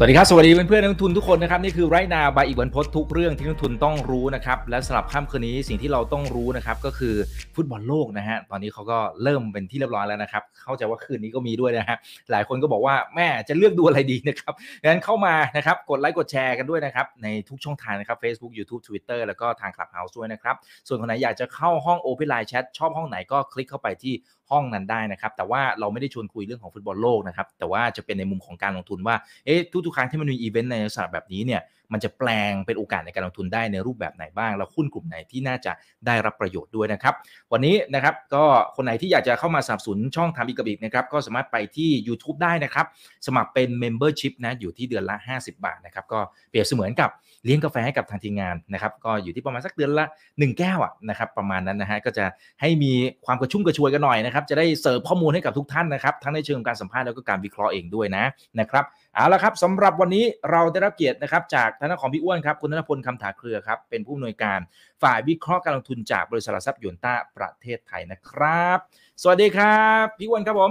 [0.00, 7.14] สวัสดีครับ สวัสดีเพื่อนเพื่อนนักลงทุนทุกคนนะครับ นี่คือไรนาบายอีกวันพดทุกเรื่องที่นักลงทุนต้องรู้นะครับ และสำหรับค่ำคืนนี้สิ่งที่เราต้องรู้นะครับ ก็คือ
[7.54, 11.96] ฟุตบอลโลกนะฮะตอนนี้เขาก็เริ่มเป็นที่เรียบร้อยแล้วนะครับ เข้าใจว่าคืนนี้ก็มีด้วยนะฮะ
[12.32, 20.56] หลายคนก็บอกว่าแม่จะเลือกดูอะไรดีนะครับงั้นเข้ามานะครับกดไลค์กดแชร์กันด้วยนะครับ ในทุกช่องทางนะครับ Facebook YouTube Twitter แล้วก็ทาง Clubhouse ด้วยนะครับ
[20.88, 24.14] ส่วนคนไหนอยากจะเข้าห้อง Open Line Chat ชอบห้องไหนก็คลิกเข้าไปที่
[24.50, 29.16] ห้องนั้นได้นะครับ แต่ว่าเราไม่ได้ชวนคุยเรื่องของฟุตบอลโลกนะครับ แต่ว่าจะเป็นในมุมของการลงทุนว่า
[29.46, 31.60] เอ๊ะทุกๆครั้งที่มันมีอีเวนต์ในลักษณะแบบนี้เนี่ย
[31.92, 35.72] มันจะแปลงเป็นโอกาสในการลงทุนได้ในรูปแบบไหนบ้าง แล้วหุ้นกลุ่มไหนที่น่าจะ
[36.06, 37.14] ได้รับประโยชน์ด้วยนะครับ
[37.52, 38.44] วันนี้นะครับก็
[38.76, 42.86] คนไหนที่อยากจะเข้ามาสนับสนุนช่องทำอีกบอีกนะครับก็สามารถไปที่ YouTube ได้นะครับ
[43.26, 46.20] สมัครเป็น Membership นะอยู่ที่เดือนละ 50 บาทนะครับก็
[46.50, 47.10] เปรียบเสมือนกับ
[47.44, 52.24] เลี้ยงกาแฟให้กับทางทีมงานนะครับก็อยู่ที่ประมาณสักเดือนละ 1 แก้วอะนะครับประมาณนั้นนะฮะก็จะ
[52.60, 52.92] ให้มี
[53.26, 58.24] ความกระชุ่มกระชวยกันหน่อยนะครับจะได้เสิร์ฟข้อมูลให้กับทุกท่านนะครับทั้งในเชิงการสัมภาษณ์แล้วก็การวิเคราะห์เองด้วยนะ
[58.60, 64.58] นะครับเอาละครับสำหรับวันนี้เราได้รับเกียรตินะครับจากทางด้านของพี่อ้วนครับคุณธนพลคำถาเครือครับเป็นผู้อำนวยการ
[65.02, 68.78] ฝ่ายวิเคราะห์การลงทุนจากบริษัทหลักทรัพย์ยนต้าประเทศไทยนะครับ
[69.22, 70.70] สวัสดีครับ พี่อ้วนครับผม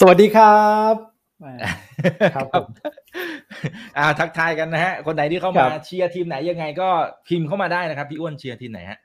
[0.00, 0.94] สวัสดีครับ
[2.34, 2.66] ครับผม
[3.98, 6.88] อ่าทักทายกันนะฮะ คนไหนที่เข้ามาเชียร์ทีมไหนยังไงก็
[7.28, 8.98] พิมพ์เข้ามาได้นะครับ พี่อ้วนเชียร์ทีมไหนฮะ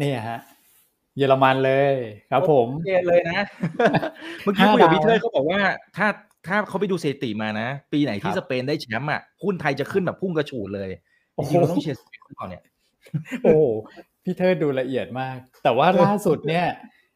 [0.00, 0.40] นี่ฮะ
[1.16, 1.94] เยอรมันเลย
[2.30, 3.40] ครับผมโอเคเลยนะ
[4.42, 5.60] เมื่อกี้คุยกับพี่เทยเขาบอกว่า
[5.96, 6.06] ถ้า
[6.48, 10.90] ถ้าเขาไปดูสถิติมานะ ปีไหนที่สเปนได้แชมป์อะหุ้นไทยจะขึ้นแบบพุ่งกระฉูดเลย
[11.36, 12.62] จริงๆเราต้องเชียร์สเปนก่อนเนี่ย
[13.42, 13.56] โอ้
[14.24, 16.66] พี่เทิดดูละเอียดมาก แต่ว่าล่าสุดเนี่ย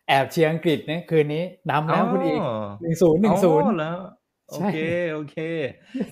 [0.09, 2.41] แอบเชียร์อังกฤษเนี่ยคืนนี้นำแล้วคุณอีก
[2.83, 3.97] หนึ่งศูนย์หนึ่งศูนย์แล้ว
[4.51, 4.77] โอเค
[5.13, 5.37] โอเค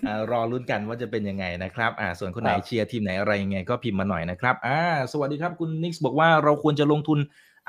[0.07, 4.79] อ่ารอลุ้นกันว่าจะเป็นยังไงนะครับอ่าส่วนคนไหนครับเชียร์ทีมไหนอะไรยังไงก็พิมพ์มาหน่อยนะครับอ่า
[5.13, 7.19] สวัสดีครับคุณนิกส์บอกว่าเราควรจะลงทุน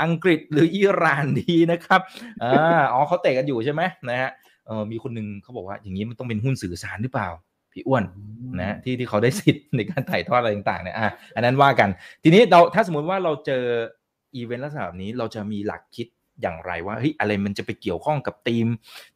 [0.02, 2.02] อังกฤษหรืออิหร่านดีนะครับ
[2.44, 4.32] อ่าอ๋อเขาเตะกันอยู่ใช่ไหมนะฮะ
[4.68, 7.30] เออมีคนหนึงเขาบอกว่าอย่างนี้มันต้องเป็นหุ้นสื่อสารหรือเปล่า
[7.74, 8.04] พี่อ้วน
[8.60, 11.90] นะฮะที่ที่เขาได้สิทธิ์ในการถ่ายทอดอะไรต่างๆเนี่ยอะอันนั้นว่ากัน
[12.24, 13.64] ทีนี้เราถ้าสมมติว่าเราเจอ
[14.36, 16.08] อีเวนต์ลักษณะแบบนี้เราจะมีหลักคิด
[16.42, 18.68] อย่างไรว่าเฮ้ยอะไรมันจะไปเกี่ยวข้องกับธีม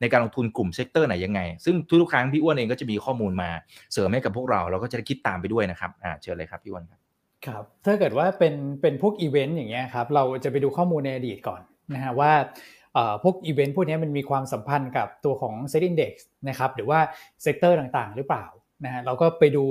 [0.02, 3.50] ในการลงทุนกลุ่ม sector ไหนยังไง ซึ่งทุกๆครั้งพี่อ้วนเองก็จะมีข้อมูลมา
[3.94, 7.00] เสริมให้กับพวกเราเราก็จะได้คิดตามไปด้วยนะครับอ่าเชิญเลยครับพี่อ้วนครับ
[7.46, 11.62] ครับถ้าเกิดว่าเป็นเป็นพวกอีเวนต์อย่างเงี้ยครับเราจะไปดูข้อมูลในอดีตก่อน
[11.94, 12.75] นะฮะว่าเอ่อ
[13.24, 16.14] พวกอีเวนต์พวกเนี้ยมันมีความสัมพันธ์กับตัวของ SET Index
[16.50, 17.00] นะครับหรือว่า
[17.42, 18.46] sector ต่างๆ หรือเปล่า
[18.86, 19.64] นะฮะเราก็ไปดู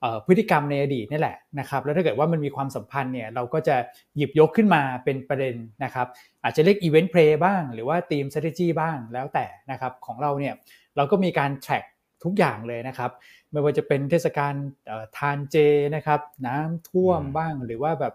[0.00, 3.76] เอ่อพฤติกรรมในอดีตนี่แหละนะครับแล้วถ้าเกิดว่ามันมีความสัมพันธ์เนี่ยเราก็จะ
[4.16, 5.54] หยิบยกขึ้นมาเป็นประเด็น
[5.84, 6.06] นะครับ
[6.42, 10.54] อาจจะเรียกอีเวนต์เพลย์บ้าง หรือว่าทีม strategy บ้างแล้วแต่นะครับของเราเนี่ย
[10.96, 11.84] เราก็มีการ track
[12.24, 13.10] ทุกอย่างเลยนะครับ
[13.50, 14.54] ไม่ว่าจะเป็นเทศกาล
[14.86, 15.56] เอ่อทานเจ
[15.94, 18.14] นะครับน้ำท่วมอืมบ้างหรือว่าแบบ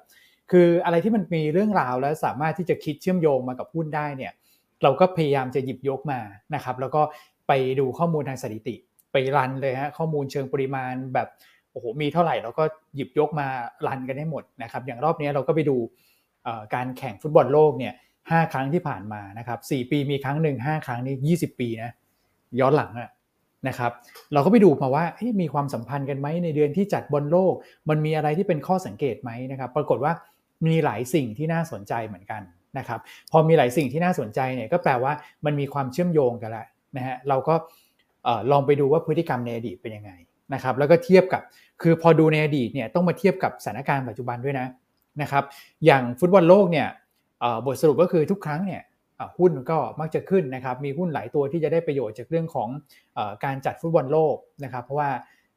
[0.52, 4.34] คืออะไรที่มันมีเรื่องราวแล้วสามารถที่จะคิดเชื่อมโยงมากับหุ้นได้เนี่ย
[4.84, 6.20] เราก็พยายามจะหยิบยกมา
[6.56, 7.02] นะครับแล้วก็
[7.48, 8.76] ไปดูข้อมูลทางสถิติ
[9.12, 11.28] ไปรันเลยฮะข้อมูลเชิงปริมาณแบบ
[11.72, 12.64] โอ้โหมีเท่าไหร่เราก็
[12.96, 13.48] หยิบยกมา
[13.88, 15.78] รันกันให้หมดนะครับอย่างรอบนี้เราก็ไปดู
[16.76, 17.94] การแข่งฟุตบอลโลกเนี่ย
[18.32, 21.92] ห้าครั้งที่ผ่านมานะครับสี่ปีมีครั้งหนึ่งห้าครั้งนี่ยี่สิบปีนะ
[22.60, 23.10] ย้อนหลังอะ
[23.68, 23.92] นะครับ
[24.34, 25.06] เราก็ไปดูมาว่า
[25.42, 27.54] มีความสัมพันธ์กันไหมในเดือนที่จัดบอลโลก
[27.90, 30.14] มันมีอะไรที่เป็นข้อสังเกตไหมนะครับ ปรากฏว่า
[30.68, 32.42] มีหลายสิ่งที่น่าสนใจเหมือนกัน
[32.78, 33.00] นะครับ
[33.32, 35.14] พอมีหลายสิ่งที่น่าสนใจเนี่ยก็แปลว่า
[35.46, 36.66] มันมีความเชื่อมโยงกันแล้ว
[36.98, 37.56] นะฮะเราก็
[38.52, 40.12] ลองไปดูว่าพฤติกรรมในอดีตเป็นยังไง
[40.54, 41.42] นะครับแล้วก็เทียบกับ
[41.82, 44.68] คือพอดูในอดีตเนี่ยต้องมาเทียบกับสถานการณ์ปัจจุบันด้วยนะ
[45.22, 45.44] นะครับ
[45.86, 46.88] อย่างฟุตบอลโลกเนี่ย
[47.66, 48.82] บทสรุปก็คือทุกครั้งเนี่ย
[49.38, 52.70] หุ้นก็มักจะขึ้นนะครับมีหุ้นหลายตัวที่จะได้ประโยชน์จากเรื่องของ
[53.18, 55.10] อการจัดฟุตบอลโลกนะครับเพราะว่า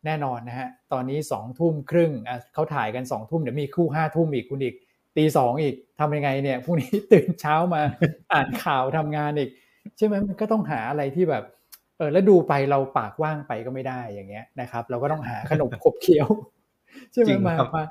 [0.05, 2.13] แน่นอนนะฮะตอนนี้2องทุ่มครึ่ง
[2.55, 4.75] เขาถ่ายกัน2องทุ่มเดี๋ยวมีคู่5้าทุ่มอีกคุณอีก
[5.17, 7.83] ตีสองอีกทำยังไงเนี่ยพรุ่งนี้ตื่นเช้ามา
[8.33, 9.51] อ่านข่าวทำงานอีก
[9.97, 11.45] ใช่ไหมมันก็ต้องหาอะไรที่แบบ
[11.99, 16.29] เออแล้วดูไปเราปากว่างไปก็ไม่ได้อย่างเงี้ยนะครับ เราก็ต้องหาขนมขบเคี้ยว
[17.13, 17.85] ใช่ไหมจริงมาครับมา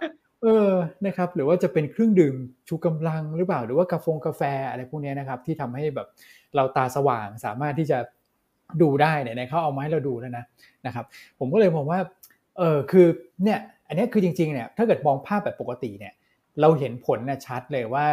[0.44, 0.72] เออ
[1.06, 2.36] นะครับ หรือว่าจะเป็นเครื่องดื่ม
[2.68, 6.08] ชูกำลังหรือเปล่าหรือว่ากาแฟกาแฟอะไรพวกเนี้ยนะครับ ที่ทำให้แบบ
[6.56, 7.98] เราตาสว่างสามารถที่จะ
[8.82, 10.44] ดูได้เนี่ยในเขาเอามาให้เราดูแล้วนะ
[10.86, 11.06] นะครับ
[11.40, 12.00] ผมก็เลยมองว่า
[12.58, 13.08] เออคือ
[13.44, 16.14] เนี่ยอันเนี้ยคือจริงๆเนี่ยถ้าเกิดมองภาพแบบปกติเนี่ย
[16.62, 18.06] เราเห็นผลนะชัดเลยว่า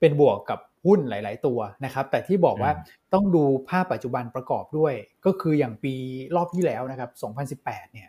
[0.00, 4.94] เป็นบวกกับหุ้นหลาย ๆ ตัวนะครับ แต่ที่บอกว่าอืมต้องดูภาพปัจจุบันประกอบด้วย
[5.26, 5.94] ก็คืออย่างปี
[6.36, 8.08] รอบที่แล้วนะครับ 2018 เนี่ย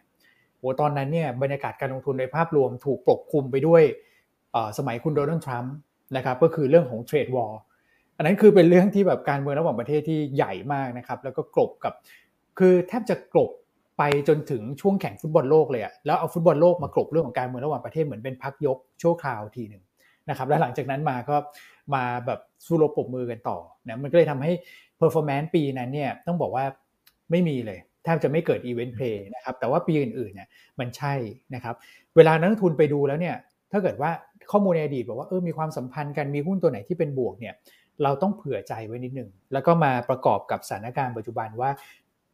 [0.58, 3.84] โหตอนนั้นเนี่ยบรรยากาศการลงทุนในภาพรวมถูกปกคลุมไปด้วย
[4.52, 5.76] เอ่อสมัยคุณโดนัลด์ทรัมป์
[6.16, 7.60] นะครับ ก็คือเรื่องของ trade war
[8.18, 11.94] อันนั้นคือเป็นเรื่องที่แบบการเมืองระหว่างประเทศที่ใหญ่มากนะครับ แล้วก็กลบกับ
[12.60, 13.52] คือแทบจะกลบ
[14.00, 19.84] ไปจนถึงช่วงแข่งฟุตบอลโลกเลยอะแล้วเอาฟุตบอลโลกมากลบเรื่องของการเมืองระหว่างประเทศเหมือนเป็นพักยกชั่วคราวทีหนึ่ง
[20.30, 21.36] นะครับแล้วหลังจากนั้นมาก็
[21.96, 24.52] มาแบบสู้รบปรบมือกันต่อนะมันก็เลยทำให้
[25.00, 26.66] performance ปีนั้นเนี่ยต้องบอกว่า
[27.32, 30.48] ไม่มีเลยแทบจะไม่เกิด event play นะครับแต่ว่าปีอื่นๆเนี่ย
[30.80, 31.14] มันใช่
[31.56, 31.76] นะครับ
[32.16, 33.36] เวลานักลงทุนไปดูแล้วเนี่ย
[33.72, 34.12] ถ้าเกิดว่า
[34.52, 37.54] ข้อมูลในอดีตบอกว่าเออมีความสัมพันธ์กันมีหุ้นตัวไหนที่เป็นบวกเนี่ย
[38.04, 41.70] เราต้องเผื่อใจไว้นิดนึงแล้วก็มาประกอบกับสถานการณ์ปัจจุบันว่า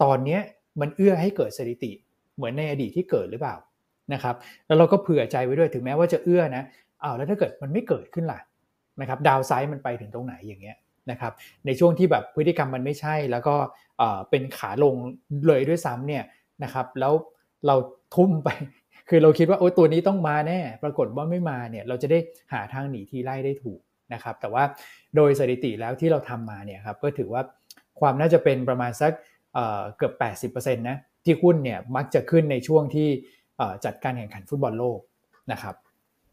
[0.03, 0.39] ตอนนี้
[0.81, 1.91] มันเอื้อให้เกิดสถิติ
[2.35, 3.55] เหมือนในอดีตที่เกิดหรือเปล่า
[4.13, 4.35] นะครับ
[4.67, 6.63] แล้วเราก็เผื่อใจไว้ด้วยถึงแม้ว่าจะเอื้อนะ
[7.03, 8.39] อ้าวแล้วถ้าเกิดมันไม่เกิดขึ้นล่ะ
[9.01, 10.77] นะครับดาวไซด์มันไปถึงตรงไหนอย่างเงี้ย
[11.11, 11.33] นะครับ
[11.65, 13.55] ในช่วงที่แบบพฤติกรรมมันไม่ใช่ แล้วก็
[14.29, 14.95] เป็นขาลง
[15.47, 16.23] เลยด้วยซ้ำเนี่ย
[16.63, 17.13] นะครับแล้ว
[17.67, 17.75] เรา
[18.15, 18.49] ทุ่มไป
[19.09, 22.19] คือเราคิดว่าโอ้ตัวนี้ต้องมาแน่ ปรากฏว่าไม่มาเนี่ยเราจะได้
[22.53, 23.79] หาทางหนีที่ไล่ได้ถูก
[24.13, 24.63] นะครับแต่ว่า
[25.15, 27.41] โดยสถิติแล้วที่เราทำมาเนี่ยครับก็ถือว่า
[27.99, 29.11] ความน่าจะเป็นประมาณสัก
[29.97, 33.09] เกือบ 80%นะที่หุ้นเนี่ยมักจะขึ้นในช่วงที่
[33.85, 34.99] จัดการแข่งขันฟุตบอลโลก
[35.53, 35.75] นะครับ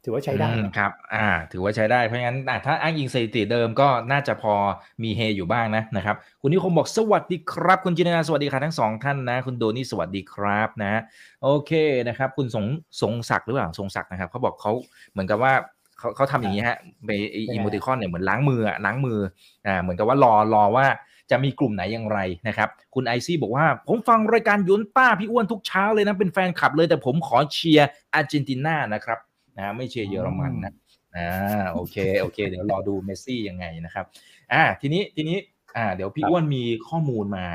[0.04, 0.48] ถือว่าใช้ได้
[0.78, 4.54] ครับ อ่า ถือว่าใช้ได้ เพราะงั้นถ้าอ้างอิงสถิติเดิมก็น่าจะพอ
[5.02, 11.00] มีเฮอยู่บ้างนะนะครับ คุณนิคมบอกสวัสดีครับ คุณจินนาสวัสดีครับทั้งสองท่านนะ คุณโดนี่สวัสดีครับนะ
[11.42, 11.72] โอเค
[12.08, 12.66] นะครับ คุณทรง
[13.02, 14.72] ทรงศักดิ์หรือเปล่าทรงศักดิ์นะครับเขาบอกเขา
[15.12, 15.52] เหมือนกับว่า
[15.98, 17.10] เขาเขาทำอย่างนี้ฮะไป
[17.52, 19.18] emoticon เนี่ยเหมือนล้างมือล้างมือ
[19.66, 20.86] อ่าเหมือนกับว่ารอรอว่า
[21.30, 29.18] จะมีกลุ่มไหนอย่างไรนะครับ คุณไอซี่บอกว่า ผมฟังรายการหยวนต้าพี่อ้วนทุกเช้าเลยนะ เป็นแฟนคลับเลยแต่ผมขอเชียร์อาร์เจนตินานะครับ
[29.56, 30.72] นะไม่เชียร์เยอรมันนะ
[31.16, 34.04] อ่าโอเคโอเค เดี๋ยวรอดูเมสซี่ยังไงนะครับ
[34.52, 35.36] อ่าทีนี้ทีนี้
[35.76, 37.46] อ่าเดี๋ยวพี่อ้วนมีข้อมูลมา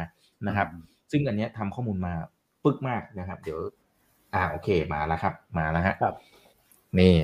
[0.48, 0.68] นะครับ
[1.12, 2.14] ซึ่งอันนี้ทำข้อมูลมา
[2.64, 3.60] ปึกมากนะครับ เดี๋ยว
[4.34, 6.16] อ่าโอเคมาแล้วครับ มาแล้วฮะครับ
[7.00, 7.16] นี่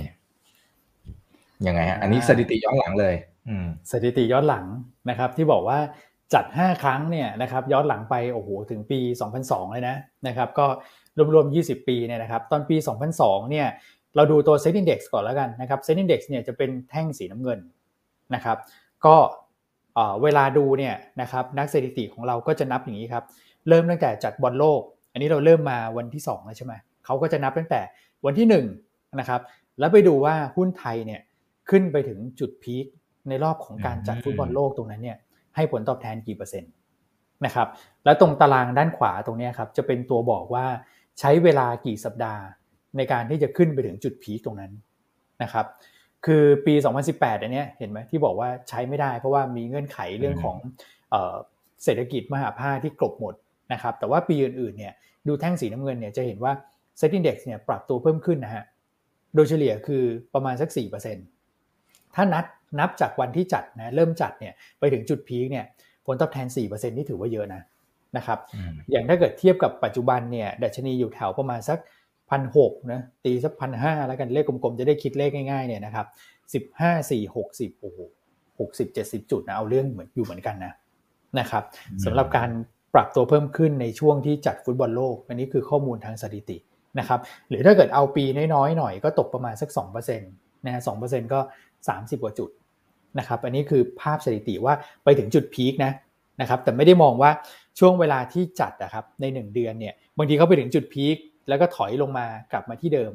[1.67, 3.15] ยังไงฮะอันนี้สถิติย้อนหลังเลย
[3.49, 4.65] อืมสถิติย้อนหลัง
[5.09, 5.79] นะครับ ที่บอกว่า
[6.33, 8.99] จัด 5 ครั้งเนี่ยนะครับย้อนหลังไปโอ้โหถึงปี
[9.35, 9.95] 2002 เลยนะ
[10.27, 10.65] นะครับก็
[11.35, 12.75] รวมๆ 20 ปีเนี่ยนะครับตอนปี
[13.13, 13.67] 2002 เนี่ย
[14.15, 17.59] เราดูตัว Set Index ก่อนแล้วกันนะครับ Set Index เนี่ยจะเป็นแท่งสีน้ำเงิน
[18.35, 18.57] นะครับ
[19.05, 19.15] ก็
[20.23, 23.23] เวลาดูเนี่ยนะครับนักสถิติของเราก็จะนับอย่างนี้ครับ
[23.67, 24.81] เริ่มตั้งแต่จัดบอลโลก
[25.11, 26.73] อันนี้เราเริ่มมาวันที่2แล้วใช่ไหม
[27.05, 27.81] เขาก็จะนับตั้งแต่
[28.25, 28.47] วันที่
[28.85, 29.41] 1นะครับ
[29.79, 31.21] แล้วไปดูว่าหุ้นไทยเนี่ย
[31.69, 32.85] ขึ้นไปถึงจุดพีค
[33.29, 35.17] ในรอบของการจัดฟุตบอลโลกตรงนั้นเนี่ย
[35.55, 36.71] ให้ผลตอบแทนกี่เปอร์เซ็นต์
[37.45, 37.67] นะครับ
[38.05, 40.65] แล้วตรงตารางด้านขวาตรงนี้ครับจะเป็นตัวบอกว่า
[41.19, 42.43] ใช้เวลากี่สัปดาห์
[42.97, 44.71] ในการที่จะขึ้นไปถึงจุดพีคตรงนั้น
[45.43, 45.65] นะครับ
[46.25, 46.73] คือปี
[47.09, 50.57] 2018อันนี้เห็นไหมที่บอกว่าใช้ไม่ได้ เพราะว่ามีเงื่อนไขเรื่องของ
[51.83, 53.35] เศรษฐกิจมหาภาคที่กลบหมด
[53.73, 54.93] นะครับแต่ว่าปีอื่นๆเนี่ย
[55.27, 56.53] ดูแท่งสีน้ำเงินเนี่ยจะเห็นว่า
[56.99, 58.63] Set Index เนี่ยปรับตัวเพิ่มขึ้นนะฮะ
[59.35, 60.03] โดยเฉลี่ยคือ
[60.33, 60.69] ประมาณสัก
[61.43, 62.45] 4%ถ้านัด
[62.79, 65.65] นับจากวันที่จัดนะเริ่มจัดเนี่ยไปถึงจุดพีคเนี่ย
[66.05, 67.61] ผลตอบแทน 4%นี่ถือว่าเยอะนะ
[68.17, 68.39] นะครับ
[68.91, 71.79] อย่างถ้าเกิดเทียบกับปัจจุบันเนี่ยดัชนีอยู่แถวประมาณสัก
[72.29, 76.05] พันหกนะตีสักพันห้าแล้วกันเลขกลมๆ จะได้คิดเลขง่ายๆเนี่ยนะครับ
[76.53, 77.97] สิบห้าสี่หกสิบโอ้โห
[78.59, 80.73] หกสิบเจ็ดสิบจุดนะเอาเรื่องเหมือนอยู่เหมือนกันนะ
[81.39, 81.63] นะครับ
[82.05, 82.49] สำหรับการ
[82.93, 86.57] ปรับตัวเพิ่มขึ้นในช่วงที่จัดฟุตบอลโลก อันนี้คือข้อมูลทางสถิติ
[86.99, 88.23] นะครับหรือถ้าเกิดเอาปี
[88.53, 89.69] น้อยๆหน่อยก็ตกประมาณสัก
[90.13, 91.39] 2%นะฮะสองเปอร์เซ็นต์ก็
[91.81, 92.49] 30 กว่าจุด
[93.19, 94.73] นะครับอันนี้คือภาพสถิติว่า
[95.03, 95.91] ไปถึงจุดพีคนะ
[96.41, 97.31] นะครับแต่ไม่ได้มองว่า
[97.79, 101.17] ช่วงเวลาที่จัดนะครับใน 1 เดือนเนี่ยบางทีเขาไปถึงจุด peak
[101.49, 103.13] แล้วก็ถอยลงมากลับมาที่เดิม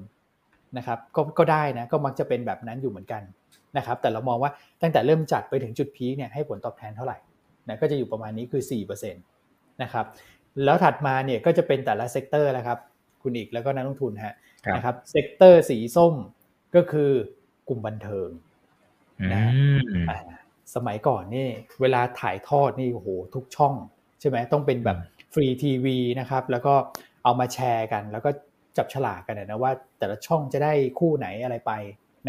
[0.76, 3.22] นะครับก็ก็ได้นะก็มักจะเป็นแบบนั้นอยู่เหมือนกัน
[3.76, 4.50] นะครับแต่เรามองว่า
[4.82, 7.16] ตั้งแต่เริ่มจัดไปถึงจุด peak เนี่ยให้ผลตอบแทนเท่าไหร่
[7.68, 8.62] นะก็จะอยู่ประมาณนี้คือ
[9.06, 10.06] 4%นะครับ
[10.64, 12.78] แล้วถัดมาเนี่ยก็จะเป็นแต่ละ sector แล้วครับ
[13.22, 14.34] คุณอีกแล้วก็นักลงทุนฮะ
[14.76, 16.14] นะครับ sector สีส้ม
[16.74, 17.10] ก็คือ
[17.68, 18.28] กลุ่มบันเทิง
[19.34, 19.44] นะ
[20.74, 21.48] สมัยก่อนนี่
[21.80, 23.74] เวลาถ่ายทอดนี่โอ้โหทุกช่อง
[24.20, 24.98] ใช่ไหมต้องเป็นแบบ
[25.32, 26.74] ฟรีทีวีนะครับ แล้วก็
[27.24, 28.30] เอามาแชร์กัน แล้วก็
[28.76, 31.72] จับฉลากกันนะว่า แต่ละช่องจะได้คู่ไหนอะไรไป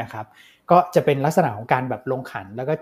[0.01, 0.25] นะครับ
[0.71, 2.73] ก็จะเป็นลักษณะของการแบบลงขันแล้วก็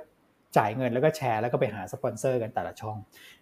[0.58, 2.98] จ่ายเงินแล้วก็แชร์แล้วก็ไปหาสปอนเซอร์กันแต่ละช่อง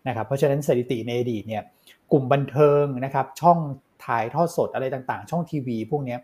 [0.07, 1.63] นะครับเพราะฉะนั้นสถิติในอดีตเนี่ย
[2.11, 3.57] กลุ่มบันเทิงนะครับช่อง
[4.05, 6.17] ถ่ายทอดสดอะไรต่างๆ ช่องทีวี พวกนี้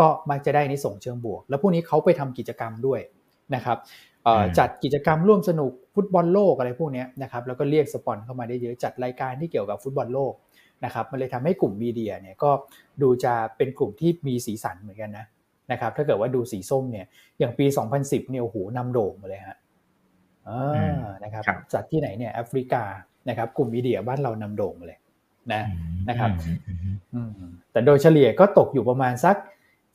[0.00, 3.00] ก็มักจะได้นิส่งเชิงบวก แล้วพวกนี้เขาไปทำกิจกรรมด้วย
[3.54, 3.78] นะครับ
[4.58, 10.32] จัดกิจกรรมร่วมสนุกฟุตบอลโลกอะไรพวกนี้นะครับแล้วก็เรียกสปอนเข้ามาได้เยอะจัดรายการที่เกี่ยวกับฟุตบอลโลก
[10.84, 12.50] นะครับมันเลยทำให้กลุ่มมีเดียเนี่ยก็
[13.02, 15.26] ดูจะเป็นกลุ่มที่มีสีสันเหมือนกันนะ
[15.72, 17.06] นะครับถ้าเกิดว่าดูสีส้มเนี่ย
[17.38, 17.66] อย่างปี
[17.98, 19.56] 2010เนี่ยโอ้โหนำโด่งมาเลยฮะ
[21.24, 22.82] นะครับจัดที่ไหนเนี่ยแอฟริกา
[23.28, 24.98] นะครับกลุ่มมีเดียบ้านเรานำโด่งมาเลย
[25.52, 25.62] นะ
[26.08, 26.30] นะครับ
[27.72, 29.36] แต่โดยเฉลี่ยก็ตกอยู่ประมาณสัก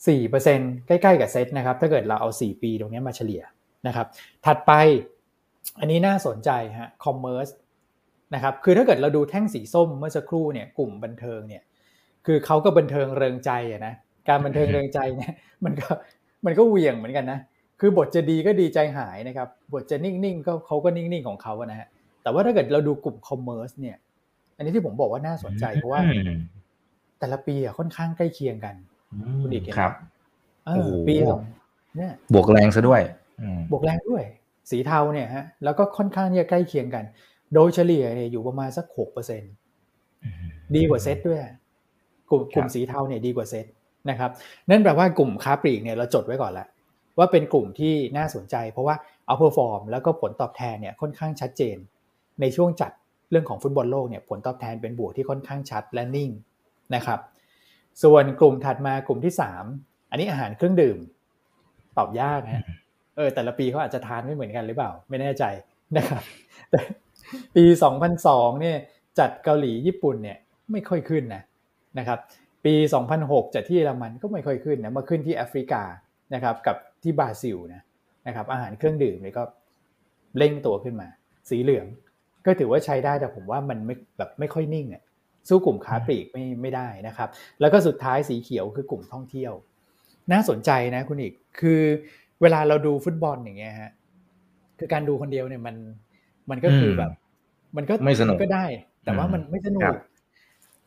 [0.07, 3.41] 4%ใกล้ๆกับเซตนะครับ ถ้าเกิดเราเอา 4 ปีตรงนี้มาเฉลี่ย
[3.87, 4.07] นะครับ
[4.45, 4.71] ถัดไป
[5.79, 7.49] อันนี้น่าสนใจฮะคอมเมอร์ส
[8.33, 11.63] นะครับ คือถ้าเกิดเราดูแท่งสีส้มเมื่อสักครู่เนี่ยกลุ่มบันเทิงเนี่ย
[12.25, 13.93] คือเขาก็บันเทิงเริงใจอะนะ
[14.29, 15.33] การบันเทิงเริงใจเนี่ย
[15.65, 15.87] มันก็
[16.45, 17.39] มันก็เวียงเหมือนกันนะ
[17.79, 21.87] คือบทจะดีก็ดีใจหายนะครับ บทจะนิ่งๆก็เขาก็นิ่งๆของเขาอะนะฮะ
[22.23, 23.97] แต่ว่าถ้าเกิดเราดูกลุ่มคอมเมอร์สเนี่ย
[24.55, 26.01] อันนี้ที่ผมบอกว่าน่าสนใจเพราะว่า
[27.19, 28.75] แต่ละปีอะค่อนข้างใกล้เคียงกัน
[29.41, 29.91] คุณอีกเห็นไหมครับ
[30.65, 31.41] เอโอ้โหปีสอง
[31.97, 33.01] เนี่ยบวกแรงซะด้วย
[33.41, 34.23] อืมบวกแรงด้วย
[34.69, 37.03] สีเทาเนี่ยฮะแล้วก็ค่อนข้างเนี่ยใกล้เคียงกัน
[37.53, 39.41] โดยเฉลี่ยเนี่ยอยู่ประมาณสักหกเปอร์เซ็นต์
[40.75, 41.41] ดีกว่าเซตด้วย
[42.29, 43.65] กลุ่มครับกลุ่มสีเทาเนี่ยดีกว่าเซต
[44.09, 44.31] นะครับ
[44.69, 46.67] นั่นแปลว่ากลุ่มค้าปลีกเนี่ยเราจดไว้ก่อนละ
[47.17, 51.77] ว่าเป็นกลุ่มที่น่าสนใจ เพราะว่า outperform แล้วก็ผลตอบแทนเนี่ยค่อนข้างชัดเจน
[52.41, 52.91] ในช่วงจัด
[53.31, 56.29] เรื่องของฟุตบอลโลกเนี่ยผลตอบแทนเป็นบวกที่ค่อนข้างชัดและนิ่ง
[56.95, 57.19] นะครับ
[58.03, 59.65] ส่วนกลุ่มถัดมากลุ่มที่สาม
[60.09, 60.97] อันนี้อาหารเครื่องดื่ม
[61.97, 62.65] ตอบยากฮะ
[63.15, 65.43] เออ แต่ละปีเขาอาจจะทานไม่เหมือนกันหรือเปล่า ไม่แน่ใจ
[65.97, 66.23] นะครับ
[66.71, 66.81] แต่
[67.55, 67.63] ปี
[68.13, 68.77] 2002เนี่ย
[69.19, 70.37] จัดเกาหลีญี่ปุ่นเนี่ย
[70.71, 71.43] ไม่ค่อยขึ้นนะ
[71.99, 72.19] นะครับ
[72.65, 72.73] ปี
[73.15, 75.83] 2006จัดที่เยอรมันก็ไม่ค่อยขึ้นนะมาขึ้นที่แอฟริกา
[76.33, 77.81] นะครับกับที่บราซิลนะ
[78.27, 79.43] นะครับอาหารเครื่องดื่มเนี่ยก็
[80.37, 81.07] เร่งตัวขึ้นมา
[81.49, 81.85] สีเหลือง
[82.45, 85.03] ก็ถือว่าใช้ได้แต่ผมว่ามันไม่แบบไม่ค่อยนิ่งอะ
[85.49, 87.29] สู้กลุ่มค้าปลีกไม่ไม่ได้นะครับ
[87.59, 89.53] แล้วก็สุดท้ายสีเขียวคือกลุ่มท่องเที่ยว
[90.31, 91.81] น่าสนใจนะคุณอีกคือ
[92.41, 93.91] เวลาเราดูฟุตบอลอย่างเงี้ยฮะ
[94.79, 95.75] คือการดูคนเดียวเนี่ยมัน
[96.49, 97.11] มันก็คืออมแบบ
[97.77, 98.65] มันก็ไม่สนุกก็ได้
[99.03, 99.95] แต่ว่าอืมมันไม่สนุครักบ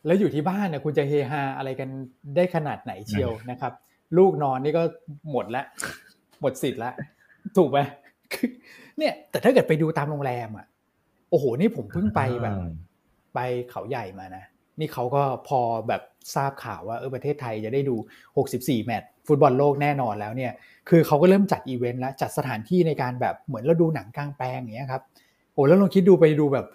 [0.05, 1.89] แล้วอยู่ที่บ้านเนี่ยคุณจะเฮฮาอะไรกัน
[2.35, 3.73] ได้ขนาดไหนเชียวนะครับ
[4.17, 4.83] ลูกนอนนี่ก็
[5.31, 5.63] หมดละ
[6.41, 6.91] หมดสิทธิ์ละ
[7.57, 7.79] ถูกไหม
[8.33, 8.49] คือ
[8.97, 10.65] เนี่ยแต่ถ้าเกิดไปดูตามโรงแรมอะ
[11.29, 12.69] โอ้โหนี่ผมเพิ่งไปแบบอ่า
[13.33, 13.39] ไป
[13.69, 14.43] เขาใหญ่มานะ
[14.79, 16.01] นี่เขาก็พอแบบ
[16.35, 17.95] ทราบข่าวว่าเออประเทศไทยจะได้ดู
[18.37, 20.51] 64 แมตช์ฟุตบอลโลกแน่นอนแล้วเนี่ย
[20.89, 25.01] คือเขาก็เริ่มจัดอีเวนต์แล้ว จัดสถานที่ในการแบบเหมือนเราดูหนังกลางแปลงอย่างเงี้ยครับ
[25.53, 26.67] โอ้แล้วลองคิดดูไปดูแบบ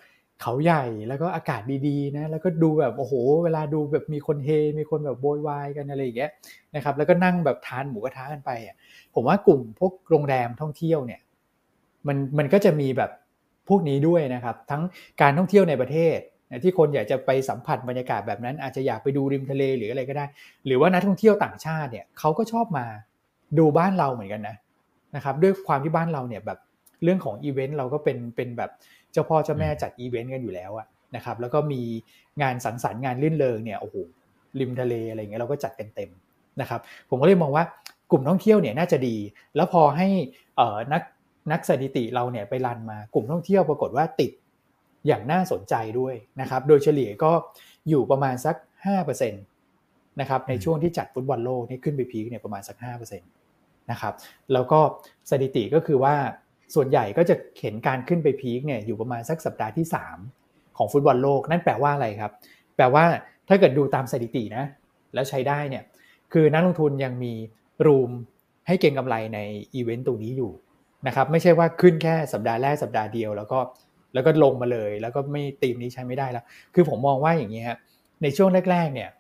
[0.43, 3.15] เขาใหญ่แล้วก็อากาศดีๆนะแล้วก็ดูแบบโอ้โห
[3.45, 6.31] เวลาดูแบบมีคนเฮ มีคนแบบโวยวายกันอะไรอย่างเงี้ย
[6.75, 8.77] นะครับแล้วก็นั่งแบบทานหมูกระทะกันไปอะ
[9.15, 11.21] ผมว่ากลุ่มพวกโรงแรมท่องเที่ยวเนี่ย
[12.07, 13.11] มันมันก็จะมีแบบ
[13.69, 14.83] พวกนี้ด้วยนะครับ ทั้ง
[15.21, 16.19] การท่องเที่ยวในประเทศ
[16.65, 20.25] ที่คนอยากจะไปสัมผัสบรรยากาศแบบนั้น อาจจะอยากไปดูริมทะเลหรืออะไรก็ได้
[20.67, 22.87] หรือว่านักท่องเที่ยวต่างชาติเนี่ยเขาก็ชอบมา
[23.59, 24.57] ดูบ้านเราเหมือนกันนะ
[25.17, 26.59] นะครับด้วยความที่บ้านเราเนี่ยแบบ
[27.03, 28.71] เรื่องของอีเวนต์เราก็เป็นเป็นแบบ
[29.13, 30.87] เจ้าพ่อเจ้าแม่จัดอีเวนต์กันอยู่แล้วอะ
[31.17, 31.83] นะครับแล้วก็มี
[32.43, 33.97] งานสังสรรค์งานรื่นเริงเนี่ยโอ้โห
[34.61, 36.11] ริมทะเลอะไรเงี้ยเราก็จัดเต็ม
[36.61, 37.65] นะครับผมก็เลยมองว่า
[38.11, 39.17] กลุ่มท่องเที่ยวเนี่ยน่าจะดี
[39.57, 40.09] แล้วพอให้
[40.57, 41.03] เออนัก
[41.53, 44.33] นักสถิติเราเนี่ยไป run มากลุ่มท่องเที่ยวปรากฏว่าติด
[45.07, 47.33] อย่างน่าสนใจด้วยนะครับ โดยเฉลี่ยก็
[47.89, 48.57] อยู่ประมาณสัก
[48.97, 52.77] 5%นะครับในช่วงที่จัดฟุตบอลโลกนี่ขึ้นไป peak เนี่ยประมาณสัก
[53.19, 54.15] 5%นะครับ
[54.53, 54.81] แล้วก็
[55.31, 56.15] สถิติก็คือว่า
[56.75, 59.87] ส่วนใหญ่ก็จะเห็นการขึ้นไปพีคเนี่ยอยู่ประมาณสักสัปดาห์ที่
[60.31, 62.33] 3 ของฟุตบอลโลก นั่นแปลว่าอะไรครับ
[62.77, 63.05] แปลว่า
[63.49, 64.65] ถ้าเกิดดูตามสถิตินะ
[65.15, 65.85] แล้วใช้ได้เนี่ย
[66.33, 67.33] คือนักลงทุนยังมี
[67.87, 68.11] รูม
[68.67, 69.39] ให้เก็งกำไรใน
[69.75, 70.53] อีเวนต์ตรงนี้อยู่
[71.07, 73.59] นะครับไม่ใช่ว่าขึ้นแค่สัปดาห์แรกสัปดาห์เดียว แล้วก็
[74.15, 77.79] แล้วก็ลงมาเลย แล้วก็ไม่ตีมนี้ใช้ไม่ได้แล้ว คือผมมองว่าอย่างนี้ฮะ
[78.23, 79.11] ในช่วงแรก ๆ เนี่ย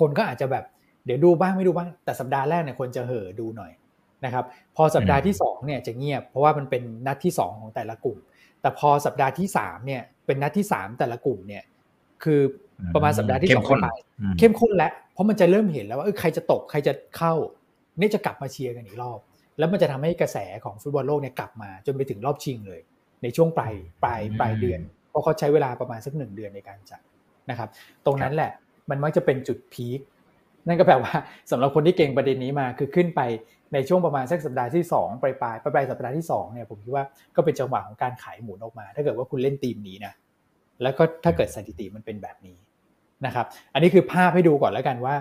[0.00, 0.64] คนก็อาจจะแบบ
[1.04, 3.72] เดี๋ยวดูบ้างไม่ดูบ้างแต่สัปดาห์แรกเนี่ยคนจะเห่อดูหน่อย
[4.24, 4.44] นะครับ
[4.76, 8.18] พอสัปดาห์ที่2เนี่ยจะเงียบเพราะว่ามันเป็นนัดที่ 2 ของแต่ละกลุ่ม
[8.60, 11.62] แต่พอสัปดาห์ที่3เนี่ยเป็นนัดที่ 3 แต่ละกลุ่มเนี่ย
[12.24, 12.40] คือ
[12.94, 13.88] ประมาณสัปดาห์ที่เข้สมองข้นไป
[14.20, 17.34] อืมเข้มข้นแล้วเพราะมันจะเริ่มเห็นแล้วว่าเออใครจะตกใครจะเข้า
[18.00, 19.18] นี่จะกลับมาเชียร์กันอีกรอบ
[19.58, 22.80] แล้วมันจะทำให้กระแสของฟุตบอลโลกเนี่ยกลับมาจนไปถึงรอบชิงเลย
[23.22, 24.80] ในช่วงปลายปลายปลายเดือน
[25.10, 27.00] เพราะเขาใช้เวลาประมาณสักหนึ่งเดือนในการจัด
[27.50, 27.68] นะครับ
[28.06, 28.50] ตรงนั้นแหละ
[28.90, 30.00] มันมักจะเป็นจุดพีค
[30.68, 31.12] นั่นก็แปลว่า
[31.50, 33.20] สำหรับคนที่เก่งประเด็นนี้มาคือขึ้นไป
[33.74, 37.04] ในช่วงประมาณสักสัปดาห์ที่2ปลายปลายปลายปลายสัปดาห์ที่2เนี่ยผมคิดว่า
[37.36, 40.12] ก็เป็นจังหวะของการขายหมุนออกมา ถ้าเกิดว่าคุณเล่นทีมนี้นะ
[40.82, 42.56] แล้วก็ถ้าเกิดสถิติมันเป็นแบบนี้
[43.26, 45.14] นะครับ อันนี้คือภาพให้ดูก่อนแล้วกันว่า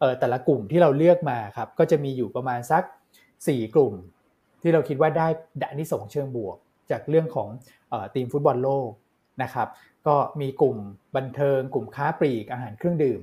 [0.00, 2.82] เออแต่ละกลุ่มที่เราเลือกมาครับก็จะมีอยู่ประมาณสัก
[3.28, 3.94] 4 กลุ่ม
[4.62, 5.26] ที่เราคิดว่าได้
[5.62, 6.56] อานิสงส์เชิงบวก
[6.92, 7.48] จากเรื่องของ
[7.90, 8.88] เออทีมฟุตบอลโลก
[9.42, 9.68] นะครับ
[10.06, 10.76] ก็มีกลุ่ม
[11.16, 13.20] บันเทิง กลุ่มค้าปลีกอาหารเครื่องดื่ม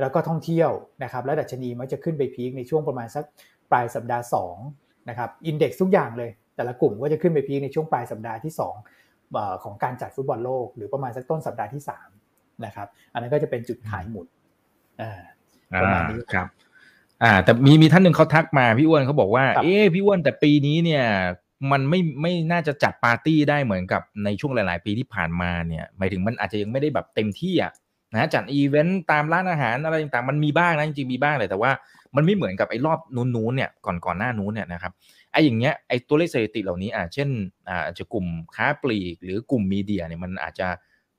[0.00, 0.70] แล้วก็ท่องเที่ยว
[1.02, 3.24] นะครับและดัชนีมักจะขึ้นไป peak ในช่วงประมาณสัก
[3.70, 4.24] ปลายสัปดาห์
[4.66, 11.82] 2นะครับ index ทุกอย่างเลย แต่ละกลุ่มก็จะขึ้นไป peak ในช่วงปลายสัปดาห์ที่2เอ่อของการจัดฟุตบอลโลก หรือประมาณสักต้นสัปดาห์ที่
[12.22, 14.26] 3นะครับอันนั้นก็จะเป็นจุดขายหุ้น
[15.00, 15.20] อ่า
[15.82, 16.46] ประมาณนี้อ่ครับ
[17.22, 21.04] อ่าแต่มีมีท่านหนึ่งเขาทักมาพี่อ้วนเขาบอกว่าครับเอ๊ะพี่อ้วนแต่ปีนี้เนี่ย
[21.70, 27.72] มันไม่ไม่น่าจะจัดปาร์ตี้ได้เหมือนกับในช่วงหลาย ๆ ปีที่ผ่านมาเนี่ยหมายถึงมันอาจจะยังไม่ได้แบบเต็มที่อะ
[28.14, 31.70] นะจัดอีเวนต์ตามร้านอาหารอะไรต่างๆมันมีบ้างนะจริงๆมีบ้างเลยแต่ว่า
[32.16, 34.92] มันไม่เหมือนกับไอ้รอบนู้นๆเนี่ยก่อนก่อนหน้านู้นเนี่ยนะครับ
[35.32, 37.28] ไอ้อย่างเงี้ยไอ้ตัวเลขสถิติเหล่านี้อ่าเช่น
[37.68, 38.26] อ่าจะกลุ่ม
[38.56, 40.68] ค้าปลีก หรือกลุ่มมีเดียเนี่ยมันอาจจะ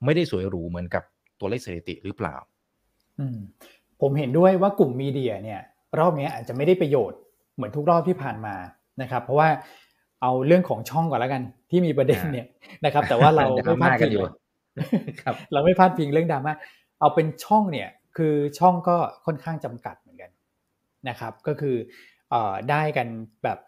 [0.04, 1.04] ไม่ได้สวยหรูเหมือนกับ
[1.40, 2.36] ตัวเลขสถิติหรือเปล่า
[3.20, 3.38] อืม
[4.02, 5.62] ผมเห็นด้วยว่ากลุ่มมีเดียเนี่ย
[6.00, 7.20] รอบเนี้ยอาจจะไม่ได้ประโยชน์
[7.56, 8.56] เหมือนทุกรอบที่ผ่านมา
[9.02, 9.50] นะครับ เพราะว่า
[10.24, 12.48] เอาเรื่องของช่องก่อนแล้วกัน ที่มีประเด็นเนี่ย
[12.86, 14.13] นะครับ แต่ว่าเราไม่พลาดพิง
[15.24, 16.53] ครับเราไม่พลาดพิงเรื่องดราม่า
[17.00, 20.32] เอาเป็นช่องเนี่ยคือช่องก็ค่อนข้างจำกัดเหมือนกัน
[21.10, 21.75] นะครับ ก็คือ
[22.30, 23.08] เอ่อได้กัน
[23.44, 23.60] แบบ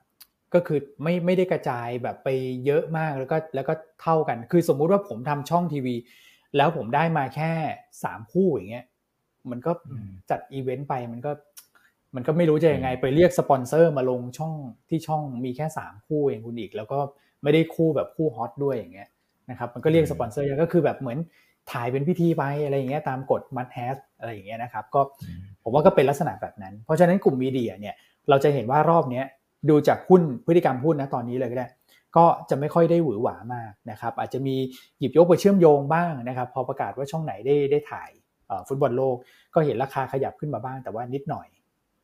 [0.54, 2.30] ก็คือไม่ไม่ได้กระจายแบบไป
[2.66, 5.96] เยอะมากแล้วก็แล้วก็เท่ากัน คือสมมุติว่าผมทำช่องทีวี
[6.58, 7.52] แล้วผมได้มาแค่
[8.04, 8.86] สามคู่อย่างเงี้ย
[9.52, 9.72] มันก็
[10.30, 11.32] จัดอีเวนต์ไปมันก็
[12.16, 14.54] มันก็ไม่รู้จะยังไงไปเรียกสปอนเซอร์มาลงช่อง
[14.90, 17.00] ที่ช่องมีแค่สามคู่เองคุณอีก แล้วก็
[17.44, 19.10] ไม่ได้คู่แบบคู่ฮอตด้วยอย่างเงี้ย
[19.50, 21.18] นะครับมันก็เรียกสปอนเซอร์ก็คือแบบเหมือน
[21.72, 25.02] ถ่ายเป็นพิธีไปอะไรอย่างเงี้ยตามกฎ Must Have อะไรอย่างเงี้ยนะครับก็
[25.64, 27.96] ผมว่าก็เป็นลักษณะแบบนั้น เพราะฉะนั้นกลุ่ม media เนี่ย
[28.30, 29.26] เราจะเห็นว่ารอบเนี้ย
[29.70, 31.68] ดูจากหุ้นพฤติกรรมหุ้นนะตอนนี้เลยก็ได้
[32.18, 34.56] ก็จะไม่ค่อยได้หวือหวามากนะครับอาจจะมี
[35.00, 38.10] หยิบยกไปเชื่อมโยงบ้างนะครับพอประกาศว่าช่องไหนได้ได้ถ่าย
[38.68, 39.16] ฟุตบอลโลก
[39.54, 41.48] ก็เห็นราคาขยับขึ้นมาบ้างแต่ว่านิดหน่อย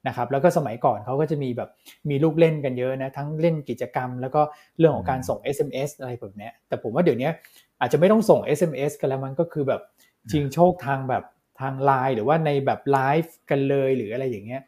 [0.07, 1.69] นะครับแล้วก็สมัยก่อนเขาก็จะมีแบบ
[2.09, 4.41] มีลูกเล่นกันเยอะนะทั้งเล่นกิจกรรม แล้วก็
[4.77, 7.29] เรื่องของการส่ง SMS อะไรแบบนี้แต่ผมว่าเดี๋ยวนี้
[7.79, 9.81] อาจจะไม่ต้องส่ง SMS กันแล้วมันก็คือแบบ
[10.31, 11.23] ชิงโชคทางแบบ
[11.61, 14.61] ทางไลน์หรือว่าในแบบไลฟ์กันเลยหรืออะไรอย่างเงี้ย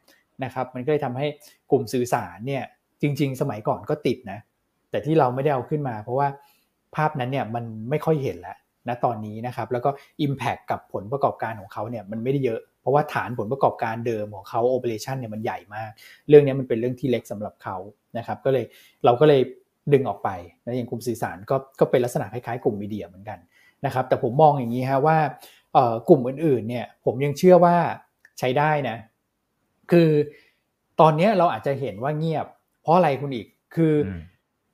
[0.43, 1.27] นะครับมันก็เลยทำให้
[1.71, 2.63] กลุ่มสื่อสารเนี่ย
[3.01, 4.39] จริง ๆ สมัยก่อนก็ติดนะ
[4.91, 6.27] แต่ที่เราไม่ได้เอาขึ้นมา เพราะว่า
[6.95, 9.89] ภาพนั้นเนี่ยมันไม่ค่อยเห็นแล้วนะตอนนี้นะครับแล้วก็
[10.25, 15.91] Impact กับผลประกอบการของเขาเนี่ยมันไม่ได้เยอะ เพราะว่าฐานผลประกอบการเดิมของเขาโอเปอเรชันเนี่ยมันใหญ่มาก
[16.29, 17.77] เรื่องนี้มันเป็นเรื่องที่เล็กสำหรับเขา
[18.17, 18.65] นะครับก็เลย
[19.05, 19.41] เราก็เลย
[19.93, 20.29] ดึงออกไป
[20.65, 23.39] นะอย่างกลุ่มสื่อสารก็ก็เป็นลักษณะคล้ายๆ กลุ่มมีเดียเหมือนกัน
[23.85, 25.17] นะครับแต่ผมมองอย่างนี้ฮะว่า
[26.09, 27.75] กลุ่มอื่นๆเนี่ยผมยังเชื่อว่า
[28.39, 28.97] ใช้ได้นะ
[29.91, 30.09] คือ
[31.01, 32.45] ตอนนี้เราอาจจะเห็นว่าเงียบ
[32.81, 33.93] เพราะอะไรคุณอีกคือ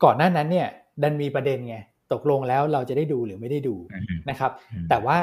[0.04, 0.68] ก่อนหน้านั้นเนี่ย
[1.02, 1.78] ดันมีประเด็นไง
[2.14, 3.76] ตกลงแล้วเราจะได้ดูหรือไม่ได้ดู
[4.30, 4.52] นะครับ
[4.90, 5.18] แต่ว่า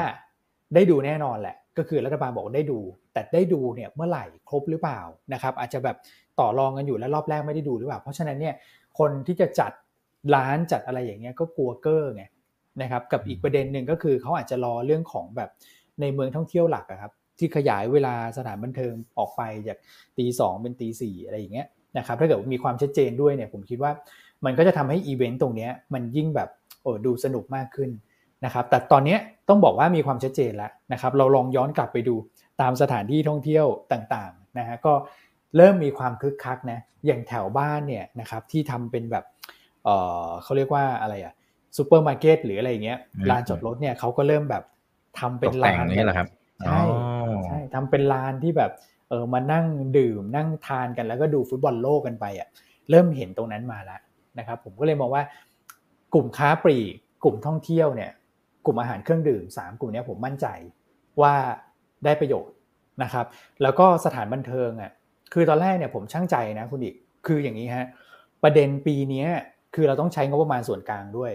[0.75, 2.79] ได้ดูแน่นอนแหละ ก็คือรัฐบาลบอกได้ดู
[3.13, 4.99] แต่ได้ดูเนี่ยเมื่อไหร่ครบหรือเปล่า
[5.33, 5.97] นะครับ อาจจะแบบ
[6.39, 8.55] ต่อรองกันอยู่แล้วรอบแรกไม่ได้ดูหรือเปล่า เพราะฉะนั้นเนี่ย
[8.99, 9.71] คนที่จะจัด
[10.35, 12.23] ร้านจัดอะไรอย่างเงี้ยก็กลัวเกอร์ไง
[12.81, 15.49] นะครับกับอีกประเด็นหนึ่งก็คือเขาอาจจะรอเรื่องของแบบ
[16.01, 19.77] ในเมืองท่องเที่ยวหลักครับที่ขยายเวลาสถานบันเทิงออกไปจาก
[20.17, 23.91] ตีสองเป็นตีสี่อะไรอย่างเงี้ยนะครับถ้าเกิดมีความชัดเจนด้วยเนี่ยผมคิดว่า
[24.45, 26.49] มันก็จะทำให้อีเวนต์ตรงนี้มันยิ่งแบบ
[26.81, 27.89] โอ้ดูสนุกมากขึ้น
[28.45, 29.17] นะครับแต่ตอนนี้
[29.49, 32.15] ต้องบอกว่ามีความชัดเจนแล้วนะครับเราลองย้อนกลับไปดู
[32.61, 34.93] ตามสถานที่ท่องเที่ยวต่างๆนะฮะก็
[35.57, 39.25] เริ่มมีความคึกคักนะอย่างแถวบ้านเนี่ยนะครับที่ทำเป็นแบบ
[39.83, 39.89] เอ
[40.25, 41.33] อเขาเรียกว่าอะไรอะ
[41.77, 44.63] ซูเปอร์มาร์เก็ตหรืออะไรเงี้ยลานจอดรถเนี่ยเขาก็เริ่มแบบ
[45.19, 46.27] ทำเป็นลานนี่แหละครับ
[46.65, 46.81] ใช่
[47.45, 48.71] ใช่ทำเป็นลานที่แบบ
[49.09, 49.65] เออมานั่ง
[49.97, 52.47] ดื่มนั่งทานกันแล้วก็ดูฟุตบอลโลกกันไปอะ
[52.89, 53.99] เริ่มเห็นตรงนั้นมาแล้ว
[54.39, 55.23] นะครับผมก็เลยมองว่า
[56.13, 58.11] กลุ่มค้าปลีกกลุ่มท่องเที่ยวเนี่ย
[58.67, 60.47] กลุ่มอาหารเครื่องดื่ม 3 กลุ่มนี้ผมมั่นใจ
[61.21, 61.33] ว่า
[62.05, 62.55] ได้ประโยชน์
[63.03, 63.25] นะครับ
[63.61, 64.91] แล้วก็สถานบันเทิงอะ
[65.33, 66.95] คือตอนแรกเนี่ยผมช่างใจนะคุณอีก
[67.27, 67.87] คืออย่างนี้ฮะ
[68.43, 69.25] ประเด็นปีนี้
[69.75, 71.31] คือเราต้องใช้งบประมาณส่วนกลางด้วย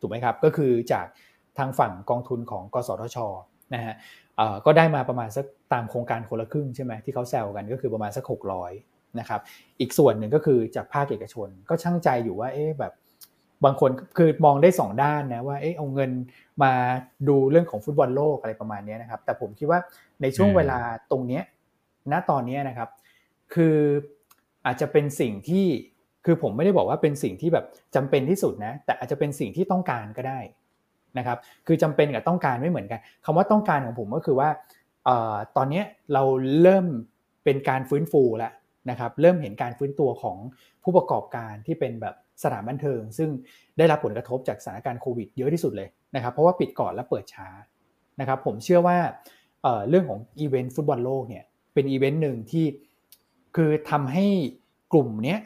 [0.00, 1.06] ถูกไหมครับก็คือจาก
[1.58, 3.18] ทางฝั่งกองทุนของกสทช
[3.74, 3.94] นะฮะ
[4.66, 8.24] ก็ได้มาประมาณสักตามโครงการคนละครึ่งใช่ไหมที่เขาแซวกันก็คือประมาณสัก
[8.70, 9.40] 600นะครับ
[9.80, 12.92] อีกส่วนหนึ่งก็คือจากภาคเอกชนก็ช่างใจอยู่ว่าเอ๊ะแบบ
[13.64, 16.10] บางคนคือมองได้ 2 ด้านนะว่าเอ๊ะเอาเงิน
[16.62, 16.72] มา
[17.28, 19.80] ดูเรื่องของฟุตบอลโลกอะไรประมาณนี้นะครับ แต่ผมคิดว่า
[20.22, 20.78] ในช่วงเวลา
[21.10, 21.40] ตรงนี้
[22.12, 22.88] ณตอนนี้นะครับ
[23.54, 23.76] คือ
[24.66, 25.66] อาจจะเป็นสิ่งที่
[26.24, 30.40] คือผมไม่ได้บอกว่าเป็นสิ่งที่แบบจำเป็นที่สุดนะ แต่อาจจะเป็นสิ่งที่ต้องการก็ได้
[31.18, 34.48] นะครับ คือจำเป็นกับต้องการไม่เหมือนกันคำว่าต้องการของผมก็คือว่า
[35.56, 36.22] ตอนนี้เรา
[36.62, 36.86] เริ่ม
[37.44, 38.52] เป็นการฟื้นฟูแล้ว
[38.90, 40.36] นะครับ เริ่มเห็นการฟื้นตัวของ
[40.82, 43.30] ผู้ประกอบการที่เป็นแบบสถานบันเทิง ซึ่ง
[43.78, 47.48] ได้รับผลกระทบจากสถานการณ์โควิดเยอะที่สุดเลย นะครับเพราะว่าปิดก่อนแล้วเปิดช้า
[48.20, 48.98] นะครับผมเชื่อว่า
[49.88, 51.44] เรื่องของอีเวนต์ฟุตบอลโลกเนี่ย
[51.74, 52.66] เป็นอีเวนต์หนึ่งที่
[53.56, 54.26] คือทำให้
[54.92, 55.36] กลุ่มนี้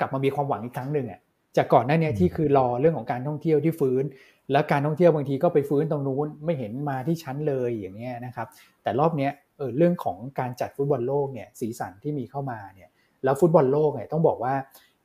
[0.00, 1.20] กลับมามีความหวังอีกครั้งหนึ่งอะ
[1.56, 4.04] จากก่อนหน้านี้ที่คือรอเรื่องของการท่องเที่ยวที่ฟื้น
[4.52, 8.46] แล้วการท่องเที่ยวบางทีก็ไปฟื้นตรงนู้นไม่เห็นมาที่ชั้นเลยอย่างเงี้ยนะครับ
[8.82, 12.90] แต่รอบนี้เออเรื่องของการจัดฟุตบอลโลกเนี่ยสีสันที่มีเข้ามาเนี่ย
[13.24, 14.54] แล้วฟุตบอลโลกเนี่ยต้องบอกว่า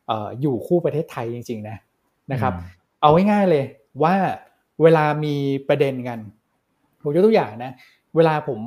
[0.09, 1.77] เอออยู่คู่ประเทศไทยจริงๆนะ
[2.31, 2.53] นะครับ
[3.01, 3.63] เอาง่ายๆเลย
[4.03, 4.15] ว่า
[4.83, 5.35] เวลามี
[5.69, 6.19] ประเด็นกัน
[7.03, 7.71] ผมยกตัวอย่างนะ
[8.15, 8.59] เวลาผม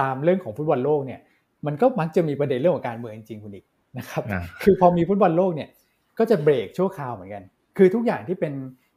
[0.00, 1.20] ตามเรื่องของฟุตบอลโลกเนี่ย
[1.66, 3.64] มันก็มักจะมีประเด็นเรื่องของการเมืองจริงๆคุณอีก
[3.98, 4.22] นะครับ
[4.62, 5.68] คือพอมีฟุตบอลโลกเนี่ย
[6.18, 7.42] ก็จะเบรกชั่วคราวเหมือนกัน
[7.76, 8.52] คือทุกอย่างที่เป็น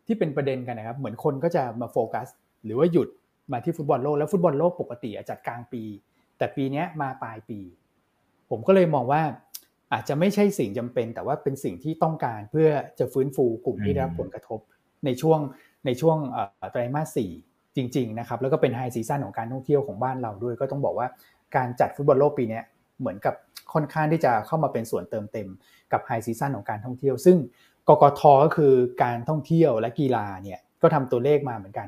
[0.07, 2.27] ที่เป็นประเด็นกันนะครับ เหมือนคนก็จะมาโฟกัส
[2.65, 3.07] หรือว่าหยุด
[3.51, 5.83] มาที่ฟุตบอลโลกแล้วฟุตบอลโลกปกติจัดกลางปี
[6.37, 7.59] แต่ปีนี้มาปลายปี
[8.49, 9.21] ผมก็เลยมองว่า
[9.93, 14.59] อาจจะไม่ใช่สิ่งจำเป็น แต่ว่าเป็นสิ่งที่ต้องการเพื่อจะฟื้นฟูกลุ่มที่ได้รับผลกระทบ
[15.05, 15.39] ในช่วง
[15.85, 16.17] ในช่วง
[16.71, 17.31] ไตรมาสสี่
[17.75, 21.07] จริงๆนะครับแล้วก็เป็น high season ของการท่องเที่ยวของบ้านเราด้วย ก็ต้องบอกว่า
[21.55, 22.61] การจัดฟุตบอลโลกปีนี้
[22.99, 23.35] เหมือนกับ
[23.73, 25.47] ค่อนข้างที่จะเข้ามาเป็นส่วนเติมเต็ม
[25.91, 27.37] กับ high season ของการท่องเที่ยว ซึ่ง
[27.89, 31.87] กกทก็คือการท่องเที่ยวและกีฬาเนี่ยก็ทำตัวเลขมาเหมือนกัน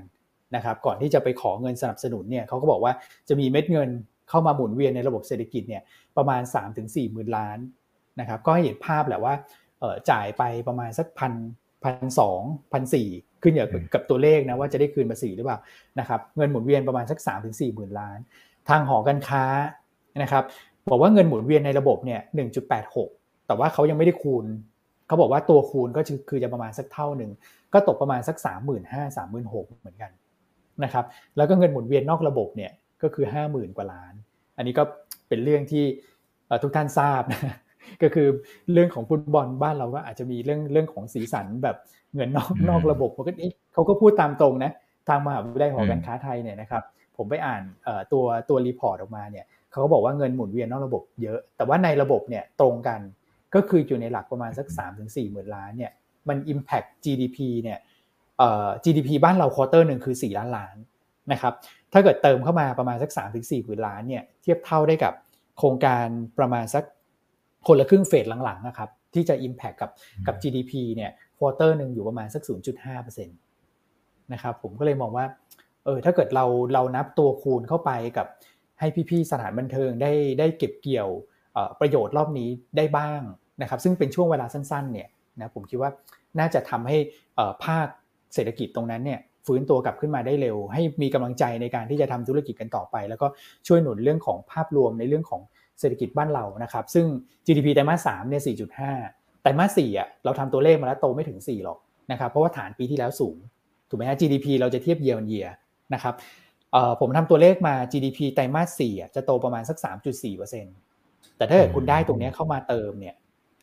[0.55, 2.93] นะครับก่อนที่จะไปขอเงินสนับสนุนเนี่ยเขาก็บอกว่า
[3.29, 3.89] จะมีเม็ดเงิน
[4.29, 5.83] เข้ามาหมุนเวียนในระบบเศรษฐกิจเนี่ย
[6.17, 6.41] ประมาณ
[6.77, 7.57] 3-4หมื่นล้าน
[8.19, 9.33] นะครับก็ให้เห็นภาพแหละว่า
[10.11, 11.33] จ่ายไปประมาณสักพัน
[11.83, 12.41] พันสอง
[12.73, 13.07] พันสี่
[13.43, 13.63] ขึ้นอยู่
[13.93, 15.59] กับตัวเลขนะว่าจะได้คืนภาษีหรือเปล่า
[15.99, 18.19] นะครับเงินหมุนเวียนประมาณสัก3าถึงสี่หมื่นล้าน
[18.69, 19.43] ทางหอการค้า
[20.23, 20.43] นะครับ
[20.91, 23.09] บอกว่าเงินหมุนเวียนในระบบเนี่ยหนึ่งจุดแปดหก
[23.47, 24.45] แต่ว่าเขายังไม่ได้คูณ
[25.07, 27.31] เขาบอกว่าตัวคูณก็คือจะประมาณสักเท่าหนึ่ง
[27.73, 30.11] ก็ตกประมาณสักสามหมื่นห้าสามหมื่นหกเหมือนกัน
[30.83, 31.05] นะครับ
[31.37, 32.71] แล้วก็เงินหมุนเวียนนอกระบบเนี่ย
[33.03, 34.13] ก็คือห้าหมื่นกว่าล้าน
[34.57, 34.83] อันนี้ก็
[35.27, 35.83] เป็นเรื่องที่
[36.63, 37.55] ทุกท่านทราบนะ
[38.03, 38.27] ก็คือ
[38.73, 41.75] เรื่องของฟุตบอลบ้านเราก็อาจจะมีเรื่องเรื่องของสีสันแบบ
[42.15, 43.33] เงินนอกนอกระบบเขาก็
[43.73, 44.71] เขาก็พูดตามตรงนะ
[45.07, 46.83] ทางมหาวิทยาลัยหอการค้าไทยเนี่ยนะครับ
[47.17, 47.61] ผมไปอ่าน
[48.11, 52.99] ตัวตัว report ออกมาเนี่ยเขาก็บอกว่าเงินหมุนเวียนนอกระบบเยอะ แต่ว่าในระบบเนี่ยตรงกัน
[53.55, 55.91] ก็คืออยู่ในหลักประมาณสักสามถึงสี่หมื่นล้านเนี่ย
[56.29, 57.79] มัน impact GDP เนี่ย
[58.83, 60.75] GDP บ้านเรา quarter หนึ่งคือ 4 ล้านล้าน
[61.31, 61.53] นะครับ
[61.93, 65.13] ถ้าเกิดเติมเข้ามาประมาณสัก3-4ถึงสี่หมื่นล้านเนี่ยเทียบเท่าได้กับ
[65.57, 66.05] โครงการ
[66.39, 66.83] ประมาณสัก
[67.67, 69.91] คนละครึ่งเฟสหลังๆนะครับที่จะ Impact กับ
[70.27, 72.43] กับ GDP เนี่ย quarter หนึ่งอยู่ประมาณสัก
[72.85, 75.25] 0.5%นะครับผมก็เลยมองว่า
[75.85, 78.27] เออถ้าเกิดเราเรานับตัวคูณเข้าไปกับ
[78.79, 81.09] ให้พี่ๆสถานบันเทิงได้ได้เก็บเกี่ยว
[81.79, 83.21] ประโยชน์รอบนี้ได้บ้าง
[83.61, 85.07] นะครับซึ่งเป็นช่วงเวลาสั้นๆเนี่ย
[85.39, 85.91] นะผมคิดว่า
[86.39, 86.97] น่าจะทำให้
[87.65, 87.87] ภาค
[88.33, 93.27] เศรษฐกิจตรงนั้นเนี่ยฟื้นตัวกลับขึ้นมาได้เร็ว ให้มีกำลังใจในการที่จะทำธุรกิจกันต่อไป แล้วก็
[93.67, 95.41] ช่วยหนุนเรื่องของภาพรวมในเรื่องของ
[95.81, 97.05] เศรษฐกิจบ้านเรานะครับ ซึ่ง
[97.45, 98.41] GDP ไตรมาสสามเนี่ย
[98.91, 101.79] 4.5 ไตรมาสสี่อะเราทำตัวเลขมาแล้วโตไม่ถึง 4 หรอก
[102.11, 103.37] นะครับ เพราะว่าฐานปีที่แล้วสูง
[103.89, 105.47] ถูกไหมฮะ GDP เราจะเทียบเยียร์เยีย
[105.93, 106.15] นะครับ
[106.99, 109.77] ผมทำตัวเลขมา GDP ไตรมาสสี่อะจะโตประมาณสัก
[110.37, 113.15] 3.4%แต่ถ้าเกิดคุณได้ตรงนี้เข้ามาเติมเนี่ย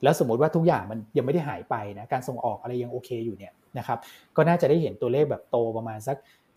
[0.02, 3.98] แล้วสมมติว่าทุกอย่างมันยังไม่ได้หายไปนะการส่งออกอะไรยังโอเคอยู่เนี่ยนะครับ
[4.37, 6.16] ก็น่าจะได้เห็นตัวเลขแบบโตประมาณสัก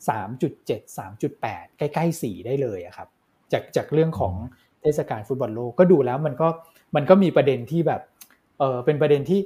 [0.09, 3.07] 3.7 3.8 ใกล้ๆ 4 ได้เลยครับ
[3.53, 4.33] จากจากเรื่องของ
[4.81, 6.47] เทศกาลฟุตบอลโลกก็ดูแล้วมันก็
[6.95, 8.01] มันก็มีประเด็นที่แบบ
[8.59, 9.39] เออเป็นประเด็นที่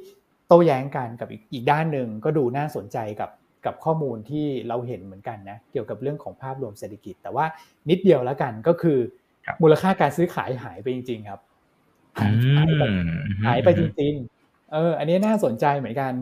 [0.48, 3.30] โต้แย้งกันกับอีกอีกด้านหนึ่งก็ดูน่าสนใจกับ
[3.66, 7.46] กับข้อมูลที่เราเห็นเหมือนกันนะเกี่ยวกับเรื่องของภาพรวมเศรษฐกิจ แต่ว่า
[7.90, 8.98] นิดเดียวแล้วกันก็คือ
[9.62, 11.40] มูลค่าการซื้อขายหายไปจริง ๆ ครับ
[12.18, 12.84] หายไป
[13.46, 16.14] หายไปจริงๆเออ อันนี้น่าสนใจเหมือนกัน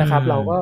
[0.00, 0.58] นะครับ เราก็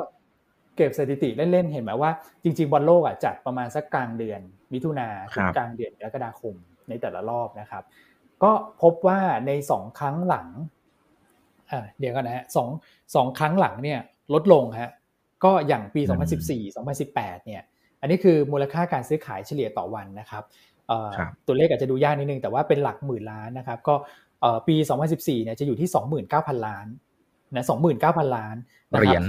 [0.77, 2.11] เก็บสถิติเล่นๆเห็นไหมว่า
[2.43, 4.41] จริง ๆบอลโลกอะจัดประมาณสักกลางเดือน
[4.73, 6.55] มิถุนาถึงกลางเดือนกรกฎาคม
[6.88, 7.85] ในแต่ละรอบนะครับ
[8.42, 10.48] ก็พบว่าในสองครั้งหลัง
[11.98, 12.68] เดี๋ยวกันนะฮะสอง
[13.14, 14.01] สองครั้งหลังเนี่ย
[14.35, 14.90] ลดลงฮะ
[15.44, 16.03] ก็อย่างปี
[16.48, 17.62] 2014 2018 เนี่ย
[18.01, 20.42] อันนี้คือมูลค่าการซื้อขายเฉลี่ยต่อวันนะครับ
[21.46, 23.94] ตัวเลขอาจจะดูยากนิดนึงแต่ว่าเป็นหลักหมื่นล้านนะครับก็
[24.68, 24.77] ปี
[25.11, 25.88] 2014 เนี่ยจะอยู่ที่
[26.27, 26.87] 29,000 ล้าน
[27.55, 27.64] นะ
[27.98, 28.57] 29,000 ล้าน
[28.90, 29.22] เหรียญ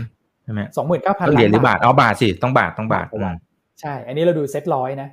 [0.44, 0.62] ใช่ไหม
[0.94, 3.08] 29,000ล้านเหรียญหรือบาทเอาบาทสิต้องบาทต้องบาท
[3.82, 5.10] ใช่ อันนี้เราดูเซ็ตร้อยนะ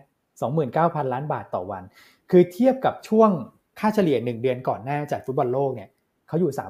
[0.55, 1.83] 29,000 ล้านบาทต่อวัน
[2.31, 3.31] คือเทียบกับช่วง
[3.79, 5.89] ค่าเฉลี่ยหนึ่งเดือนก่อนหน้าจัดฟุตบอลโลกเนี่ย
[6.29, 6.61] เขาอยู่35,000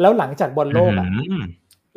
[0.00, 1.06] แล้วหลังจากบอลโลกอะ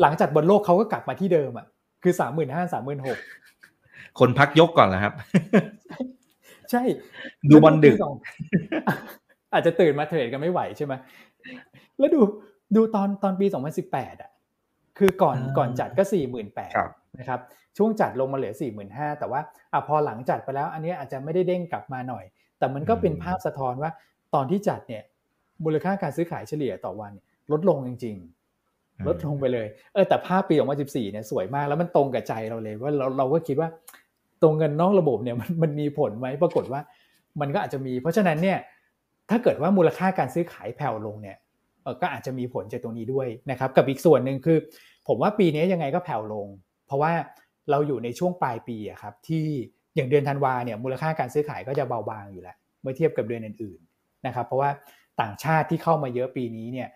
[0.02, 1.66] หลังจากบอลโลกเขาก็กลับมาที่เดิมอะ
[2.04, 5.14] คือ35,000 36,000คนพักยกก่อนแล้วครับ
[6.72, 6.82] ใช่
[7.50, 7.98] ดูบอลดึก
[9.54, 10.94] อาจจะตื่นมาเทรดกันไม่ไหวใช่ไหม
[11.98, 12.22] แล้วดู
[12.76, 13.46] ดูตอนตอนปี
[13.84, 14.30] 2018อะ
[15.00, 16.04] คือก่อนก่อนจัดก็
[16.42, 17.40] 48,000นะครับ
[17.78, 19.42] ช่วงจัดลงมาเหลือ 4 5 0 0 0แต่ว่า
[19.74, 22.24] อะพอหลังจัดไปแล้วอันนี้อาจจะไม่ได้เด้งกลับมาหน่อย
[22.60, 23.92] แต่มันก็เป็นภาพสะท้อนว่า
[24.34, 25.04] ตอนที่จัดเนี่ย
[25.64, 27.14] มูลค่าการซื้อขายเฉลี่ยต่อวัน
[27.52, 28.16] ลดลงจริง
[28.62, 33.70] ๆ ลดลงไปเลยเออแต่ภาพปี2014เนี่ยสวยมากแล้วมันตรงกับใจเราเลยว่าเราเราก็คิดว่า
[34.42, 36.82] ตรงเงินนอกระบบเนี่ยมันมันมีผลไหมปรากฏว่า
[37.42, 38.58] มันก็อาจจะมี เพราะฉะนั้นเนี่ย
[39.30, 41.38] ถ้าเกิดว่ามูลค่าการซื้อขายแผ่วลงเนี่ย
[41.84, 44.58] เออก็อาจจะมีผลจากตรงนี้ด้วยนะครับ กับอีกส่วนหนึ่งคือ
[45.08, 46.48] ผมว่าปีนี้ยังไงก็แผ่วลง
[46.88, 47.12] เพราะว่า
[47.71, 49.45] เราอยู่ในช่วงปลายปีอะครับที่
[49.95, 54.69] อย่างเดือนธันวาเนี่ยมูลค่าการซื้อขายก็จะเบาบางอยู่แล้วเมื่อเทียบกับเดือนอื่นๆนะครับเพราะว่า
[55.21, 56.89] ต่างชาติที่เข้ามาเยอะปีนี้เนี่ย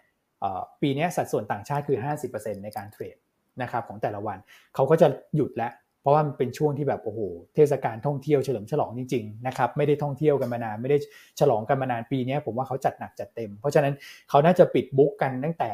[0.82, 1.98] ปีนี้สัดส่วนต่างชาติคือ
[2.32, 3.18] 50%ในการเทรด
[3.62, 4.38] นะครับของแต่ละวัน
[4.76, 7.20] เขาก็จะหยุดแล้ว เพราะว่ามันเป็นช่วงที่แบบโอ้โห
[7.56, 10.98] เทศกาลท่องเที่ยวเฉลิมฉลองจริงๆนะครับไม่ได้ท่องเที่ยวกันมานาน ไม่ได้
[11.40, 13.94] ฉลองกันมานานปีนี้ผมว่าเขาจัดหนักจัดเต็ม เพราะฉะนั้น
[14.30, 15.72] เขาน่าจะปิดบุ๊กกันตั้งแต่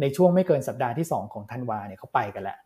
[0.00, 2.58] ในช่วงไม่เกินสัปดาห์ที่ 2 ของธันวาเนี่ยเขาไปกันแล้ว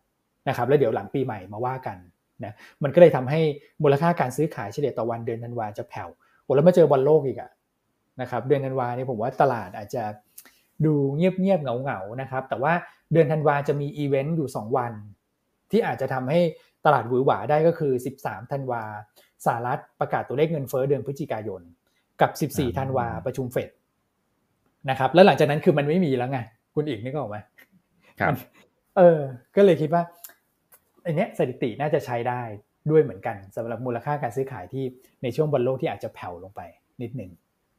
[0.49, 1.99] นะครับแล้วเดี๋ยวหลังปีใหม่มาว่ากัน
[2.45, 2.53] นะ
[2.83, 3.41] มันก็เลยทำให้
[3.83, 6.09] มูลค่าการซื้อขายเฉลี่ยต่อวันเดือนธันวาจะแผ่ว
[6.43, 7.51] โอ้แล้วมาเจอบอลโลกอีกอะ
[8.21, 10.05] นะครับเดือนธันวาเนี่ยผมว่าตลาดอาจจะ
[10.85, 12.73] ดูเงียบๆเหงาๆนะครับแต่ว่า
[13.13, 14.93] เดือนธันวาจะมีอีเวนต์อยู่ 2 วัน
[15.71, 16.41] ที่อาจจะทำให้
[16.87, 18.83] ตลาดหวือหวาได้ก็คือ 13 ธันวา
[19.47, 21.63] สหรัฐประกาศตัวเลขเงินเฟ้อเดือนพฤศจิกายน
[22.21, 23.69] กับ 14 ธันวาประชุมเฟด
[24.91, 26.39] นะครับแล้วหลังจากนั้นคือมันไม่มีแล้วไง
[26.75, 27.37] คุณอีกนึกออกไหม
[28.21, 28.35] ครับ
[28.97, 29.19] เออ
[29.57, 30.03] ก็เลยคิดว่า
[31.07, 32.43] อันเนี้ยสถิติน่าจะใช้ได้
[32.91, 34.85] ด้วยเหมือนกันสำหรับมูลค่าการซื้อขายที่
[35.23, 36.61] ในช่วงบอลโลกที่อาจจะแผ่วลงไป
[37.03, 37.31] นิดหนึ่ง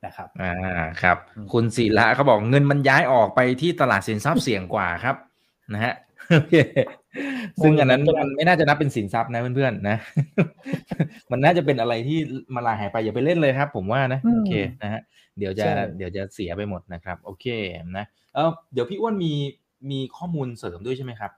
[0.05, 0.55] นะครับอ่า
[1.01, 5.15] ครับอืมคุณศิระเขาบอกเงินมันย้ายออกไปที่ตลาดสินทรัพย์เสี่ยงกว่าครับ
[5.73, 5.93] นะฮะ
[6.31, 6.55] โอเค
[7.63, 9.97] ซึ่งอันนั้นมันไม่น่าจะนับเป็นสินทรัพย์นะเพื่อนๆนะ
[11.31, 12.17] มันน่าจะเป็นอะไรที่
[12.55, 15.01] มาลาหายไปอย่าไปเล่นเลยครับ ผมว่านะอืมโอเคนะฮะ
[15.37, 17.45] เดี๋ยวจะใช่เดี๋ยวจะเสียไปหมดนะครับ โอเค
[17.97, 19.33] นะเออเดี๋ยวพี่อ้วนมี
[19.91, 21.31] มีข้อมูลเสริมด้วยใช่ไหมครับ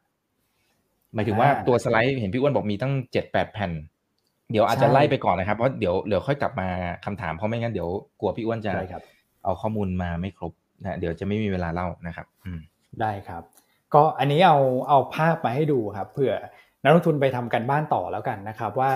[1.15, 3.71] หมายถึงว่าตัวสไลด์เห็นพี่อ้วนบอกมีตั้งเจ็ดแปดแผ่น
[4.51, 6.67] เดี๋ยวอาจจะไล่ไปก่อนนะครับเพราะเดี๋ยวเดี๋ยวค่อยกลับมา
[7.06, 9.04] คำถามเพราะไม่งั้นเดี๋ยวกลัวพี่อ้วนจะได้ครับ
[9.43, 10.51] เอาข้อมูลมาไม่ครบ
[10.82, 12.60] นะเดี๋ยวจะไม่มีเวลาเล่านะครับอืม
[13.01, 13.43] ได้ครับ
[13.93, 16.34] ก็อันนี้เอาเอาภาพมาให้ดูครับเผื่อ
[16.84, 18.91] นักลงทุนไปทำกันบ้านต่อแล้วกันนะครับว่า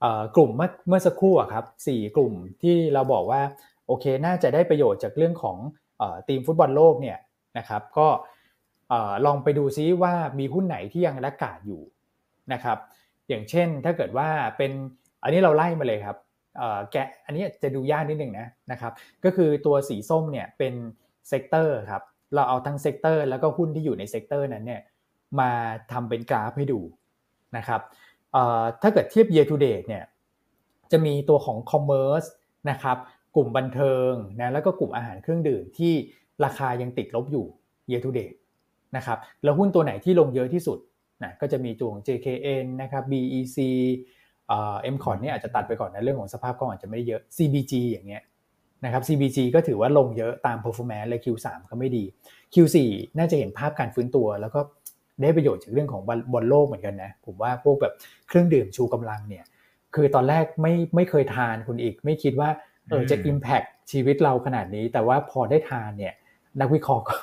[0.00, 3.40] เอ่อกลุ่มเมื่อเมื่อสักครู่อะครับสี่กลุ่มที่เราบอกว่า
[3.86, 5.56] โอเคน่าจะได้ประโยชน์จากเรื่องของ
[5.98, 7.18] เอ่อทีมฟุตบอลโลกเนี่ย
[7.58, 8.38] นะครับ ก็เอ่อ
[9.26, 11.82] ลองไปดูซิว่ามีหุ้นไหนที่ยังรักกาดอยู่
[12.52, 12.78] นะครับ
[13.28, 14.72] อย่างเช่นถ้าเกิดว่าเป็น
[15.22, 16.16] อันนี้เราไล่มาเลยครับ
[16.92, 18.92] แกะอันนี้จะดูยากนิดหนึ่งนะนะครับ
[19.24, 20.74] ก็คือตัวสีส้มเนี่ยเป็น
[21.28, 22.02] sector ครับ
[22.34, 24.82] เราเอาทั้ง sector แล้วก็หุ้นที่อยู่ใน sector นั้นเนี่ย
[25.40, 25.50] มา
[25.92, 26.80] ทำเป็นกราฟให้ดู
[27.56, 27.80] นะครับ
[28.82, 30.04] ถ้าเกิดเทียบ year to date เนี่ย
[30.92, 32.28] จะมีตัวของ commerce
[32.70, 32.96] นะครับ
[33.36, 35.92] กลุ่มบันเทิงนะแล้วก็กลุ่มอาหารเครื่องดื่มที่
[36.44, 37.46] ราคายังติดลบอยู่
[37.90, 38.36] year to date
[38.96, 40.78] นะครับแล้วหุ้นตัวไหนที่ลงเยอะที่สุด
[41.22, 43.58] นะก็จะมีตัวของ JKN นะครับ BEC
[44.48, 48.22] เอ่อ MCON เนี่ยอาจจะตัดไปก่อนนะเรื่องของสภาพคล่องอาจจะไม่ได้เยอะ CBG อย่างเงี้ย
[48.84, 52.04] นะครับ CBG ก็ถือว่าลงเยอะตาม performance เลย Q3 ก็ไม่ดี
[52.54, 52.76] Q4
[53.18, 54.60] น่าจะเห็นภาพการฟื้นตัว แล้วก็
[55.22, 57.94] ได้ประโยชน์จากเรื่องของบอลบอลโลกเหมือนกันนะ ผมว่าพวกแบบ
[58.28, 59.44] เครื่องดื่มชูกำลังเนี่ย
[59.94, 62.50] คือตอนแรกไม่ไม่เคยทานคุณอีก ไม่คิดว่า
[62.88, 66.14] เออจะอืม impact ชีวิตเราขนาดนี้ แต่ว่าพอได้ทานเนี่ย
[66.60, 67.14] นักวิเคราะห์ก็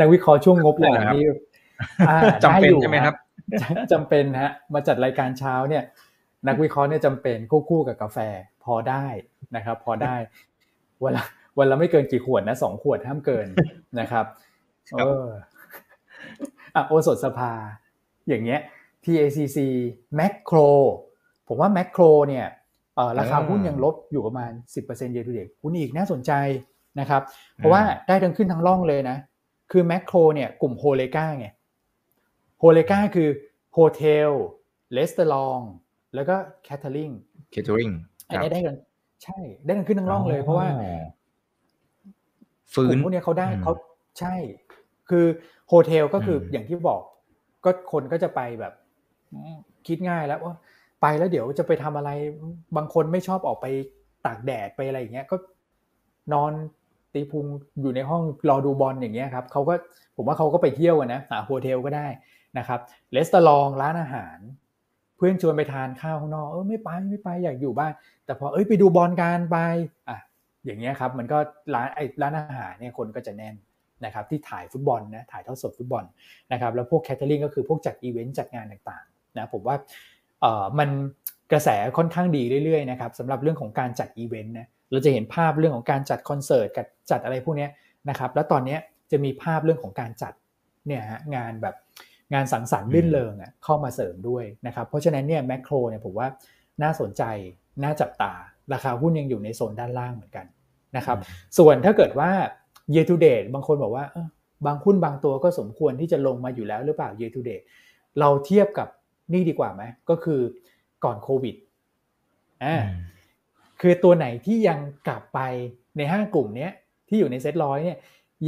[0.00, 1.24] นักวิเคราะห์ช่วงงบก่อนนี่
[2.08, 3.14] อ่าจำเป็นด้อยู่ใช่ไหมครับ
[3.62, 5.84] จำจำเป็นฮะมาจัดรายการเช้าเนี่ย
[6.48, 8.18] นักวิเคราะห์เนี่ยจำเป็นควบคู่กับกาแฟ
[8.64, 9.06] พอได้
[9.56, 10.16] นะครับ พอได้
[11.04, 11.24] วันละ
[11.58, 13.46] วันละไม่เกินกี่ขวดนะสองขวดห้ามเกิน
[14.00, 14.24] นะครับ
[14.90, 15.26] ครับเออ
[16.74, 17.52] อะโอสถสภา
[18.28, 18.60] อย่างเงี้ย
[19.04, 19.58] TACC
[20.18, 20.70] Macro
[21.48, 22.46] ผมว่า Macro เนี่ย
[22.96, 24.50] เอ่อราคาหุ้นยังลบอยู่ประมาณ
[24.84, 26.32] 10% year to date คุณอีกน่าสนใจ
[27.00, 27.22] นะครับ
[27.56, 29.16] เพราะว่าได้ทั้งขึ้นทั้งล่องเลยนะ
[29.70, 31.46] คือ Makro เนี่ยกลุ่ม HoReCa ไง
[32.60, 33.28] HoReCa คือ
[33.72, 34.30] hotel
[34.92, 35.60] restaurant
[36.14, 37.10] แล้วก็ catering
[37.54, 37.92] catering
[38.28, 38.76] อันนี้ได้กัน
[39.24, 40.68] ใช่ ได้ทั้งขึ้นทั้งล่องเลย เพราะว่า
[42.74, 43.72] ฟื้กลุ่มพวกเนี้ยเขาได้อืมเขา
[44.18, 44.34] ใช่
[45.10, 45.26] คือ
[45.68, 47.02] hotel ก็คืออมอย่างที่บอก
[47.64, 48.72] ก็คนก็จะไปแบบ
[49.32, 50.54] อืมคิดง่ายแล้วว่า
[51.02, 52.10] ไปแล้วเดี๋ยวจะไปทำอะไร
[52.76, 53.66] บางคนไม่ชอบออกไป
[54.26, 55.36] ตากแดดไปอะไรอย่างเงี้ย ก็
[56.32, 56.52] นอน
[57.14, 57.46] ตีพุง
[57.80, 59.74] อยู่ในห้องรอดูบอลอย่างเงี้ยครับเขาก็
[60.16, 62.06] ผมว่าเขาก็ไปเที่ยวกันนะหาโฮเทลก็ได้
[62.58, 62.80] นะครับ
[63.12, 64.38] เลสตอรองร้านอาหาร
[65.16, 67.92] เพื่อนชวนไปทานข้าวข้างนอกเออไม่ไปไม่ไปอยากอยู่บ้าน
[68.24, 69.56] แต่พอเอ้ยไปดูบอลกันไป
[70.08, 70.18] อะ
[70.64, 71.38] อย่างเงี้ยครับมันก็
[71.74, 73.54] ร้านไอ้ร้านอาหารเนี่ยคนก็จะแน่น
[74.04, 76.04] นะครับที่ถ่ายฟุตบอลนะถ่ายทอดสดฟุตบอล
[76.52, 79.76] นะครับแล้วพวก catering ก็คือพวกจัดอีเวนต์จัดงานต่างๆนะผมว่า
[80.40, 80.88] เออมัน
[81.52, 87.70] กระแสค่อนข้างดีเรื่อยๆนะครับสำหรับเรื่องของการจัดอีเวนต์นะ เราจะเห็นภาพเรื่องของการจัดคอนเสิร์ตกับจัดอะไรพวกเนี้ย
[88.08, 90.34] นะครับ แล้วตอนเนี้ยจะมีภาพเรื่องของการจัด
[90.86, 91.74] เนี่ยฮะงานแบบ
[92.34, 96.28] งานสังสรรค์รื่นเริงอะเข้ามาเสริมด้วยนะครับ เพราะฉะนั้นเนี่ยแมคโครเนี่ยผมว่า
[96.82, 97.22] น่าสนใจ
[97.82, 98.32] น่าจับตา
[98.72, 100.46] ราคาหุ้นยังอยู่ในโซนด้านล่างเหมือนกัน
[100.96, 101.18] นะครับ
[101.58, 102.30] ส่วนถ้าเกิดว่า
[102.94, 104.28] year to date บางคนบอกว่าเอ้อ
[104.66, 107.64] บางหุ้นบางตัวก็สมควรที่จะลงมาอยู่แล้วหรือเปล่า year to date
[108.20, 108.88] เราเทียบกับ
[109.32, 110.40] นี่ดีกว่าไหมก็คือ
[111.04, 111.56] ก่อนโควิด
[112.64, 112.76] อ่า
[113.82, 115.40] คือตัวไหนที่ยังกลับไป
[115.96, 116.72] ในห้ากลุ่มเนี้ย
[117.08, 117.98] ที่อยู่ในเซ็ตร้อยเนี่ย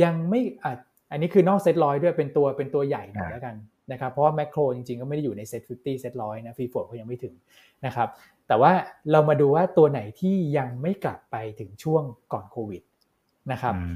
[0.03, 0.73] ยังไม่อะ
[1.11, 3.55] อันนี้คือนอกเซ็ตร้อยด้วยเป็นตัวเป็นตัวใหญ่หน่อยอ่าแล้วกัน
[3.93, 7.35] นะครับเพราะว่าแมคโครจริงๆ ก็ไม่ได้อยู่ใน SET50 SET ร้อยนะ free float เขายังไม่ถึง
[7.87, 8.09] นะครับ
[8.49, 8.73] แต่ว่า
[9.13, 12.83] เรามาดูว่าตัวไหนที่ยังไม่กลับไปถึงช่วงก่อนโควิด
[13.53, 13.87] นะครับอื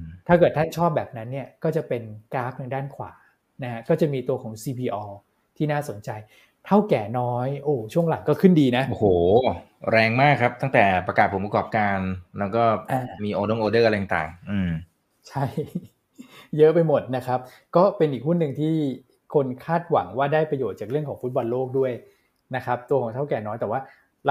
[0.00, 2.02] มถ้าเกิดท่านชอบแบบนั้นเนี่ยก็จะเป็น
[2.34, 3.12] กราฟทางด้านขวา
[3.62, 5.04] นะฮะก็จะมีตัวของ CPALL
[5.56, 6.10] ที่น่าสนใจ
[6.66, 9.06] เถ้าแก่น้อย โอ้ช่วงหลังก็ขึ้นดีนะโอ้โห
[9.92, 11.98] แรงมากครับ ตั้งแต่ประกาศผลประกอบการ
[12.38, 14.70] แล้วก็อ่ามี order order อะไรต่างๆอืม
[15.28, 15.44] ใช่
[16.58, 17.38] เยอะไปหมดนะครับ
[17.76, 18.74] ก็เป็นอีกหุ้นหนึ่งที่
[19.34, 21.92] คนคาดหวังว่าได้ประโยชน์จากเรื่องของฟุตบอลโลกด้วย
[22.56, 23.80] นะครับ ตัวของเท่าแก่น้อยแต่ว่า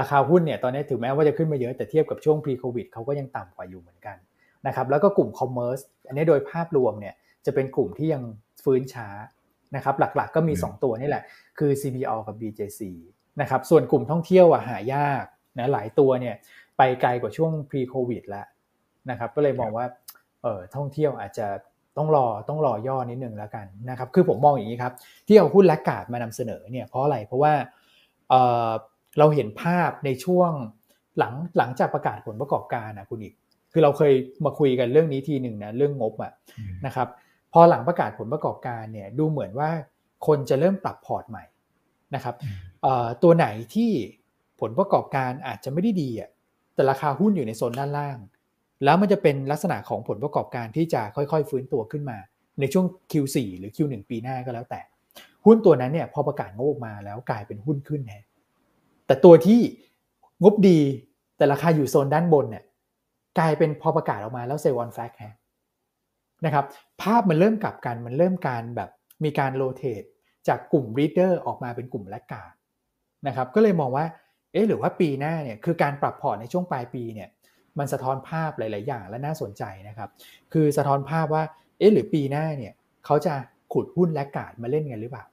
[0.00, 4.16] ราคาหุ้นเนี่ยตอนนี้ถึงแม้ว่าจะขึ้นมาเยอะแต่เทียบกับช่วง pre covid เขาก็ยังต่ำกว่าอยู่เหมือนกัน
[4.66, 7.14] นะครับแล้วก็กลุ่ม commerce อันนี้โดยภาพรวมเนี่ย
[7.46, 8.22] จะเป็นกลุ่มที่ยัง
[8.64, 9.08] ฟื้นช้า
[9.76, 11.24] นะครับหลักๆก็มีอืม2ตัวนี่แหละ
[11.58, 12.80] คือ CPO กับ BJC
[13.40, 15.24] นะครับส่วนกลุ่มท่องเที่ยวอะหายาก
[15.58, 16.34] นะหลายตัวเนี่ย
[16.78, 18.46] ไปไกลกว่าช่วง pre covid แล้ว
[19.10, 19.86] นะครับก็เลยมองว่า
[20.42, 21.46] เออท่องเที่ยวอาจจะ
[21.96, 24.92] ต้องรอต้องรอย่อนิดนึงแล้วกันนะครับคือผมมองอย่างนี้ครับ
[25.26, 27.54] ที่เอาหุ้นและกาดมานำเสนอเนี่ยเพราะอะไรเพราะว่า
[28.30, 28.34] เอ
[28.68, 28.70] อ
[29.18, 30.52] เราเห็นภาพในช่วง
[31.18, 33.34] หลังหลังจากประกาศผลประกอบการนะคุณอีก
[33.72, 34.12] คือเราเคย
[34.44, 36.32] มาคุยกันเรื่องนี้ทีหนึ่งนะเรื่องงบอะ
[36.86, 37.08] นะครับ
[37.52, 39.70] พอหลังประกาศผลประกอบการเนี่ยดูเหมือนว่า
[40.26, 41.44] คนจะเริ่มปรับพอร์ตใหม่
[42.14, 42.34] นะครับ
[43.22, 43.90] ตัวไหนที่
[44.60, 46.30] ผลประกอบการอาจจะไม่ได้ดีอะ
[46.74, 48.18] แต่ราคาหุ้นอยู่ในโซนด้านล่าง
[48.84, 52.18] แล้วมันจะเป็นลักษณะของผลประกอบการที่จะค่อยๆ ฟื้นตัวขึ้นมา
[52.60, 54.80] ในช่วง Q4 หรือ Q1 ปีหน้าก็แล้วแต่
[55.44, 58.24] หุ้นตัวนั้นเนี่ยพอประกาศงบออกมาแล้วกลายเป็นหุ้นขึ้นแฮะ
[59.06, 59.60] แต่ตัวที่
[60.42, 60.78] งบดี
[61.36, 62.64] แต่ราคาอยู่โซนด้านบนเนี่ย
[63.38, 65.34] กลายเป็นพอประกาศออกมาแล้ว sell on fact ฮะ
[66.44, 66.64] นะครับ
[67.02, 68.90] ภาพมันเริ่มกลับกันมันเริ่มการแบบ
[69.24, 70.02] มีการ rotate
[70.48, 72.52] จากกลุ่ม leader ออกมาเป็นกลุ่ม laggard
[73.26, 74.06] นะครับก็เลยมองว่า
[74.52, 77.28] เอ๊ะหรือว่าปีหน้าเนี่ยคือการปรับพอร์ตในช่วงปลายปีเนี่ย
[77.78, 80.08] มันสะท้อนภาพหลาย ๆ อย่างและน่าสนใจนะครับ
[80.52, 81.42] คือสะท้อนภาพว่า
[81.78, 82.72] เอ๊ะหรือปีหน้าเนี่ย
[83.04, 83.34] เขาจะ
[83.72, 85.24] ขุดหุ้น laggard มาเล่นกันหรือเปล่า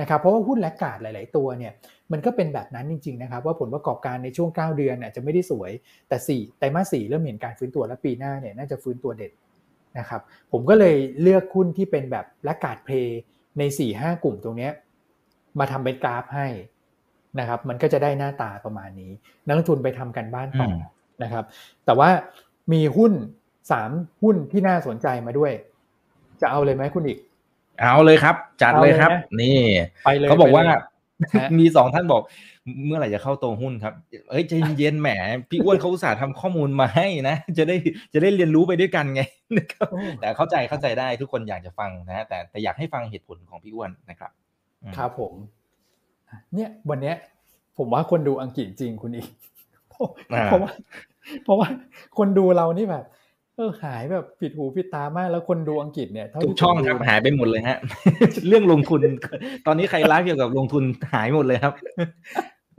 [0.00, 1.72] นะครับเพราะว่าหุ้น laggard หลาย ๆ ตัวเนี่ย
[2.12, 5.70] มันก็เป็นแบบนั้นจริง ๆ นะครับ ว่าผลประกอบการในช่วง 9 เดือนอาจจะไม่ได้สวย
[6.08, 9.32] แต่4ไตรมาส4เริ่มเห็นการฟื้นตัวและปีหน้าเนี่ยน่าจะฟื้นตัวเด็ด
[9.98, 10.20] นะครับ
[10.52, 13.20] ผมก็เลยเลือกหุ้นที่เป็นแบบ laggard play
[13.58, 14.70] ใน 4-5 กลุ่มตรงนี้
[15.58, 16.46] มาทำเป็นกราฟให้
[17.38, 19.12] นะครับมันก็จะได้หน้าตาประมาณนี้
[19.46, 20.70] นักลงทุนไปทำกันบ้านต่อ
[21.22, 21.44] นะครับ
[21.84, 22.10] แต่ว่า
[22.72, 23.12] มีหุ้น
[23.70, 23.90] สาม
[24.22, 25.52] หุ้นที่น่าสนใจมาด้วย
[26.40, 27.18] จะเอาเลยไหมคุณอีก
[27.80, 29.58] เอาเลยครับ จัดเลยครับ นี่
[30.04, 30.64] ไปเลยเขาบอกว่า
[31.58, 32.22] มีสองท่านบอก
[32.86, 33.94] เมื่อไหร่จะเข้าตัวหุ้นครับ
[34.30, 35.08] เอ้ยใจเย็นแหม
[35.50, 37.76] พี่อ้วนเขาอุตส่าห์ทำข้อมูลมาให้นะ จะได้
[38.12, 39.22] จะได้เรียนรู้ไปด้วยกันไง
[39.58, 39.88] นะครับ
[40.20, 44.30] แต่เข้าใจเข้าใจได้ทุกคนอยากจะฟังนะแต่แต่อยากให้ฟังเหตุผลของพี่อ้วนนะครับ
[44.96, 45.32] ครับผม
[46.54, 47.16] เนี่ยวันเนี้ย
[47.78, 49.28] ผมว่าคนดูอังกฤษจริงคุณอีก
[49.90, 50.70] เพราะว่า
[51.44, 51.68] เพราะว่า
[52.18, 53.04] คนดูเรานี่แบบ
[53.56, 57.78] เออหายแบบผิดหูผิดตามากแล้วคนดูอังกฤษเนี่ยทุกช่องครับหายไปหมดเลยฮะ
[58.48, 59.00] เรื่องลงทุน
[59.66, 61.74] ตอนนี้ใครไลฟ์เกี่ยวกับลงทุนหายหมดเลยครับ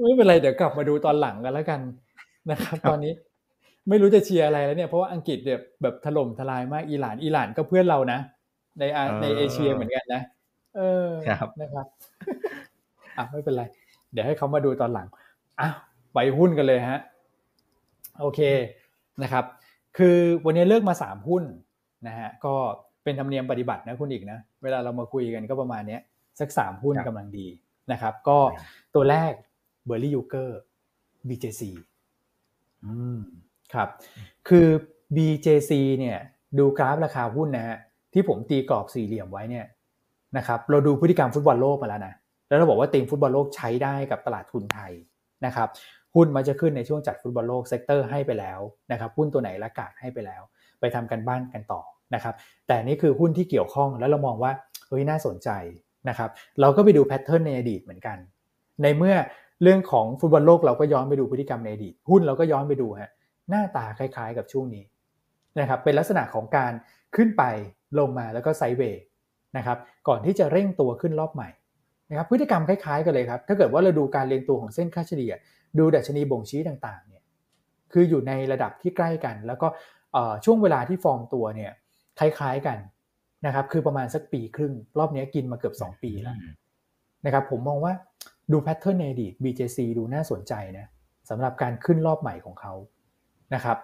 [0.04, 1.80] ไม่เป็นไรเดี๋ยวกลับมาดูตอนหลังกันแล้วกัน
[2.52, 3.14] นะครับ ตอนนี้
[3.90, 8.20] ไม่รู้จะเชียร์อะไรแล้วเนี่ยเพราะว่าอังกฤษแบบแบบถล่มทลายมากอิหร่านอิหร่านก็เพื่อนเรานะ
[8.80, 8.84] ใน
[9.22, 10.22] ในเอเชียเหมือนกันนะ
[10.78, 11.08] เออ
[11.62, 11.86] นะครับ
[13.18, 13.64] อะไม่เป็นไร
[14.12, 15.08] เดี๋ยวให้เขามาดูตอนหลัง
[15.62, 15.70] อะ
[16.14, 17.00] ไปหุ้นกันเลยฮะ
[18.22, 18.40] โอเค
[19.24, 19.46] นะครับ
[19.98, 21.44] คือวันนี้เลือกมาสามหุ้น
[22.08, 22.56] นะฮะก็
[23.04, 25.98] เป็นธรรมเนียมปฏิบัตินะคุณอีกนะเวลาเรามาคุยกันก็ประมาณนี้
[26.40, 27.48] สักสามหุ้นกำลังดี
[27.92, 28.38] นะครับ ก็
[28.96, 29.34] ตัวแรก
[29.86, 30.60] เบอร์ลี่ยุคเกอร์
[31.28, 31.64] BJC
[32.86, 33.20] อืม
[33.74, 33.90] ครับ
[34.48, 34.68] คือ
[35.16, 36.18] BJC เนี่ย
[36.60, 37.78] ดูกราฟราคาหุ้นนะฮะ
[38.14, 39.66] ที่ผมตีกรอบสี่เหลี่ยมไว้เนี่ย
[40.38, 42.14] นะครับเราดูพฤติกรรมฟุตบอลโลกมาแล้วนะ
[42.48, 44.92] แล้วเราบอกว่าตีมฟุตบอลโลกใช้ได้กับตลาดทุนไทย
[45.46, 45.70] นะครับ
[46.18, 48.60] หุ้นมันจะขึ้นในช่วงจัดฟุตบอลโลก sector ให้ไปแล้ว
[48.92, 50.42] นะครับหุ้นตัวไหน laggard ให้ไปแล้ว
[50.80, 51.82] ไปทำการบ้านกันต่อ
[52.16, 52.34] นะครับ
[52.68, 54.52] แต่นี่คือหุ้นที่เกี่ยวข้องแล้วเรามองว่า
[54.88, 55.50] เฮ้ยน่าสนใจ
[56.10, 56.30] นะครับ
[56.62, 58.18] เราก็ไปดูแพทเทิร์นในอดีตเหมือนกัน
[58.84, 59.16] ในเมื่อ
[59.64, 63.12] เรื่องของฟุตบอลโลกเราก็ย้อนไปดูพฤติกรรมในอดีต หุ้นเราก็ย้อนไปดูฮะ
[63.50, 64.84] หน้าตาคล้ายๆกับช่วงนี้
[65.60, 66.74] นะครับเป็นลักษณะของการ
[67.16, 67.44] ขึ้นไป
[68.00, 69.02] ลงมาแล้วก็ไซเวย์
[69.58, 69.78] นะครับ
[70.08, 71.50] ก่อนที่จะเร่งตัวขึ้นรอบใหม่
[72.10, 75.34] นะครับพฤติกรรมคล้ายๆกันเลยครับ ถ้าเกิดว่าเราดูการเรียงตัวของเส้นค่าเฉลี่ย
[75.80, 77.24] ดูดัชนีบ่งชี้ต่างๆเนี่ย
[77.94, 79.68] คืออยู่ในระดับที่ใกล้กัน แล้วก็
[80.46, 81.72] ช่วงเวลาที่ฟอร์มตัวเนี่ย
[82.20, 82.78] คล้ายๆกัน
[83.46, 86.36] นะครับคือประมาณสักปีครึ่ง รอบนี้กินมาเกือบ 2 ปีแล้ว
[87.26, 87.94] นะครับผมมองว่า
[88.52, 90.86] ดูแพทเทิร์นในอดีต BJC ดูน่าสนใจนะ
[91.30, 92.74] สำหรับการขึ้นรอบใหม่ของเขา
[93.54, 93.78] นะครับ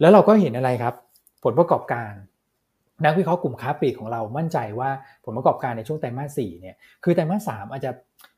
[0.00, 0.94] แล้วเราก็เห็นอะไรครับ
[1.44, 2.12] ผลประกอบการ
[3.04, 4.90] นักวิเคราะห์กลุ่มค้าปลีกของเรามั่นใจว่า
[5.24, 7.90] ผลประกอบการในช่วงไตรมาสสี่เนี่ยคือไตรมาสสามอาจจะ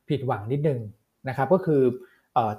[0.09, 0.81] ผิดหวังนิดนึง
[1.29, 1.83] นะครับก็คือ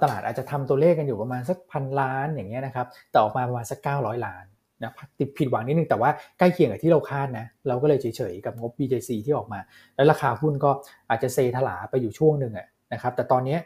[0.02, 4.44] ตลาดอาจจะทำตัวเลขกันอยู่ประมาณสักพันล้านอย่างเงี้ยนะครับแต่ออกมาประมาณสัก 900 ล้าน
[4.82, 9.60] นะติดผิดหวังนิดนึงแต่ว่าใกล้เคียงกับที่เราคาดนะเราก็เลยเฉยๆกับงบ BJC ที่ออกมา
[9.96, 10.70] แล้วราคาหุ้นก็
[11.10, 12.52] อาจจะเซถลาไปอยู่ช่วงหนึ่ง
[12.92, 13.56] นะครับแต่ตอนนี้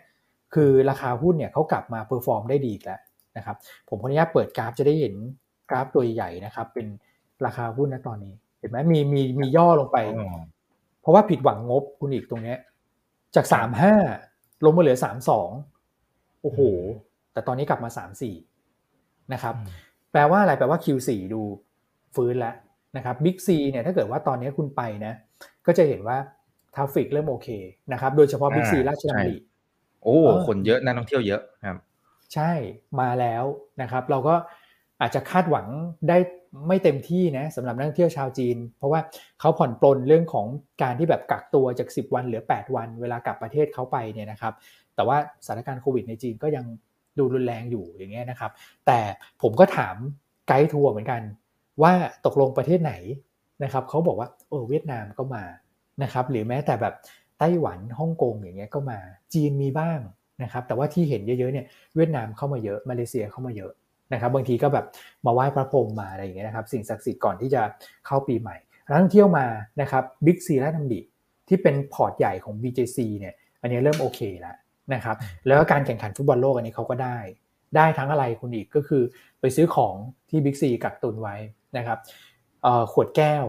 [0.55, 3.01] คือราคาหุ้นเนี่ยเขากลับมา perform ได้ดีแล้ว
[3.37, 3.57] นะครับ
[3.89, 5.15] ผมขออนุญาตเปิดกราฟจะได้เห็น
[5.71, 6.87] กราฟตัวใหญ่นะครับเป็น
[7.47, 9.99] ราคาหุ้นนะตอนนี้ เห็นไหมมีมีมีย่อลงไป
[11.01, 12.59] เพราะว่าผิดหวังงบคุณอีกตรงเนี้ย
[13.37, 13.95] จากสามห้า
[14.65, 15.51] ลงมาเหลือสามสอง
[16.43, 16.61] โอ้โห
[17.33, 18.35] แต่ตอนนี้กลับมาสามสี่
[19.33, 19.55] นะครับ
[20.13, 21.43] แปลว่าอะไรแปลว่า Q4 ดู
[22.15, 22.55] ฟื้นแล้ว
[22.97, 25.15] นะครับบิ๊กซีเนี่ยถ้าเกิดว่าตอนนี้คุณไปนะ
[25.67, 26.17] ก็จะเห็นว่า
[26.75, 27.49] traffic เริ่มโอเค
[27.93, 29.35] นะครับโดยเฉพาะบิ๊กซีราชดำริ
[30.03, 30.17] โอ้
[30.47, 31.77] คนเยอะนักท่องเที่ยวเยอะครับ
[32.35, 32.53] ใช่
[33.01, 33.45] มาแล้ว
[33.83, 34.35] นะครับ เราก็
[35.01, 35.67] อาจจะคาดหวัง
[36.09, 36.19] ได้
[36.69, 39.01] ไม่เต็มที่นะสำหรับนักท่องเที่ยวชาวจีน เพราะว่า
[39.41, 40.47] เขาผ่อนปลนเรื่องของ
[40.83, 44.55] การที่แบบกักตัวจาก 10 วันเหลือ 8 วัน เวลากลับประเทศเขาไปเนี่ยนะครับ
[44.95, 46.65] แต่ว่าสถานการณ์โควิดในจีนก็ยัง
[47.19, 48.51] ดูรุนแรงอยู่อย่างเงี้ยนะครับ
[48.87, 49.01] แต่
[49.43, 49.97] ผมก็ถาม
[50.49, 51.23] ไกด์ทัวร์เหมือนกัน
[51.83, 51.93] ว่า
[52.27, 52.95] ตกลงประเทศไหน
[53.65, 55.45] นะครับเขาบอกว่าเออเวียดนามก็มา
[56.03, 56.95] นะครับหรือแม้แต่แบบ
[57.39, 58.99] ไต้หวันฮ่องกงอย่างเงี้ยก็มา
[59.35, 60.01] จีนมีบ้าง
[60.43, 63.73] นะครับแต่ว่าที่เห็นเยอะๆเนี่ยเวียดนามเข้ามาเยอะมาเลเซียเข้ามาเยอะ
[64.13, 64.87] นะครับบางทีก็แบบ
[65.27, 67.63] มาไหว้พระพรหมมาอะไรอย่างเงี้ยนะครับสิ่งศักดิ์สิทธิ์ก่อนที่จะ
[68.07, 68.57] เข้าปีใหม่
[68.87, 69.47] นักท่องเที่ยวมา
[69.81, 71.01] นะครับบิ๊กซีและทำดิ
[71.49, 74.57] ที่เป็นพอร์ตใหญ่ของ BJC เนี่ยอันนี้เริ่มโอเคแล้ว
[74.95, 77.19] นะครับแล้วก็การแข่งขันฟุตบอลโลกอันนี้เขาก็ได้
[77.77, 79.03] ได้ทั้งอะไรคุณอีกก็คือ
[79.41, 79.95] ไปซื้อของ
[80.31, 81.37] ที่บิ๊กซีกักตุนไว้
[81.77, 81.99] นะครับ
[82.93, 83.45] ขวดแก้ว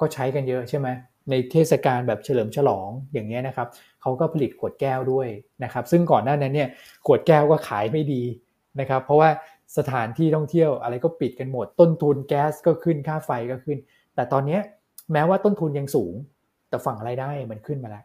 [0.00, 0.88] ก็ใช้กันเยอะใช่ไหม
[1.30, 3.68] ในเทศกาลแบบเฉลิมฉลองอย่างเงี้ยนะครับ
[4.00, 5.28] เขาก็ผลิตขวดแก้วด้วย
[5.64, 6.68] นะครับซึ่งก่อนหน้านั้นเนี่ย
[7.06, 8.22] ขวดแก้วก็ขายไม่ดี
[8.80, 9.30] นะครับเพราะว่า
[9.78, 13.78] สถานที่ท่องเที่ยวอะไรก็ปิดกันหมด ต้นทุนแก๊สก็ขึ้นค่าไฟก็ขึ้น
[14.14, 14.58] แต่ตอนนี้
[15.12, 16.14] แม้ว่าต้นทุนยังสูง
[16.68, 18.04] แต่ฝั่งรายได้มันขึ้นมาแล้ว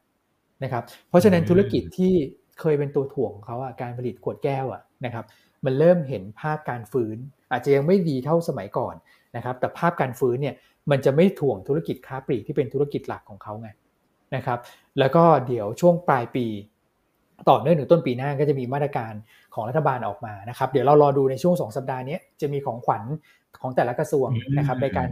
[0.63, 2.13] นะครับ เพราะฉะนั้นธุรกิจที่
[2.59, 5.25] เคยเป็นตัวถ่วงของเขาอะการผลิตขวดแก้วอะนะครับ
[5.65, 7.17] มันเริ่มเห็นภาพการฟื้น
[7.51, 8.95] อาจจะยังไม่ดีเท่าสมัยก่อน
[9.35, 10.55] นะครับแต่ภาพการฟื้นเนี่ย
[10.91, 13.69] มันจะไม่ถ่วงธุรกิจค้าปลีกที่เป็นธุรกิจหลักของเขาไง
[14.35, 14.59] นะครับ
[14.99, 16.45] แล้วก็เดี๋ยวช่วงปลายปี
[17.49, 19.13] ต่อเนื่องถึงต้นปีหน้าก็จะมีมาตรการ
[19.53, 23.03] ของรัฐบาลออกมานะครับ เดี๋ยวเรารอดูในช่วงสองสัปดาห์นี้จะมีของขวัญ
[23.61, 25.07] ของแต่ละกระทรวงนะครับในการ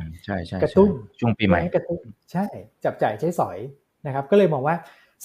[0.64, 2.02] กระตุ้นช่วงปีใหม่กระตุ้น
[2.32, 2.46] ใช่
[2.86, 3.58] จับจ่ายใช้สอย
[4.06, 4.76] นะครับ ก็เลยมองว่า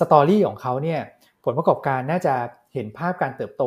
[0.00, 1.00] สตอรี่ของเขาเนี่ย
[1.44, 2.34] ผลประกอบการน่าจะ
[2.74, 3.64] เห็นภาพการเติบโต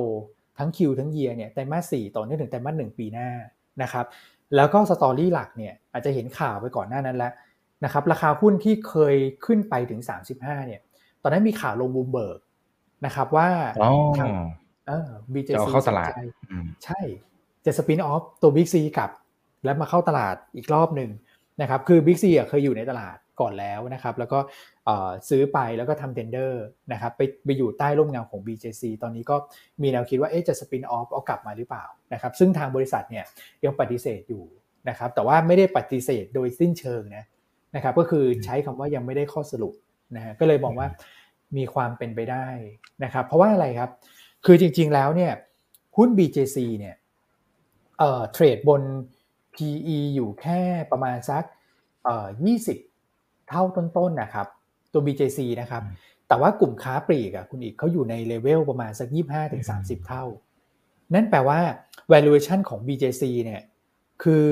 [0.58, 3.30] ทั้งคิวทั้งเยียเนี่ยไตรมาสสี่ต่อเนื่องถึงไตรมาสหนึ่งปีหน้า
[3.82, 4.06] นะครับ
[4.56, 7.34] แล้วก็สตอรี่หลักเนี่ยอาจจะเห็นข่าวไปก่อนหน้านั้นแล้ว
[7.86, 9.16] นะครับ ราคาหุ้นที่เคย
[9.46, 10.02] ขึ้นไปถึง
[10.34, 10.82] 35เนี่ย
[11.24, 12.40] ตอนนั้นมีข่าวลงบูมเบิร์ก
[13.06, 13.50] นะครับว่า
[14.18, 14.30] ทาง
[14.88, 16.12] เออ BJC เข้าตลาด
[16.84, 17.00] ใช่
[17.66, 19.12] จะ spin off ตัวบิ๊กซีกับ
[19.64, 21.10] แล้วมาเข้าตลาดอีกรอบหนึ่ง
[21.62, 24.40] นะครับ คือบิ๊กซีเคยอยู่ในตลาดก่อนแล้วนะครับ แล้วก็
[25.30, 29.36] ซื้อไปแล้วก็ทำ tender นะครับไปไปอยู่ใต้ร่มเงาของ BJC ตอนนี้ก็
[29.82, 33.26] มีแนวคิดว่าเอ๊จะ spin off เอากลับมาหรือเปล่านะครับซึ่งทางบริษัทเนี่ย
[33.64, 34.44] ยังปฏิเสธอยู่
[34.90, 37.26] นะครับแต่ว่าไม่ได้ปฏิเสธโดยสิ้นเชิงนะ
[37.76, 39.74] นะครับก็คือใช้คำว่ายังไม่ได้ข้อสรุป
[40.16, 40.88] นะฮะก็เลยบอกว่า
[41.58, 42.48] มีความเป็นไปได้
[43.04, 43.92] นะครับ เพราะว่าอะไรครับ
[44.46, 45.32] คือจริงๆแล้วเนี่ย
[45.98, 46.96] หุ้น BJC เนี่ย
[48.00, 48.82] เอ่อเทรดบน
[49.56, 51.44] PE อยู่แค่ประมาณสัก
[52.04, 52.28] เอ่อ
[52.88, 54.48] 20 เท่าต้นๆนะครับ
[54.94, 55.84] ตัว BJC นะครับ
[56.28, 59.08] แต่ว่ากลุ่มค้าปลีกอะคุณอีกเขาอยู่ในเลเวลประมาณสัก
[59.58, 60.24] 25-30 เท่า
[61.14, 61.60] นั่นแปลว่า
[62.12, 63.62] valuation ของ BJC เนี่ย
[64.24, 64.46] คือ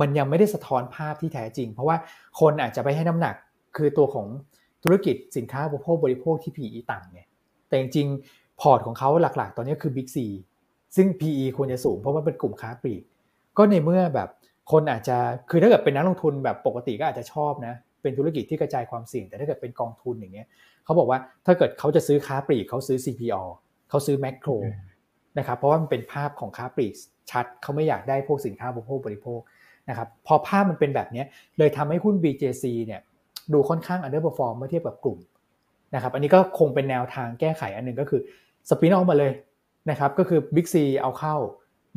[0.00, 1.96] มันยังไม่ได้สะท้อนภาพที่แท้จริง เพราะว่า
[2.40, 3.34] คนอาจจะไปให้น้ำหนัก
[3.76, 4.26] คือตัวของ
[4.84, 7.26] ธุรกิจสินค้าบริโภคบริโภคที่ PE ต่ำเนี่ย
[7.68, 10.16] แต่จริงๆพอร์ตของเขาหลักๆ ตอนนี้คือ Big C
[10.96, 13.02] ซึ่ง PE ควรจะสูงเพราะว่าเป็นกลุ่มค้าปลีก
[13.58, 14.28] ก็ในเมื่อแบบ
[14.72, 15.16] คนอาจจะ
[15.50, 20.46] คือถ้าเกิดเป็นนักลงทุนแบบปกติก็อาจจะชอบนะเป็นธุรกิจที่กระจายความเสี่ยง แต่ถ้าเกิดเป็นกองทุนอย่างเงี้ย
[20.84, 23.42] เขาบอกว่าถ้าเกิดเขาจะซื้อค้าปลีกเขาซื้อ CPO
[23.90, 24.50] เขาซื้อแมคโคร
[25.38, 26.92] นะครับเพราะว่ามันเป็นภาพของค้าปลีก
[27.30, 29.40] ชัดเขาไม่อยากได้พวกสินค้าบริโภคบริโภค
[29.88, 31.24] นะครับพอภาพมันเป็นแบบนี้
[31.58, 33.00] เลยทำให้หุ้น BJC เนี่ย
[33.52, 35.18] ดูค่อนข้าง underperform เมื่อเทียบกับกลุ่ม
[35.94, 38.20] นะครับอันนี้ก็คงเป็นแนวทางแก้ไขอันหนึ่งก็คือ
[38.70, 39.32] สปินออกมาเลย
[39.90, 41.36] นะครับก็คือ Big C เอาเข้า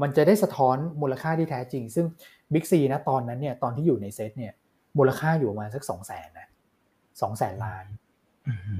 [0.01, 2.05] มันจะได้สะท้อนมูลค่าที่แท้จริง ซึ่ง
[2.53, 4.53] Big C นะตอนนั้นเนี่ยตอนที่อยู่ในเซตเนี่ย
[4.97, 6.47] มูลค่าอยู่ประมาณสักสองแสนนะ
[7.21, 7.85] สองแสนล้าน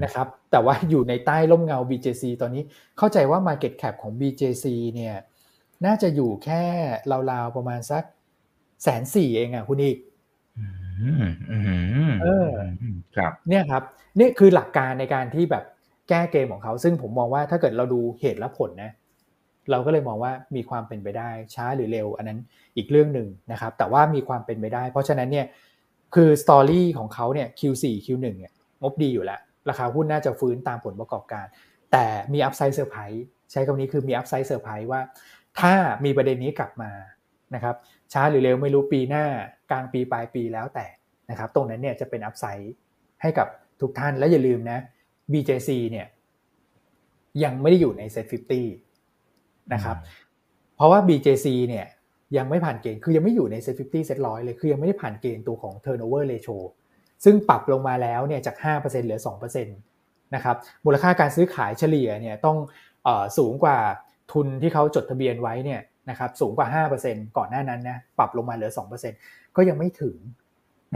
[0.04, 2.62] นะครับแต่ว่าอยู่ในใต้ร่มเงา BJC ตอนนี้
[2.98, 5.14] เข้าใจว่า Market Cap ของ BJC เนี่ย
[5.86, 6.62] น่าจะอยู่แค่
[7.30, 8.02] ราวๆประมาณสัก
[8.82, 9.96] แสนสี่เองอะคุณอีก
[12.22, 12.48] เออ
[13.16, 13.82] ครับเนี่ยครับ
[14.18, 15.64] นี่คือหลักการในการที่แบบ
[16.08, 18.92] แก้เกมของเขา ซึ่งผมมองว่าถ้าเกิดเราดูเหตุและผลนะ
[19.70, 22.38] เราก็เลยมองว่ามีความเป็นไปได้ช้าหรือเร็ว อันนั้น
[22.76, 25.46] อีกเรื่องหนึ่งนะครับ แต่ว่ามีความเป็นไปได้ เพราะฉะนั้นเนี่ย
[26.14, 28.52] คือ story ของเขาเนี่ย Q4 Q1 เนี่ย
[28.82, 31.46] งบดีอยู่แล้ว ราคาหุ้นน่าจะฟื้นตามผลประกอบการ
[31.92, 35.00] แต่มี upside surprise ใช้คำนี้คือมี upside surprise ว่า
[35.60, 36.90] ถ้ามีประเด็นนี้กลับมา
[37.54, 37.74] นะครับ
[38.12, 39.24] ช้าหรือเร็วไม่รู้ปีหน้า
[39.70, 40.86] กลางปีปลายปีแล้วแต่
[41.30, 42.74] นะครับตรงนั้นเนี่ยจะเป็น upside
[43.22, 43.48] ให้กับ
[43.80, 44.78] ทุกท่านและอย่าลืมนะ
[45.32, 46.06] BJC เนี่ย
[47.44, 49.96] ยังไม่ได้อยู่ใน SET50นะครับ
[50.76, 51.86] เพราะว่า BJC เนี่ย
[52.36, 56.58] ยังไม่ผ่านเกณฑ์คือยังไม่อยู่ในเซ็ต50เซ็ตร้อยเลยคือยังไม่ได้ผ่านเกณฑ์ตัวของ turnover ratio
[57.24, 62.56] ซึ่งปรับลงมาแล้วเนี่ยจาก 5%เหลือ 2%นะครับมูลค่าการซื้อขายเฉลี่ยเนี่ยต้อง
[63.06, 63.08] อ
[63.38, 63.78] สูงกว่า
[64.32, 68.70] ทุนที่เขาจดทะเบียนไว้เนี่ยนะครับสูงกว่า 5%ก่อนหน้านั้นนะปรับลงมาเหลือ
[69.12, 70.16] 2% ก็ยังไม่ถึง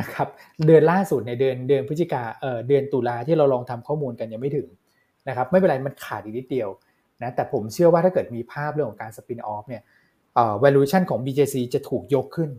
[0.00, 0.28] นะครับ
[0.66, 4.68] เดือนล่าสุดในเดือนเดือนพฤศจิกาเอ่อเดือนตุลาที่เราลองทำข้อมูลกันยังไม่ถึง
[5.28, 6.68] นะครับ ไม่เป็นไรมันขาดอีกนิดเดียว
[7.22, 9.82] นะแต่ผมเชื่อว่าถ้าเกิดมีภาพเรื่องของการ spin off เนี่ย
[10.34, 12.50] เอ่อ valuation ของ BJC จะถูกยกขึ้น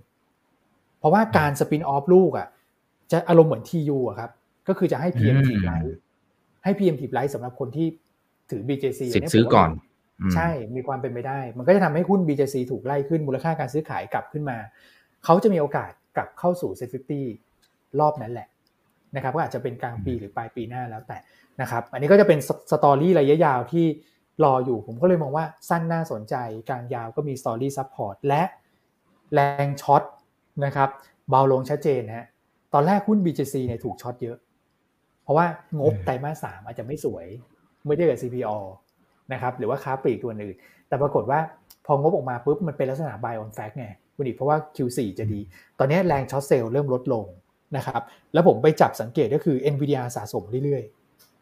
[0.99, 2.47] เพราะว่าการ spin off ลูกอะ
[3.11, 4.31] จะอารมณ์เหมือน TU อะครับ
[4.67, 5.95] ก็คือจะให้ PM ทีไลท์
[6.63, 7.87] ให้ PM ทีไลท์สำหรับคนที่
[8.51, 9.69] ถือ BJC สิทธิ์ซื้อก่อน
[10.35, 14.57] ใช่มีความเป็นไปได้ มันก็จะทำให้หุ้น BJC ถูกไล่ขึ้นมูลค่าการซื้อขายกลับขึ้นมา
[15.25, 17.25] เขาจะมีโอกาสกลับเข้าสู่ SET fifty
[17.99, 18.47] รอบนั้นแหละ
[19.15, 21.17] นะครับก็อาจจะเป็นกลางปีหรือปลายปีหน้าแล้วแต่
[21.61, 22.39] นะครับอันนี้ก็จะเป็น
[22.71, 23.85] story ระยะยาวที่
[24.43, 26.35] รออยู่ผมก็เลยมองว่าสั้นน่าสนใจ
[26.69, 28.43] กลางยาวก็มี story support และ
[29.33, 30.03] แรง short
[30.65, 30.89] นะครับ
[31.29, 32.27] เบาลงชัดเจนฮะ
[32.73, 34.37] ตอนแรกหุ้น BJC เนี่ยถูก short เยอะ
[35.23, 35.45] เพราะว่า
[35.79, 37.25] งบไตรมาสสามอาจจะไม่สวย
[37.87, 38.57] ไม่ได้กับ CPALL
[39.33, 40.57] นะครับหรือว่าค้าปลีกตัวอื่น
[40.87, 41.39] แต่ปรากฏว่า
[41.85, 43.87] พองบออกมาปุ๊บมันเป็นลักษณะ buy on fact ไง
[44.21, 45.39] คุณเอกเพราะว่า Q4 จะดี
[45.79, 47.25] ตอนนี้แรง short sell เริ่มลดลง
[47.77, 48.01] นะครับ
[48.33, 50.83] แล้วผมไปจับสังเกตก็คือ NVIDIA สะสมเรื่อย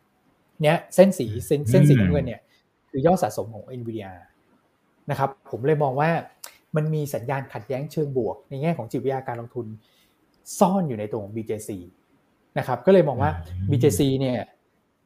[0.01, 2.41] ๆเนี้ยเส้นสีเส้นเส้นสีน้ำเงินเนี่ย
[2.89, 4.09] คือยอดสะสมของ NVIDIA
[5.09, 6.09] นะครับผมเลยมองว่า
[6.75, 9.65] มันมีสัญญาณขัดแย้งเชิงบวก ในแง่ของจิตวิทยาการลงทุน
[10.59, 11.69] ซ่อนอยู่ในตัวของ BJC
[12.57, 13.31] นะครับก็เลยมองว่า
[13.69, 14.37] BJC เนี่ย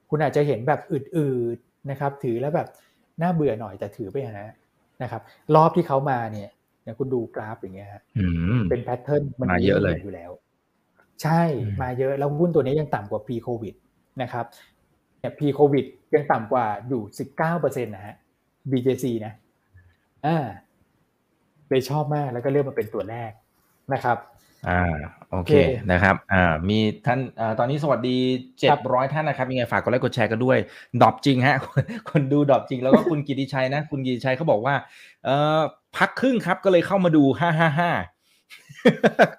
[0.09, 2.67] คุณอาจจะเห็นแบบอืดๆนะครับถือแล้วแบบ
[3.21, 4.49] น่าเบื่อหน่อยแต่ถือไปนะ
[5.03, 5.21] นะครับ
[5.55, 6.49] รอบที่เขามาเนี่ย
[6.83, 8.01] เนี่ยคุณดูกราฟอย่างเงี้ยฮะ
[8.69, 10.31] เป็น pattern มันมาเยอะเลยอยู่แล้ว
[11.23, 11.41] ใช่
[11.81, 13.75] มาเยอะแล้วหุ้นตัวนี้ยังต่ำกว่า pre covid
[14.21, 14.45] นะครับ
[15.19, 18.15] เนี่ย pre covid ยังต่ำกว่าอยู่สิบเก้าเปอร์เซ็นต์นะฮะ
[18.71, 19.33] BJC นะ
[20.25, 20.45] อ่า
[21.69, 23.31] เลยชอบมากแล้วก็เลือกมาเป็นตัวแรก
[23.93, 24.17] นะครับ
[24.69, 24.97] อ่า
[25.33, 25.53] โอเค
[25.91, 28.17] นะครับอ่ามีท่านอ่าตอนนี้สวัสดี
[28.59, 30.57] เจ็ดร้อยท่านนะครับยังไงฝากกดไลค์กดแชร์กันด้วย
[31.01, 31.55] drop จริงฮะ
[32.09, 34.75] คนดู drop จริงแล้วก็คุณกิติชัยนะ คุณกิติชัยเขาบอกว่า
[35.25, 35.59] เอ่อ
[35.97, 37.91] พักครึ่งครับก็เลยเข้ามาดูห้าห้าห้า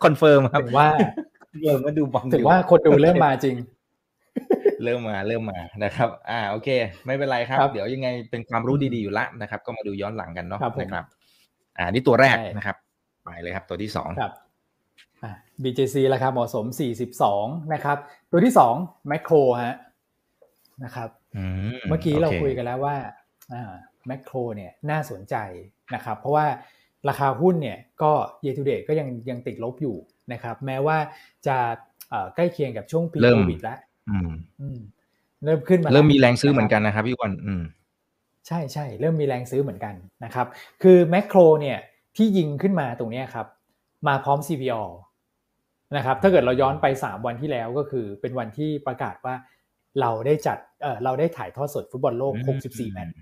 [0.04, 0.88] confirm ครับว่า
[1.62, 3.56] เริ่มมาดูบอลถึงว่าคนดูเริ่มมาจริง
[4.84, 6.68] เริ่มมาเริ่มมานะครับ อ่าโอเค
[7.06, 11.04] ไม่เป็นไรครับ เดี๋ยวยังไงเป็นความรู้ดีๆอยู่ละนะครับ ก็มาดูย้อนหลังกันเนาะนะครับ
[11.78, 12.76] อ่านี่ตัวแรกนะครับ
[13.24, 14.32] ไปเลยครับ ตัวที่สองครับ
[15.62, 16.66] BJC ราคาเหมาะสม
[17.20, 17.98] 42 นะครับ
[18.30, 19.76] ตัวที่2 Macro ฮะ
[20.84, 21.08] นะครับ
[21.88, 22.96] เมื่อกี้เราคุยกันแล้วว่า
[24.06, 25.34] แมคโครเนี่ยน่าสนใจ
[25.94, 26.46] นะครับเพราะว่า
[27.08, 28.10] ราคาหุ้นเนี่ยก็
[28.44, 29.96] year to date ก็ยังยังติดลบอยู่
[30.32, 30.98] นะครับแม้ว่า
[31.46, 31.56] จะ
[32.34, 33.78] ใกล้เคียงกับช่วงปีโควิดแล้ว
[35.44, 37.32] เริ่มขึ้นมาเริ่มมีแรงซื้อเหมือนกันนะครับพี่วัน
[38.46, 39.94] ใช่ใช่เริ่มมีแรงซื้อเหมือนกัน
[40.24, 40.46] นะครับ
[40.82, 41.78] คือแมคโครเนี่ย
[42.16, 43.46] ที่ยิงขึ้นมาตรงนี้ครับ
[44.08, 44.82] มาพร้อม CPALL
[45.96, 49.34] นะครับถ้าเกิดเราย้อนไป 3 วันที่แล้วก็คือเป็นวันที่ประกาศว่า
[50.00, 53.16] เราได้จัดเออเราได้ถ่ายทอดสดฟุตบอลโลก 64 match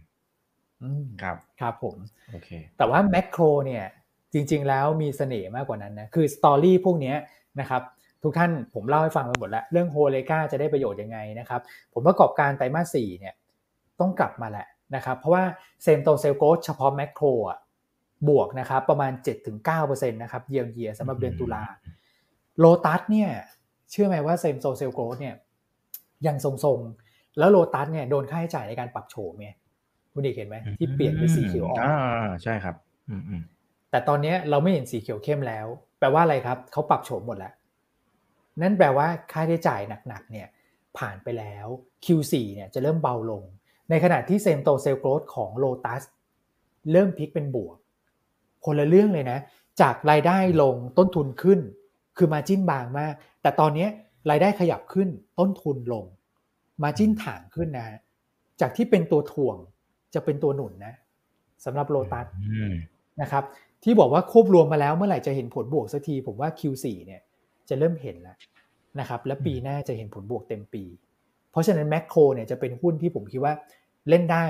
[1.22, 1.96] ครับครับผม
[2.30, 3.84] โอเคแต่ว่าแมคโครเนี่ย
[4.32, 7.14] จริง ๆ แล้วมีเสน่ห์มากกว่านั้นนะคือ story พวกนี้
[7.60, 7.82] นะครับ
[8.22, 11.60] ทุกท่านผมเล่าให้ฟังไปหมดแล้ว เรื่อง HORECA จะได้ประโยชน์ยังไงนะครับ
[11.92, 13.34] ผมประกอบการไตรมาสสี่เนี่ย
[14.00, 15.44] ต้องกลับมาแหละนะครับเพราะว่า
[15.82, 17.58] same store sales growth เฉพาะแมคโครอะ
[18.28, 19.12] บวกนะครับประมาณ
[19.62, 21.62] 7-9%นะครับเยียร์เยียสำหรับเดือนตุลา
[22.58, 23.30] โลตัสเนี่ย
[23.90, 25.34] เชื่อไหมว่า same store sales growth เนี่ย
[26.26, 29.54] ยังทรงๆ แล้วโลตัสเนี่ยโดนค่าใช้จ่ายในการปรับโฉมเนี่ย
[30.14, 31.96] คุณเอกเห็นไหมที่เปลี่ยนเป็นสีเขียวอ่อนอ่า
[32.42, 32.74] ใช่ครับ
[33.90, 35.66] แต่ตอนนี้เราไม่เห็นสีเขียวเข้มแล้ว
[35.98, 37.52] แปลว่าอะไรครับเขาปรับโฉมหมดแล้ว
[38.62, 40.46] นั่นแปลว่าค่าใช้จ่ายหนักๆเนี่ย
[40.98, 41.66] ผ่านไปแล้ว
[42.04, 43.42] Q4 เนี่ยจะเริ่มเบาลง
[43.90, 46.02] ในขณะที่เซมโตเซลโกรธของโลตัส
[46.92, 47.76] เริ่มพลิกเป็นบวก
[48.64, 49.38] คนละเรื่องเลยนะ
[49.80, 51.60] จากรายได้ลงต้นทุนขึ้น
[52.16, 53.86] คือมาจิ้นบางมาก แต่ตอนนี้
[54.30, 55.08] รายได้ขยับขึ้น
[55.38, 56.04] ต้นทุนลง
[56.82, 57.86] มาจิ้นถ่างขึ้นนะ
[58.60, 59.56] จากที่เป็นตัวถ่วง
[60.14, 60.94] จะเป็นตัวหนุนนะ
[61.64, 62.26] สำหรับโลตัส
[63.22, 63.44] นะครับ
[63.84, 67.20] ที่บอกว่าควบรวมมาแล้วเมื่อไหร่จะเห็นผลบวกสักที ผมว่า Q4 เนี่ย
[67.68, 68.36] จะเริ่มเห็นแล้ว
[69.00, 70.84] นะครับ และปีหน้าจะเห็นผลบวกเต็มปี
[71.50, 73.54] เพราะฉะนั้นแมคโครเนี่ยจะเป็นหุ้นที่ผมคิดว่า
[74.08, 74.46] เล่นได้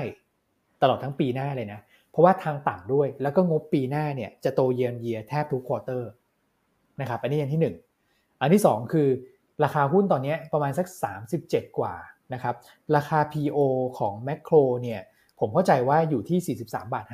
[0.81, 1.79] ตลอดทั้งปีหน้าเลยนะ
[2.11, 6.09] เพราะว่าทางต่ำด้วย แล้วก็งบปีหน้าเนี่ยจะโตเยียนเยียแทบทุกควอเตอร์
[7.01, 7.61] นะครับอันนี้อันที่
[8.01, 9.07] 1 อันที่ 2 คือ
[9.63, 10.87] ราคาหุ้นตอนนี้ประมาณสัก
[11.33, 11.93] 37 กว่า
[12.33, 12.55] นะครับ
[12.95, 13.59] ราคา PO
[13.99, 15.01] ของแมคโครเนี่ย
[15.39, 17.05] ผมเข้าใจว่าอยู่ที่ 43 บาท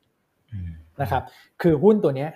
[0.00, 1.22] 50นะครับ
[1.62, 2.28] คือหุ้นตัวนี้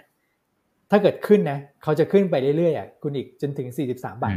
[0.90, 4.34] ถ้าเกิดขึ้นนะเขาจะขึ้นไปเรื่อยๆอะคุณอีกจนถึง 43 บาท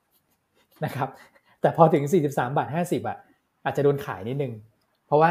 [0.00, 1.08] 50นะครับ
[1.60, 3.18] แต่พอถึง 43 บาท 50อะ
[3.64, 4.52] อาจจะโดนขายนิดนึง
[5.06, 5.30] เพราะว่า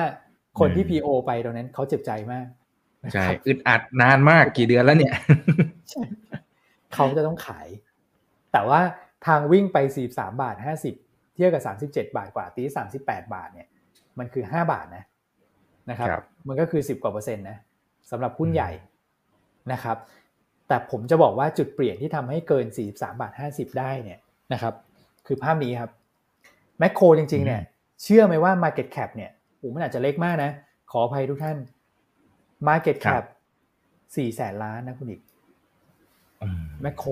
[0.60, 2.46] คนที่ PO ไปตรงนั้นเขาเจ็บใจมาก
[3.14, 5.14] ใช่อึดอัดนานมากกี่เดือนแล้วเนี่ย
[6.94, 7.68] เขาจะต้องขาย
[8.54, 8.80] แต่ว่า
[9.26, 9.78] ทางวิ่งไป
[10.10, 10.56] 43 บาท
[10.96, 12.64] 50 เทียบกับ 37 บาทกว่าตี
[12.98, 13.68] 38 บาทเนี่ย
[14.20, 15.06] มันคือ 5 บาทนะ
[15.90, 16.10] นะครับ
[16.48, 17.58] มันก็คือ 10 กว่าเปอร์เซ็นต์นะ
[18.12, 18.72] สำหรับหุ้นใหญ่
[19.74, 19.98] นะครับ
[20.68, 24.20] แต่ผมจะบอกว่าจุดเปลี่ยนที่ทำให้เกิน 43 บาท 50 ได้เนี่ย
[24.54, 24.74] นะครับ
[25.28, 25.92] คือภาพนี้ครับ
[26.80, 27.62] แมคโครจริงๆเนี่ย
[28.04, 30.52] เชื่อไหมว่า Market Cap เนี่ยโอ้มันอาจจะเล็กมากนะ
[30.92, 31.58] ขออภัยทุกท่าน
[32.68, 33.24] Market Cap
[34.16, 35.22] สี่แสนล้านนะคุณอีก
[36.82, 37.09] แมคโคร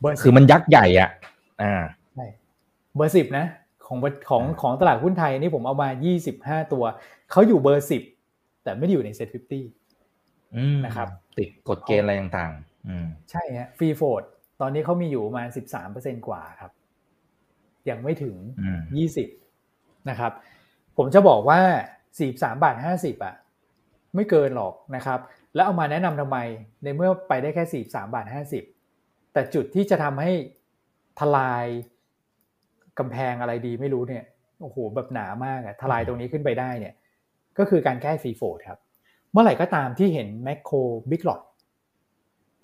[0.00, 1.10] เบอร์คือมันยักษ์ใหญ่อะ
[1.62, 1.74] อ่า
[2.14, 2.26] ใช่
[2.96, 3.46] เบอร์สิบนะ
[3.86, 3.98] ของ
[4.30, 6.84] ของของตลาดหุ้นไทยนี่ผมเอามายี่สิบห้าตัว
[7.30, 8.02] เขาอยู่เบอร์สิบ
[8.62, 9.64] แต่ไม่ได้อยู่ใน SET fifty
[10.84, 14.22] นะครับ ติดกฎเกณฑ์อะไรต่างๆใช่ฮะ free float
[14.60, 16.72] ตอนนี้เขามีอยู่ประมาณสิบสามเปอร์เซ็นกว่าครับ
[17.88, 18.36] ยังไม่ถึง
[18.96, 19.28] ยี่สิบ
[20.10, 20.32] นะครับ
[20.96, 21.60] ผมจะบอกว่า
[22.18, 23.34] สี่สามบาทห้าสิบอะ
[24.14, 25.18] ไม่เกินหรอกนะครับ
[25.54, 26.38] แล้วเอามาแนะนำทำไม
[26.82, 28.64] ในเมื่อไปได้แค่สี่สามบาทห้าสิบ
[29.32, 30.32] แต่จุดที่จะทำให้
[31.20, 31.66] ทลาย
[32.98, 34.24] กำแพงอะไรดีไม่รู้เนี่ย
[34.62, 36.94] โอ้โหแบบหนามากอะทลายตรงนี้ขึ้นไปได้เนี่ย
[37.58, 38.78] ก็คือการแก้ฟรีโฟดครับ
[39.32, 40.76] เมื่อไหร่ก็ตามที่เห็นแมคโคร
[41.10, 41.42] บิ๊กหลอด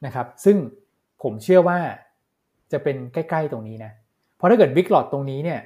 [0.06, 0.56] นะครับซึ่ง
[1.22, 1.78] ผมเชื่อว่า
[2.72, 3.92] จะเป็นใกล้ๆตรงนี้นะ
[4.36, 5.60] เพราะถ้าเกิดบิ๊กหลอดตรงนี้เนี่ย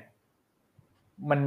[1.30, 1.40] มัน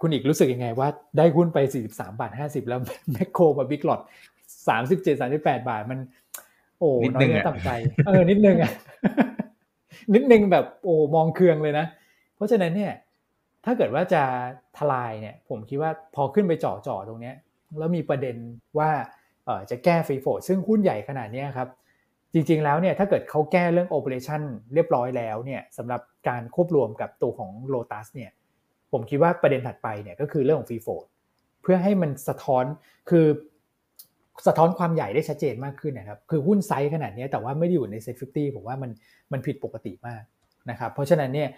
[0.00, 1.58] คุณอีกรู้สึกยังไงว่าได้หุ้นไป
[1.88, 2.80] 43 บาท 50 แล้ว
[3.12, 4.00] แมคโครกับบิ๊กหลอด
[4.58, 5.98] 37 38บาทมัน
[6.78, 7.70] โอ้น้อยเนื้อต่ำใจ
[8.06, 8.72] เออนิดนึงอะ
[10.14, 11.86] นิดนึงแบบโอ้มองเคืองเลยนะ
[12.36, 12.92] เพราะฉะนั้นเนี่ย
[13.64, 14.22] ถ้าเกิดว่าจะ
[14.78, 17.34] ทลายเนี่ย ผมคิดว่าพอขึ้นไปจ่อจ่อตรงเนี้ย
[17.78, 18.36] แล้วมีประเด็น
[18.78, 18.90] ว่า
[19.44, 21.68] เออจะแก้ free float ซึ่งหุ้นใหญ่ขนาดนี้ครับ
[22.34, 24.42] จริง ๆแล้วเนี่ยถ้าเกิดเขาแก้เรื่อง operation
[24.74, 28.30] เรียบร้อยแล้วเนี่ยสำหรับการควบรวมกับตัวของ Lotus เนี่ย
[28.92, 31.04] ผมคิดว่าประเด็นถัดไปเนี่ยก็คือเรื่องของ free float
[31.62, 32.64] เพื่อให้มันสะท้อน
[33.10, 33.26] คือ
[34.46, 38.90] สะท้อนความใหญ่ได้ชัดเจนมากขึ้นนะครับ คือหุ้นไซส์ขนาดนี้แต่ว่าไม่ได้อยู่ใน SET fifty ผมว่ามัน
[39.32, 40.22] มันผิดปกติมาก
[40.70, 41.48] นะครับ เพราะฉะนั้นเนี่ย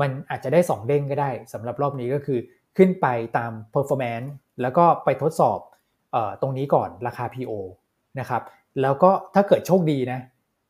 [0.00, 2.38] มันอาจจะได้ 2 เด้งก็ได้สำหรับรอบนี้ก็คือ
[2.76, 3.06] ขึ้นไป
[3.38, 4.28] ตาม performance
[4.62, 7.52] แล้วก็ไปทดสอบตรงนี้ก่อนราคา PO
[8.20, 8.42] นะครับ
[8.82, 10.20] แล้วก็ถ้าเกิดโชคดีนะ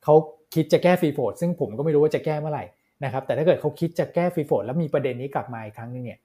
[0.03, 0.15] เขา
[0.55, 2.65] คิดจะแก้ free float ซึ่งผมก็ไม่รู้ว่าจะแก้เมื่อไหร่
[3.03, 6.19] นะครับ แต่ถ้าเกิดเขาคิดจะแก้ free float แล้วมีประเด็นนี้กลับมาอีกครั้งนึงเนี่ย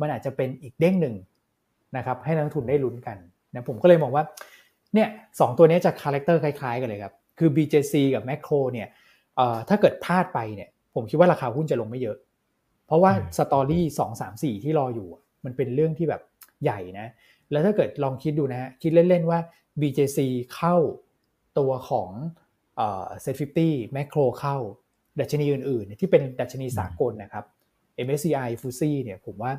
[0.00, 1.14] มันอาจจะเป็นอีกเด้งหนึ่ง
[1.96, 3.16] นะครับ ให้นักลงทุนได้ลุ้นกัน
[3.54, 4.24] นะผมก็เลยมองว่า
[4.94, 5.08] เนี่ย
[5.40, 8.88] สองตัวนี้จะ character คล้ายๆกันเลยครับ คือ BJC กับ Makro เนี่ย
[9.68, 12.16] ถ้าเกิดพลาดไปเนี่ย ผมคิดว่าราคาหุ้นจะลงไม่เยอะ
[12.86, 15.08] เพราะว่า story สองสามสี่ที่รออยู่
[15.44, 16.22] มันเป็นเรื่องที่แบบ
[16.62, 17.06] ใหญ่นะ
[17.50, 19.38] แล้วถ้าเกิดลองคิดดูนะฮะ คิดเล่นๆว่า
[19.80, 20.18] BJC
[20.54, 20.76] เข้า
[21.58, 22.10] ตัวของ
[22.78, 24.56] SET fifty แมคโครเข้า
[25.20, 27.44] ดัชนีอื่นๆ ที่เป็นดัชนีสากลนะครับ
[28.06, 29.52] MSCI f u s i เนี่ยผมว่า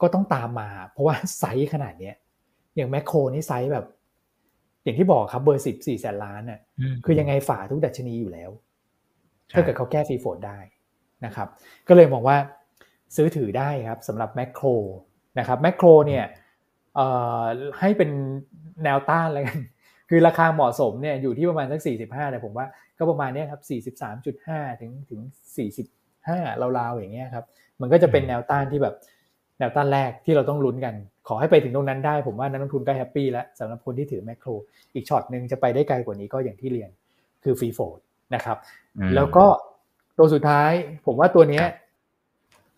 [0.00, 2.12] ก็ต้องตามมา เพราะว่าไซส์ขนาดนี้
[2.76, 3.86] อย่างแมคโครนี่ไซส์แบบ
[4.84, 6.60] อย่างที่บอกครับเบอร์สิบสี่แสนล้านน่ะ
[7.04, 8.50] คือยังไงผ่านทุกดัชนีอยู่แล้ว
[9.54, 10.58] ถ้าเกิดเขาแก้ free float ได้
[11.24, 11.48] นะครับ
[11.88, 12.36] ก็เลยมองว่า
[13.16, 14.66] ซื้อถือได้ครับสำหรับแมคโคร
[15.38, 16.24] นะครับแมคโครเนี่ย
[17.80, 18.10] ให้เป็น
[18.84, 19.58] แนวต้านแล้วกัน
[20.10, 22.66] คือราคาเหมาะสมเนี่ยอยู่ที่ประมาณสัก 45แต่ผมว่า
[22.98, 23.62] ก็ประมาณนี้ครับ
[24.40, 25.20] 43.5 ถึงถึง
[25.92, 27.44] 45ราวๆอย่างเงี้ยครับ
[27.80, 28.94] มันก็จะเป็นแนวต้านที่แบบ
[29.58, 30.94] แนวต้านแรกที่เราต้องลุ้นกัน
[31.28, 34.48] ขอให้ไปถึงตรงนั้นได้ผมว่านักลงทุนก็ happy แล้วสำหรับคนที่ถือแมคโคร
[34.94, 36.90] อีกช็อตหนึ่งจะไปได้ไกลกว่านี้ก็อย่างที่เรียน
[37.44, 37.98] คือ free float
[38.34, 38.58] นะครับ
[39.14, 39.46] แล้วก็
[40.18, 40.70] ตัวสุดท้าย
[41.06, 41.64] ผมว่าตัวเนี้ย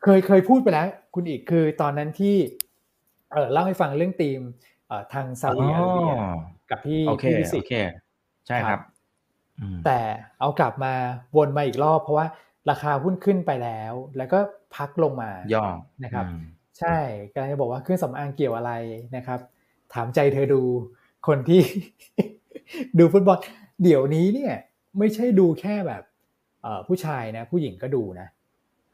[0.02, 2.36] เคยเคยพูดไปแล้ว คุณเอกคือตอนนั้นที่
[3.32, 4.40] เออเล่าให้ฟังเรื่องทีม
[5.12, 6.12] ทางซาอุดิอาระเบีย
[6.70, 7.62] กับพี่พี่วิสิต
[8.46, 8.80] ใช่ครับ
[9.84, 9.98] แต่
[10.40, 10.92] เอากลับมา
[11.36, 12.26] วนมาอีกรอบ เพราะว่า
[12.70, 14.38] ราคาหุ้นขึ้นไปแล้ว แล้วก็
[14.76, 15.64] พักลงมาย่อ
[16.04, 16.24] นะครับ
[16.78, 16.96] ใช่
[17.32, 18.72] กำลังจะบอกว่าเครื่องสำอางเกี่ยวอะไร
[19.16, 19.40] นะครับ
[19.94, 20.62] ถามใจเธอดู
[21.26, 21.60] คนที่
[22.98, 23.38] ดูฟุตบอล
[23.82, 24.54] เดี๋ยวนี้เนี่ย
[24.98, 26.02] ไม่ใช่ดูแค่แบบ
[26.86, 28.28] ผู้ชายนะ ผู้หญิงก็ดูนะ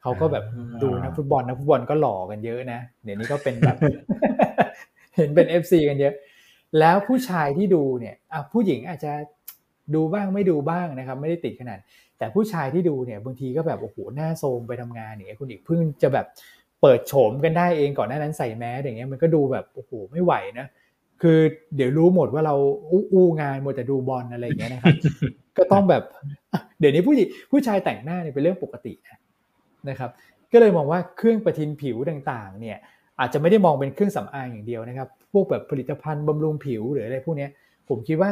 [0.01, 0.43] เขาก็แบบ
[0.83, 3.77] ดูนักฟุตบอลนักฟุตบอลก็หล่อกันเยอะนะเดี๋ยวนี้ก็เป็นแบบ
[5.15, 6.13] เห็นเป็น FC กันเยอะ
[6.79, 8.15] แล้วผู้ชายที่ดูเนี่ย
[8.53, 9.13] ผู้หญิงอาจจะ
[9.95, 11.79] ดูบ้างไม่ดูบ้างนะครับ ไม่ได้ติดขนาด
[12.17, 16.25] แต่ผู้ชายที่ดูเนี่ยบางทีก็แบบโอ้โหหน้าโทรมไปทำงานเนี่ยคุณเอกเพิ่งจะแบบ
[16.83, 20.67] เปิดโฉมกันได้เองก่อนหน้านั้นใส่แมสอย่างเงี้ยมันก็ดูแบบโอ้โหไม่ไหวนะ
[21.21, 21.39] คือ
[21.75, 22.55] เดี๋ยวรู้หมดว่าเรา
[23.13, 24.95] อู้งานหมดแต่ดูบอลอะไรอย่างเงี้ยนะครับ
[25.57, 26.03] ก็ต้องแบบ
[26.79, 28.93] เดี๋ยวนี้ผู้หญิงผู้ชายแต่งหน้าเนี่ยเป็นเรื่องปกติ
[29.89, 30.09] นะครับ
[30.53, 32.77] ก็เลยมองว่าเครื่องประทินผิวต่างๆ เนี่ย
[33.19, 37.47] อาจจะไม่ได้มองเป็นเครื่องสำอางอย่างเดียวนะครับ พวกแบบผลิตภัณฑ์บำรุงผิวหรืออะไรพวกนี้
[37.89, 38.31] ผมคิดว่า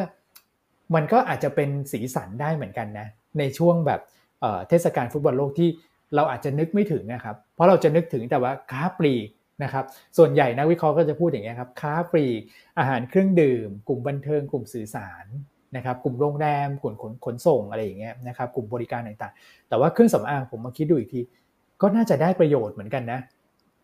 [0.95, 3.07] มันก็อาจจะเป็นสีสันได้เหมือนกันนะ
[3.39, 4.01] ในช่วงแบบ
[4.69, 5.69] เทศกาลฟุตบอลโลกที่
[6.15, 9.27] เราอาจจะนึกไม่ถึงนะครับ เพราะเราจะนึกถึงแต่ว่าค้าปลีก
[9.63, 9.85] นะครับ
[10.17, 12.41] ส่วนใหญ่นักวิเคราะห์ก็จะพูดอย่างนี้ครับ ค้าปลีก
[12.79, 15.25] อาหารเครื่องดื่ม กลุ่มบันเทิง กลุ่มสื่อสาร
[15.75, 21.21] นะครับ กลุ่มโรงแรม กลุ่มขนขนส่งอะไรอย่างเงี้ยนะครับ กลุ่มบริการต่างๆ แต่ว่าเครื่องสำอางผมมาคิดดูอีกที
[21.81, 23.19] ก็น่าจะได้ประโยชน์เหมือนกันนะ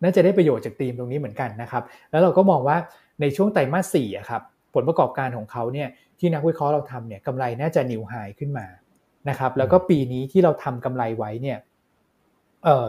[0.03, 2.77] น่าจะได้ประโยชน์จากธีมตรงนี้เหมือนกันนะครับ แล้วเราก็มองว่า
[3.21, 4.41] ในช่วงไตรมาสสี่ครับ
[4.73, 5.87] ผลประกอบการของเขาเนี่ย
[6.19, 8.67] ที่นักวิเคราะห์เราทำเนี่ยกำไรน่าจะนิวไฮขึ้นมา
[9.29, 11.57] นะครับ แล้วก็ปีนี้ที่เราทำกำไรไว้เนี่ย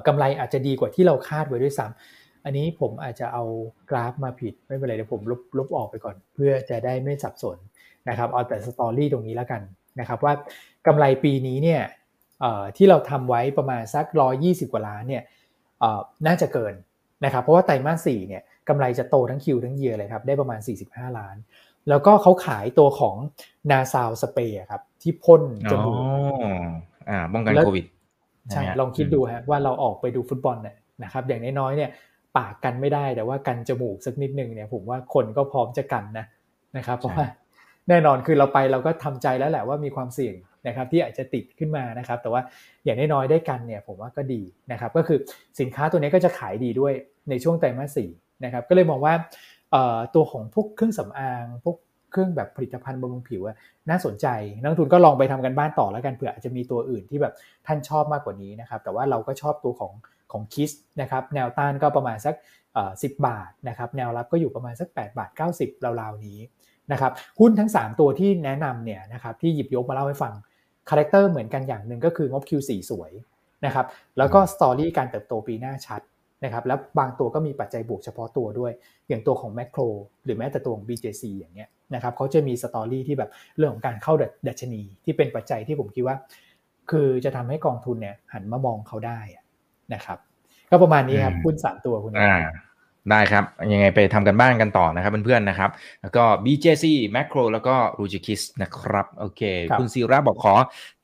[0.07, 3.45] กำไรอาจจะดีกว่าที่เราคาดไว้ด้วยซ้ำอันนี้ผมอาจจะเอา
[3.91, 7.59] กราฟมาผิดไม่เป็นไรเดี๋ยวผมลบลบออกไปก่อน เพื่อจะได้ไม่สับสน
[8.09, 9.62] นะครับเอาแต่สตอรี่ตรงนี้แล้วกัน
[10.01, 10.35] นะครับว่า
[10.87, 11.83] กำไรปีนี้เนี่ย
[12.76, 15.22] ที่เราทำไว้ประมาณสักร้อยี่สิบกว่าล้านเนี่ย
[16.26, 16.74] น่าจะเกิน
[17.24, 21.37] นะครับเพราะว่าไตรมาสสี่เนี่ยกำไรจะโตทั้งคิวทั้งเยียเลยครับได้ประมาณ 45 ล้าน
[21.89, 23.16] แล้วก็เขาขายตัวของ
[23.70, 25.97] นาซาวสเปรย์ครับที่พ่นจมูก
[27.11, 27.85] อ่าป้องกันโควิด
[28.53, 31.90] ใช่ลองคิดดูฮะว่าเราออกไปดูฟุตบอลเนี่ยนะครับอย่างน้อยๆเนี่ย
[32.36, 36.26] ปากกันไม่ได้แต่ว่ากันจมูกสักนิดนึงเนี่ยผมว่าคนก็พร้อมจะกันนะ
[36.76, 37.26] นะครับเพราะว่า
[37.88, 40.34] แน่นอนคือเราไปเราก็ทำใจแล้วแหละว่ามีความเสี่ยง
[40.66, 42.42] นะครับที่อาจจะติดขึ้นมานะครับแต่ว่า
[42.84, 44.42] อย่างน้อยๆได้กันเนี่ยผมว่าก็ดี
[44.72, 45.18] นะครับก็คือ
[45.61, 46.92] สินค้าตัวนี้ก็จะขายดีด้วย
[47.30, 48.11] ในช่วงไตรมาสสี่
[48.44, 49.14] นะครับก็เลยมองว่า
[50.14, 51.76] ตัวของพวกเครื่องสำอางพวก
[52.11, 53.43] เครื่องแบบผลิตภัณฑ์บำรุงผิว
[53.91, 54.27] น่าสนใจ
[54.61, 57.35] นักทุนก็ลองไปทำการบ้านต่อแล้วกันเผื่ออาจจะมีตัวอื่นที่แบบ
[57.67, 59.93] ท่านชอบมากกว่านี้นะครับแต่ว่าเราก็ชอบตัวของ
[60.33, 60.70] ของ KISS
[61.01, 62.35] นะครับแนวต้านก็ประมาณสัก
[63.03, 65.31] สิบาทนะครับแนวรับก็อยู่ประมาณสัก 8 บาท
[65.61, 66.39] 90ราวๆนี้
[66.93, 70.33] นะครับหุ้นทั้ง 3 ตัวที่แนะนำเนี่ยนะครับที่หยิบยกมาเล่าให้ฟัง
[70.89, 73.13] character เหมือนกันอย่างหนึ่งก็คืองบ Q4 สวย
[73.65, 73.87] นะครับ
[74.19, 76.01] แล้วก็ story การเติบโตปีหน้าชัด
[76.45, 78.73] นะครับแล้วบางตัวก็มีปัจจัยบวกเฉพาะตัวด้วย
[79.09, 79.81] อย่างตัวของแมคโคร
[80.25, 84.12] หรือแม้แต่ตัวของ BJC อย่างเงี้ย นะครับเขาจะมีสตอรี่ที่แบบเรื่องของการเข้า
[84.49, 86.16] ดัชนีที่เป็นปัจจัยที่ผมคิดว่า
[86.91, 89.20] คือจะทำให้กองทุนเนี่ยหันมามองเขาได้
[89.95, 90.18] นะครับ
[90.70, 92.36] ก็ประมาณนี้ครับหุ้นสามตัวคุณอ่า
[93.11, 95.70] ได้ครับ ยังไงไปทำกันบ้านกันต่อนะครับเพื่อนๆนะครับ
[96.03, 96.84] แล้วก็ BJC
[97.14, 99.43] Macro แล้วก็ r u j i k i s นะครับ โอเค
[99.78, 100.55] คุณซีระบอกขอ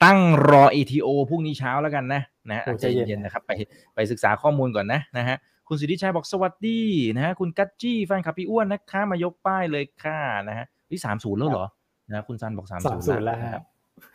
[0.05, 0.19] ตั้ง
[0.51, 3.53] รอ ETO พรุ่งนี้เช้าแล้วกันนะนะใจเย็นๆนะครับ ไป
[3.95, 5.37] ไปศึกษาข้อมูลก่อนนะนะฮะ
[5.69, 6.81] คุณสิทธิชัยบอกสวัสดี
[7.15, 10.19] นะฮะคุณกัจจี้แฟนคลับพี่อ้วนนะคะ มายกป้ายเลยค่ะ
[10.49, 11.67] นะฮะ ที่สามศูนย์แล้วเหรอ
[12.13, 13.63] นะคุณซันบอกสามศูนย์แล้วครับ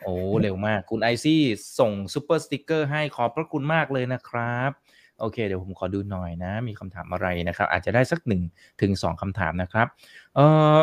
[0.03, 1.41] โอ้เร็วมากคุณไอซี่
[1.80, 4.72] ส่ง Super Sticker ให้ขอบพระคุณมากเลยนะครับ
[5.20, 8.41] โอเคเดี๋ยวผมขอดูหน่อยนะ มีคำถามอะไรนะครับ อาจจะได้สักหนึ่ง
[8.82, 9.88] ถึงสองคำถามนะครับ
[10.36, 10.39] เอ
[10.76, 10.78] อ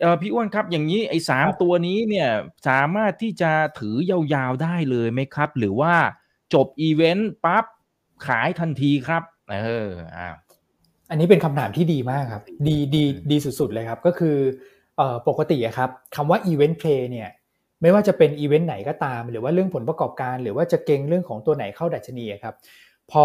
[0.00, 2.28] เออพี่อ้วนครับอย่างนี้ไอ้สามตัวนี้เนี่ย
[2.68, 5.94] สามารถที่จะถือยาวๆได้เลยไหมครับ หรือว่า
[6.54, 7.64] จบอีเวนต์ปั๊บ
[8.26, 9.22] ขายทันทีครับ
[9.52, 10.28] เอออ่า
[11.10, 14.83] อันนี้เป็นคำถามที่ดีมากครับ ดีดีดีสุดๆเลยครับ ก็คือเอ่อ
[15.28, 17.28] ปกติครับคำว่า event play เนี่ย
[17.82, 22.54] ไม่ว่าจะเป็นอีเวนต์ไหนก็ตาม หรือว่าเรื่องผลประกอบการ หรือว่าจะเก็งเรื่องของตัวไหนเข้าดัชนีครับ
[23.10, 23.24] พอ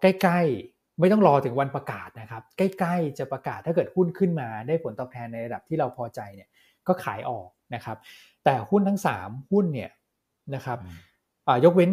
[0.00, 6.48] ใกล้ๆไม่ต้องรอถึงวันประกาศนะครับใกล้ๆจะประกาศถ้าเกิดหุ้นขึ้นมาได้ผลตอบแทนในระดับที่เราพอใจเนี่ย
[6.86, 7.96] ก็ขายออกนะครับ
[8.44, 9.90] แต่หุ้นทั้ง 3 หุ้นเนี่ย
[10.54, 10.78] นะครับ
[11.64, 11.90] ยกเว้น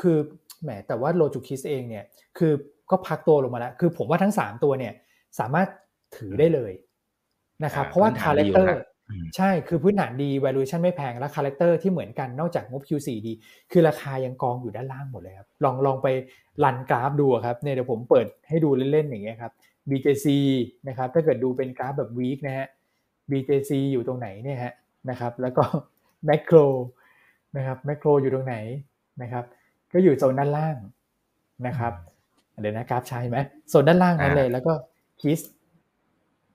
[0.00, 0.16] คือ
[0.62, 2.04] แหมแต่ว่า Rojukiss เองเนี่ย
[2.38, 2.52] คือ
[2.90, 4.92] ก็พักตัวลงมาแล้ว คือผมว่าทั้ง 3 ตัวเนี่ย
[5.38, 5.68] สามารถ
[6.16, 6.72] ถือได้เลย
[7.64, 8.78] นะครับเพราะว่า character
[9.36, 13.32] ใช่คือพื้นฐานดี valuation ไม่แพงและ character ที่เหมือนกันนอกจากงบ Q4 ดี
[13.72, 16.08] คือราคายังกองอยู่ด้านล่างหมดเลยครับลองลองไป
[16.64, 19.52] รันกราฟดูครับเนี่ยเดี๋ยวผมเปิดให้ดูเล่นๆอย่างเงี้ยครับ
[19.90, 20.26] BJC
[20.88, 22.66] นะครับถ้าเกิดดูเป็นกราฟแบบ week นะฮะ
[23.30, 24.72] BJC อยู่ตรงไหนเนี่ยฮะ
[25.10, 25.64] นะครับแล้วก็
[26.28, 26.66] macro
[27.56, 28.56] นะครับ macro อยู่ตรงไหน
[29.22, 29.44] นะครับ
[29.92, 30.76] ก็อยู่โซนด้านล่าง
[31.66, 31.92] นะครับ
[32.60, 33.38] เดี๋ยวนะกราฟใช่ไหม
[33.68, 34.72] โซนด้านล่างนั่นเลยแล้วก็
[35.20, 35.40] คิส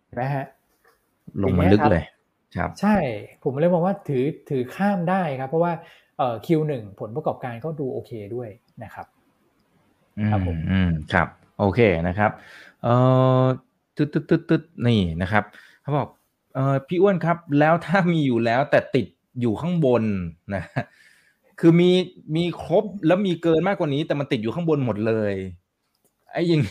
[0.05, 0.45] เห็นไหมฮะ
[1.43, 2.03] ลงมาลึกเลย
[2.57, 2.95] ครับ ใช่
[3.43, 5.73] ผมเลยมองว่าถือถือข้ามได้ครับ เพราะว่า
[6.17, 8.49] เอ่อ Q1 ผลประกอบการก็ดูโอเคด้วย
[8.83, 9.05] นะครับ
[10.31, 11.27] ครับผมอืมครับ
[11.59, 12.31] โอเคนะครับ
[12.83, 12.93] เอ่
[13.41, 13.43] อ
[13.95, 15.43] ตึ๊ดตึ๊ดตึ๊ดตึ๊ดนี่นะครับ
[15.81, 16.07] เขาบอก
[16.55, 19.07] เอ่อพี่อ้วนครับ แล้วถ้ามีอยู่แล้วแต่ติด
[19.41, 20.03] อยู่ข้างบน
[20.55, 20.63] นะ
[21.59, 21.91] คือมี
[22.35, 25.33] มีครบแล้วมีเกินมากกว่านี้ แต่มันติดอยู่ข้างบนหมดเลย
[26.31, 26.61] ไอ้ยัง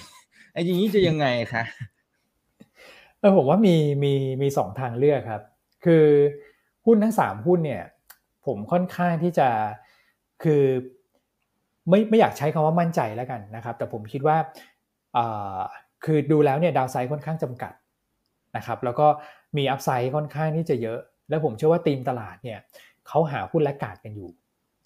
[0.52, 1.62] ไอ้อย่างนี้จะยังไงคะ
[3.20, 4.12] เออผมว่ามีมี
[4.42, 5.42] มีสองทางเลือกครับ
[5.84, 6.04] คือ
[6.86, 7.84] หุ้นทั้งสามหุ้นเนี่ย
[8.46, 9.48] ผมค่อนข้างที่จะ
[10.42, 10.62] คือ
[11.88, 14.36] ไม่ไม่อยากใช้คำว่ามั่นใจแล้วกันนะครับ แต่ผมคิดว่า
[16.04, 17.72] คือดูแล้วเนี่ยดาวไซด์ค่อนข้างจำกัด
[18.56, 19.06] นะครับแล้วก็
[19.56, 20.98] มีอัพไซด์ค่อนข้างที่จะเยอะ
[21.28, 22.58] แล้วผมเชื่อว่าตีมตลาดเนี่ย
[23.08, 24.30] เขาหาหุ้นและกาดกันอยู่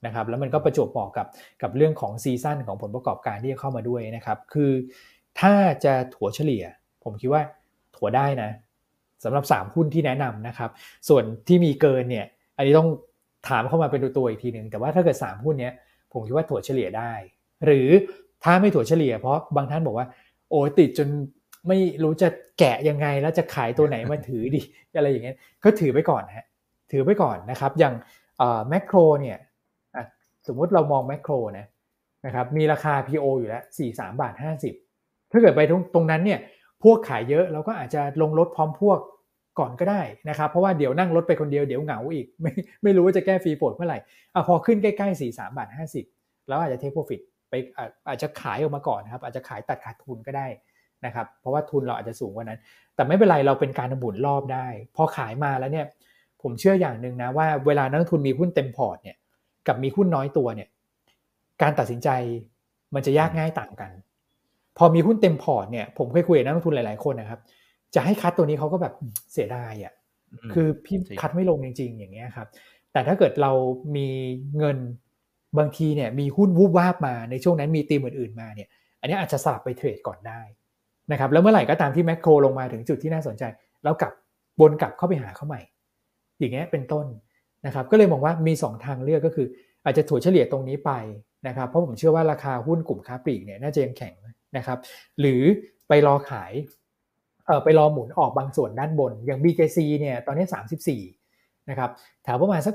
[0.06, 1.26] นะครับแล้วมันก็ประจวบเหมาะกับ
[1.62, 4.70] กับเรื่องของซีซั่นของผลประกอบการที่จะเข้ามาด้วยนะครับคือ
[5.40, 5.54] ถ้า
[5.84, 6.64] จะถัวเฉลี่ย
[7.04, 7.42] ผมคิดว่า
[8.02, 8.50] ถัวได้นะ
[9.24, 10.70] สำหรับ 3 หุ้นที่แนะนำนะครับ
[11.08, 12.26] ส่วนที่มีเกินเนี่ย
[12.56, 12.88] อันนี้ต้อง
[13.48, 15.70] ถามเข้ามาเป็นตัวอีกทีหนึ่งแต่ว่าถ้าเกิด 3 หุ้นนี้
[16.12, 17.12] ผมคิดว่าถั่วเฉลี่ยได้
[17.64, 17.88] หรือ
[18.44, 20.06] ถ้าไม่ถั่วเฉลี่ย เพราะบางท่านบอกว่า
[20.50, 21.08] โอ้ติดจน
[21.68, 22.28] ไม่รู้จะ
[22.58, 24.60] แกะยังไงแล้วจะขายตัวไหนมาถือดี
[24.96, 26.46] อะไรอย่างเงี้ยก็ถือไปก่อนฮะ
[26.92, 27.94] ถือไปก่อนนะครับ อย่าง
[28.68, 29.38] แมคโครเนี่ย
[30.46, 31.66] สมมุติเรามองแมคโครนะ
[32.26, 34.34] นะครับมีราคา PO อยู่แล้ว 43 บาท
[34.82, 36.40] 50 ถ้าเกิดไปตรงตรงนั้นเนี่ย
[36.82, 38.98] พวกขายเยอะเราก็อาจจะลงรถพร้อมพวก
[39.58, 42.52] ก่อนก็ได้นะครับ เพราะว่าเดี๋ยวนั่งรถไปคนเดียวเดี๋ยวเหงาอีก ไม่
[42.82, 43.98] ไม่รู้ว่าจะแก้ free float เมื่อไหร่
[44.34, 46.04] อะพอขึ้นใกล้ๆสี่สามบาทห้าสิบ
[46.48, 47.20] แล้วอาจจะ take profit
[47.50, 47.54] ไป
[48.08, 50.46] อาจจะขายออกมาก่อนนะครับอาจจะขายตัดขาดทุนก็ได้
[51.06, 52.58] นะครับ เพราะว่าทุนเราอาจจะสูงกว่านั้น
[52.94, 54.66] แต่ไม่เป็นไรเราเป็นการหมุนรอบได้
[54.96, 55.86] พอขายมาแล้วเนี่ย
[56.42, 59.16] ผมเชื่ออย่างหนึ่งนะว่าเวลานักทุนมีหุ้นเต็มพอร์ตเนี่ย
[59.66, 60.68] กับมีหุ้นน้อยตัวเนี่ย
[61.62, 62.08] การตัดสินใจ
[62.94, 63.90] มันจะยากง่ายต่างกัน
[64.78, 67.40] พอมีหุ้นเต็มพอร์ตเนี่ยผมเคยคุยกับนักลงทุนหลายๆคนนะครับ
[67.94, 68.94] จะให้คัดตัวนี้เขาก็แบบ
[69.32, 69.92] เสียดายอะ
[70.52, 72.46] คือพี่คัดไม่ลงจริง ๆ อย่างเงี้ยครับ
[72.92, 73.52] แต่ถ้าเกิดเรา
[73.96, 74.08] มี
[74.58, 74.78] เงิน
[75.58, 78.68] บางทีเนี่ยมีหุ้นวูบวาบมาในช่วงนั้นมีตีมอื่นๆมาเนี่ย
[79.00, 80.40] อันนี้อาจจะสลับไปเทรดก่อนได้
[81.12, 83.42] นะครับแล้วเมื่อไหร่ก็ตามที่แมคโครลงมาถึงจุดที่น่าสนใจ
[83.84, 84.12] เรากลับ
[84.60, 85.60] วนกลับเข้าไปหาเขาใหม่
[86.38, 87.06] อย่างเงี้ยเป็นต้น
[87.66, 89.46] นะครับ ก็เลยมองว่ามี 2 ทางเลือกก็คือ
[89.84, 90.92] อาจจะถั่วเฉลี่ยตรงนี้ไป
[91.48, 94.14] นะครับเพราะผมเชื่อว่าราคาหุ้นกลุ่มค้าปลีกเนี่ยน่าจะยังแข็ง
[94.56, 94.78] นะครับ
[95.20, 95.42] หรือ
[95.88, 96.52] ไปรอขาย
[97.46, 100.46] เออไปรอหมุนออกบางส่วนด้านบน อย่าง BKC เนี่ยตอนนี้
[101.06, 101.90] 34 นะครับ
[102.24, 102.74] แถวประมาณสัก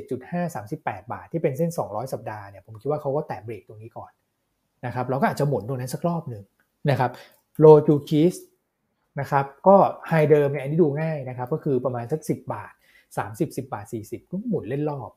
[0.00, 4.10] 37.5 38 บาท ที่เป็นเส้น 200 สัปดาห์เนี่ยผมคิดว่าเขาก็แตะเบรกตรงนี้ก่อน
[4.86, 6.44] นะครับเราก็อาจจะหมุนตรงนั้นสักรอบหนึ่ง
[6.90, 7.10] นะครับ
[7.60, 8.34] โลจูคิส
[9.20, 9.76] นะครับก็
[10.08, 12.72] high เดิมเนี่ยอันนี้ดูง่ายนะครับก็คือประมาณสัก 10 บาท
[13.16, 15.10] 30 10 บาท 40 ก็หมุนเล่นรอบ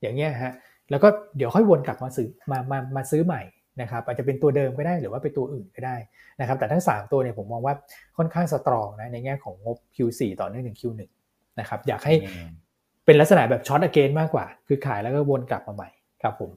[0.00, 0.52] อย่างเงี้ยฮะ
[0.90, 3.42] แล้วก็เดี๋ยวค่อยวนกลับมาซื้อมามามาซื้อใหม่
[3.80, 5.96] นะครับอาจจะเป็นตัวเดิมก็ได้หรือว่าเป็นตัวอื่นก็ได้
[6.40, 7.74] นะครับแต่ทั้ง 3 ตัวเนี่ยผมมองว่า
[8.16, 11.00] ค่อนข้าง strong นะในแง่ของงบ Q4 ต่อเนื่องถึง Q1
[11.60, 12.14] นะครับอยากให้
[13.04, 15.88] เป็นลักษณะแบบ short against มากกว่า คือขายแล้วก็วนกลับมาใหม่
[16.22, 16.50] ครับผม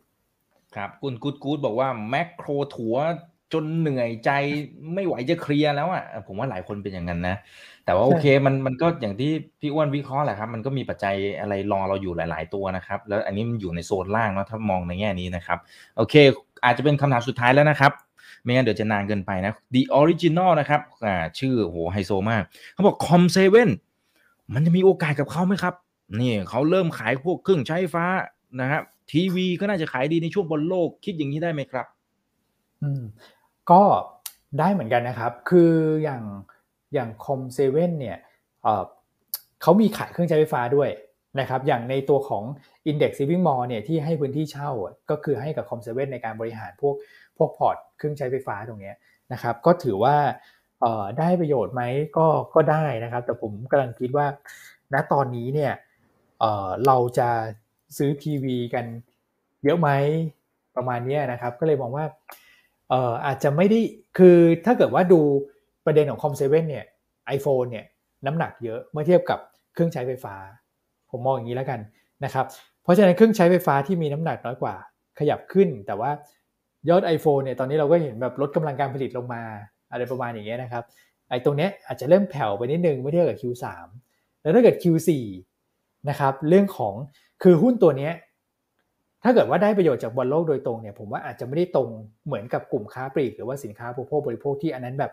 [0.76, 2.96] ครับคุณกูดกูดบอกว่าแมคโครถัว
[3.54, 4.32] จนเหนื่อยใจ
[4.94, 7.36] ไม่ไหวจะเคลียร์แล้วอะผมว่าหลายคนเป็นอย่างนั้นนะ
[7.86, 15.60] แต่ว่าโอเคมันมันก็อย่างที่พี่อ้วนวิเคราะห์แหละครับ มันก็มีปัจจัยอะไรรอเราอยู่หลาย ๆ ตัวนะครับ แล้วอันนี้มันอยู่ในโซนล่างเนาะถ้ามองในแง่นี้นะครับ
[15.98, 16.16] โอเค
[16.64, 17.92] อาจจะเป็นคำถามสุดท้ายแล้วนะครับ
[18.44, 22.44] ไม่งั้นเดี๋ยวจะนานเกินไปนะ The Original นะครับอ่าชื่อโหไฮโซมาก
[22.74, 23.70] เขาบอกคอมเซเว่น
[24.54, 25.74] มันจะมีโอกาสกับเขาไหมครับ
[26.20, 28.06] นี่เขาเริ่มขายพวกเครื่องใช้ฟ้า
[28.62, 28.82] นะครับ
[29.12, 31.86] ทีวีก็น่าจะขายดีในช่วงบอลโลกคิดอย่างนี้ได้ไหมครับ
[32.84, 33.04] อืม
[33.72, 33.82] ก็
[34.60, 35.72] ได้เหมือนกันนะครับ คือ
[36.04, 36.24] อย่าง
[36.94, 38.18] อย่าง COM7 เนี่ย
[38.64, 40.90] เเขามีขายเครื่องใช้ไฟฟ้าด้วย
[41.40, 42.44] นะครับอย่างในตัวของ
[42.90, 44.70] Index Living Mall เนี่ยที่ให้พื้นที่เช่า
[45.10, 46.96] ก็คือให้กับ COM7 ในการบริหารพวก
[47.38, 48.94] พวกพอร์ตเครื่องใช้ไฟฟ้าตรงนี้
[49.34, 50.16] นะครับก็ถือว่า
[51.20, 51.84] ได้ประโยชน์ไหม
[52.18, 54.28] ก็ก็ได้นะครับ แต่ผมกำลังคิดว่า
[54.94, 55.74] ณตอนนี้เนี่ย
[56.86, 57.30] เราจะ
[57.98, 58.86] ซื้อทีวีกัน
[59.64, 59.90] เยอะไหม
[60.76, 62.06] ประมาณนี้นะครับ ก็เลยมองว่า
[63.26, 63.80] อาจจะไม่ได้
[64.18, 65.22] คือถ้าเกิดว่าดู
[65.86, 66.86] ประเด็นของคอมเซเว่นเนี่ย
[67.28, 67.86] ไอโฟนเนี่ย
[68.26, 69.40] น้ำหนักเยอะเมื่อเทียบกับ
[69.74, 70.36] เครื่องใช้ไฟฟ้า
[71.12, 71.80] ผมมองอย่างนี้แล้วกัน
[72.26, 72.46] นะครับ
[72.84, 74.76] เพราะฉะนั้นเครื่องใช้ไฟฟ้าที่มีน้ำหนักน้อยกว่า
[75.20, 76.12] ขยับขึ้น แต่ว่า
[76.90, 79.42] ยอด iPhone เนี่ยตอนนี้เราก็เห็นแบบลดกำลังการผลิตลงมา
[79.92, 80.84] อะไรประมาณอย่างเงี้ยนะครับ
[81.30, 83.66] ไอ้ตรงเนี้ยอาจจะเริ่มแผ่วไปนิดนึงเมื่อเทียบกับ Q3
[84.42, 85.10] แล้วถ้าเกิด Q4
[86.10, 86.94] นะครับเรื่องของ
[87.44, 88.14] คือหุ้นตัวเนี้ย
[89.24, 91.90] ถ้าเกิดว่าได้ประโยชน์จากบอลโลกโดยตรงเนี่ยผมว่าอาจจะไม่ได้ตรง
[92.26, 95.12] เหมือนกับกลุ่มค้าปลีกหรือว่าสินค้าผู้บริโภคที่อันนั้นแบบ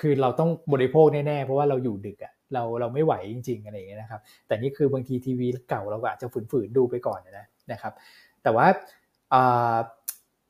[0.00, 7.92] คือเราต้องบริโภคแน่ๆเพราะว่าเราอยู่ดึกอะ่ะ เราเราไม่ไหวจริง ๆอะไรอย่างเงี้ยนะครับ แต่นี่คือบางทีทีวีเก่าเราก็อาจจะฝืนๆดูไปก่อนนะนะครับ
[8.42, 8.66] แต่ว่า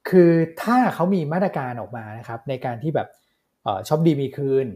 [0.09, 0.33] คือ
[0.63, 3.09] ถ้าเขามีมาตรการออกมานะครับ ในการที่แบบ
[3.89, 4.67] ช็อปดีมีคืน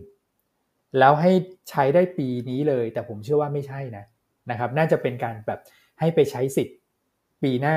[0.98, 1.32] แล้วให้
[1.70, 4.04] ใช้ได้ปีนี้เลย แต่ผมเชื่อว่าไม่ใช่นะ
[4.50, 5.60] นะครับ น่าจะเป็นการแบบ
[6.00, 6.76] ให้ไปใช้สิทธิ์
[7.42, 7.76] ปีหน้า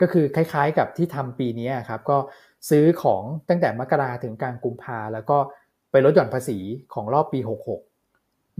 [0.00, 2.18] ก็คือคล้ายๆกับที่ทำปีนี้ครับก็
[2.70, 5.38] ซื้อของตั้งแต่มกราถึงกลางกุมภาแล้วก็
[5.90, 6.58] ไปลดหย่อนภาษี
[6.94, 7.89] ของรอบปี 66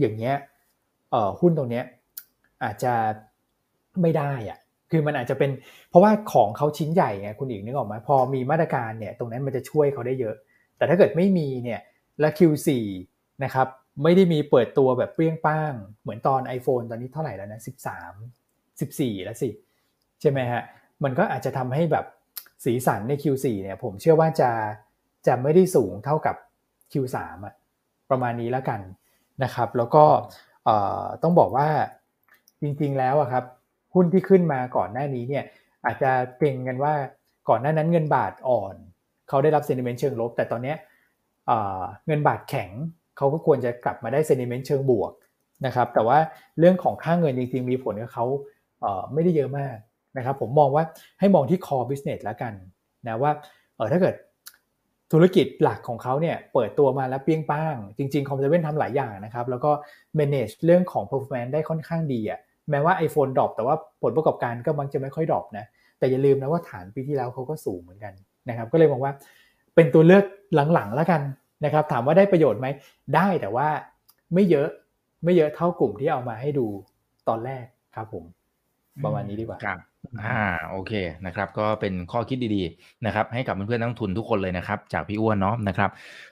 [0.01, 0.35] อย่างเงี้ย
[1.11, 1.85] เอ่อหุ้นตรงเนี้ย
[2.63, 2.93] อาจจะ
[4.01, 4.59] ไม่ได้อะ
[4.91, 5.51] คือมันอาจจะเป็น
[5.89, 10.35] เพราะว่าของเขาชิ้นใหญ่ไงคุณอีกนึกออกไหมพอมีมาตรการเนี่ยตรงนั้นมันจะช่วยเขาได้เยอะ
[10.77, 11.81] แต่ถ้าเกิดไม่มีเนี่ย
[12.19, 12.69] และ Q4
[13.43, 13.67] นะครับ
[14.03, 17.61] ไม่ได้มีเปิดตัวแบบเปรี้ยงป้าง เหมือนตอน iPhone ตอนนี้เท่าไหร่แล้วนะ
[18.21, 19.49] 13 14 แล้วสิ
[20.21, 20.61] ใช่ไหมฮะ
[21.03, 22.05] มันก็อาจจะทำให้แบบ
[22.65, 24.51] สีสันใน Q4 เนี่ยผมเชื่อว่าจะ
[25.27, 26.35] จะไม่ได้สูงเท่ากับ
[26.91, 27.53] Q3 อะ
[28.09, 28.79] ประมาณนี้แล้วกัน
[29.43, 30.03] นะครับ แล้วก็
[31.23, 31.67] ต้องบอกว่า
[32.61, 33.43] จริงๆแล้วครับ
[33.93, 35.43] หุ้นที่ขึ้นมาก่อนหน้านี้เนี่ย
[35.85, 36.93] อาจจะเก่งกันว่า
[37.49, 38.75] ก่อนหน้านั้นเงินบาทอ่อน
[39.29, 40.73] เขาได้รับเซนิเมนต์เชิงลบ แต่ตอนนี้
[42.07, 42.69] เงินบาทแข็ง
[43.17, 45.11] เขาก็ควรจะกลับมาได้เซนิเมนต์เชิงบวก
[45.65, 46.17] นะครับแต่ว่า
[46.59, 48.25] เรื่องของค่าเงินจริงๆมีผลกับเขา
[49.13, 49.75] ไม่ได้เยอะมาก
[50.17, 50.83] นะครับผมมองว่า
[51.19, 52.53] ให้มองที่ core business แล้วกัน
[53.07, 53.31] นะว่า
[53.75, 54.15] เออถ้าเกิด
[55.11, 59.71] ธุรกิจหลักของเขาเนี่ยเปิดตัวมาแล้วเปี้ยงป้าง จริงๆ COM7ทำหลายอย่างนะครับ แล้วก็
[60.19, 62.39] manage เรื่องของ performance ได้ค่อนข้างดีอะ่ะ
[62.69, 65.65] แม้ว่า iPhone drop แต่ว่าผลประกอบการก็มักจะไม่ค่อย drop นะ
[65.99, 68.13] แต่อย่าลืมนะว่าฐานปีที่แล้วเขาก็สูงเหมือนกัน
[68.49, 69.13] นะครับ ก็เลยมองว่า
[69.75, 70.25] เป็นตัวเลือก
[70.73, 71.21] หลังๆแล้วกัน
[71.65, 72.67] นะครับ ถามว่าได้ประโยชน์ไหม
[73.15, 73.67] ได้แต่ว่า
[74.33, 74.67] ไม่เยอะ
[75.23, 76.67] ไม่เยอะเท่ากลุ่มที่เอามาให้ดู
[77.27, 78.23] ตอนแรกครับผม
[79.03, 79.79] ประมาณนี้ดีกว่าครับ
[80.23, 80.41] อ่า
[80.71, 80.93] โอเค
[81.25, 85.89] นะครับ ก็เป็นข้อคิดดีๆนะครับ ให้กับเพื่อนๆนักทุนทุกคนเลยนะครับ จากพี่อ้วนเนาะนะครับ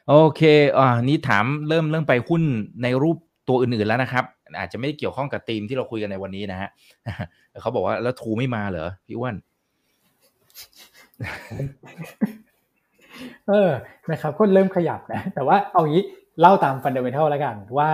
[0.09, 0.41] โอเค
[0.77, 2.43] อ่านี้ถามเริ่มเริ่มไปหุ้น
[2.83, 3.17] ในรูป
[3.49, 4.23] ตัวอื่นๆแล้วนะครับ
[4.59, 6.69] อาจจะไม่ได้เกี่ยวข้องกับธีมที่เราคุยกันในวันนี้นะฮะ
[7.61, 9.35] เขาบอกว่าแล้วทูไม่มาเหรอพี่อ้วน
[13.49, 13.71] เออ
[14.11, 16.03] นะครับก็เริ่มขยับนะแต่ว่าเอางี้
[16.39, 17.89] เล่าตามฟันเดเมนทัลแล้วกัน ว่า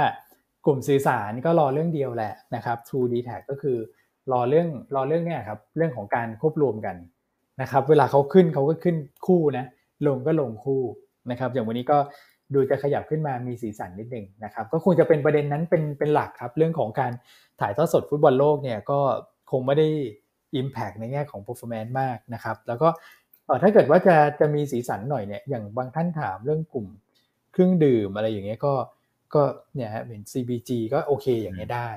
[0.65, 3.78] กลุ่มสื่อสารก็รอเรื่องเดียวแหละนะครับ True d t a c ก็คือ
[4.32, 6.95] รอเรื่องรอเรื่องเนี้ยครับเรื่องของการควบรวมกัน
[7.61, 8.95] นะครับ เวลาเขาขึ้นเขาก็ขึ้น
[9.28, 9.65] คู่นะ
[10.07, 10.82] ลงก็ลงคู่
[11.32, 11.97] นะครับ อย่างวันนี้ก็
[12.53, 17.11] ดูจะขยับขึ้นมามีสีสันนิดหนึ่งนะครับ ก็คงจะเป็นประเด็นนั้นเป็นเป็นหลักครับ เรื่องของการ
[17.61, 18.99] ถ่ายทอดสดฟุตบอลโลกเนี่ยก็
[19.51, 19.88] คงไม่ได้
[20.61, 22.88] Impact ในแง่ของ performance มากนะครับ แล้วก็
[23.61, 26.88] ถ้าเกิดว่าจะจะมีสีสันหน่อยเนี่ยอย่างบางท่านถามเรื่องกลุ่ม
[27.51, 28.73] เครื่องดื่มอะไรอย่างเงี้ยก็
[29.36, 29.41] ก็
[29.76, 31.89] เนี่ยฮะเป็น CBG ก็โอเคอย่างเงี้ยได้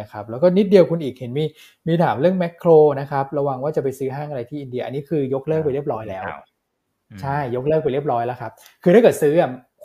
[0.00, 1.44] นะครับแล้วก็นิดเดียวคุณอีกเห็นมี
[1.86, 2.70] มีถามเรื่องแมคโคร
[3.00, 6.24] นะครับระวังว่าจะไปซื้อห้างอะไรที่อินเดีย อันนี้คือยกเลิกไปเรียบร้อยแล้ว
[7.20, 9.34] ใช่ยกเลิกไปเรียบร้อยแล้วครับ คือถ้าเกิดซื้อ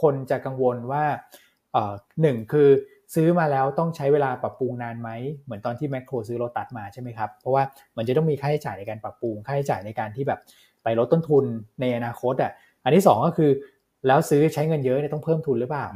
[0.01, 1.03] คนจะกังวลว่า
[1.73, 2.69] เอ่อหนึ่งคือ
[3.15, 5.09] ซื้อมาแล้วต้องใช้เวลาปรับปรุงนานไหม
[5.45, 7.63] เหมือนตอนที่แมคโครซื้อรถตัดมาใช่ไหมครับ เพราะว่า
[7.97, 10.39] มันจะต้องมีค่าใช้จ่ายในการปรับปรุงค่าใช้จ่ายในการที่แบบ
[10.83, 11.45] ไปลดต้นทุน
[11.81, 12.51] ในอนาคตอะ
[12.83, 13.51] อันที่ 2 ก็คือ
[14.07, 15.87] แล้วซื้อใช้เงินเยอะเนี่ยต้องเพิ่มทุนหรือเปล่า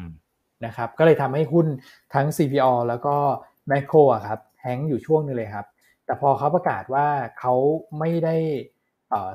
[0.66, 1.68] นะครับก็เลยทำให้หุ้น
[2.14, 3.16] ทั้ง CPO แล้วก็
[3.68, 5.66] แมคโครอะครับแฮงอยู่ช่วงนึงเลยครับ
[6.06, 7.08] แต่พอเขาประกาศว่า
[7.40, 7.54] เขา
[8.00, 8.36] ไม่ได้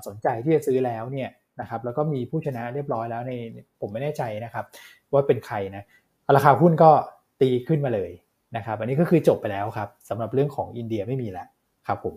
[0.07, 3.33] สนใจที่จะซื้อแล้วเนี่ยนะครับแล้วก็มีผู้ชนะเรียบร้อยแล้วใน
[3.81, 4.65] ผมไม่แน่ใจนะครับ
[5.13, 5.85] ว่าเป็นใครนะ
[6.37, 6.91] ราคาหุ้นก็
[7.41, 8.11] ตีขึ้นมาเลย
[8.57, 11.49] นะครับ อันนี้ก็คือจบไปแล้วครับสำหรับเรื่องของอินเดียไม่มีแล้ว
[11.87, 12.17] ครับผม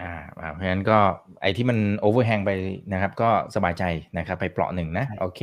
[0.00, 0.12] อ่า
[0.52, 0.98] เพราะฉะนั้นก็
[1.42, 2.50] ไอ้ที่มันโอเวอร์แฮงไป
[2.92, 3.84] นะครับ ก็สบายใจ
[4.18, 5.40] นะครับ ไปเปราะหนึ่งนะ โอเค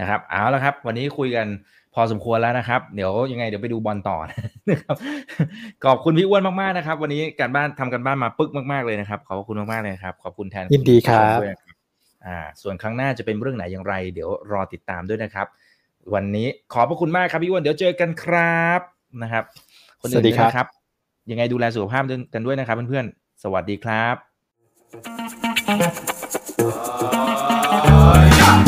[0.00, 1.46] นะครับ เอาละครับ วันนี้คุยกัน
[1.87, 4.16] พ อสมควรแล้วนะครับ เดี๋ยวยังไงเดี๋ยวไปดูบอลต่อ
[4.70, 4.96] นะครับ
[5.84, 11.38] ขอบคุณพี่อ้วนมากๆนะครับ วันนี้การบ้านทำกันบ้านมาปึ๊กมากๆเลยนะครับ ขอบคุณมากๆเลยครับ ขอบคุณแทนยินดีครับ
[12.26, 15.46] อ่า ส่วนครั้งหน้าจะเป็นเรื่องไหนอย่างไร เดี๋ยวรอติดตามด้วยนะครับ
[16.14, 18.80] วันนี้ขอบพระคุณมากครับพี่อ้วนเดี๋ยวเจอกันครับ
[19.22, 19.44] นะครับ
[20.00, 20.66] คนอื่นนะครับ
[21.30, 22.02] ยังไงดูแลสุขภาพ
[22.34, 24.06] กันด้วยนะครับเพื่อนๆสวัสดีครั
[28.64, 28.67] บ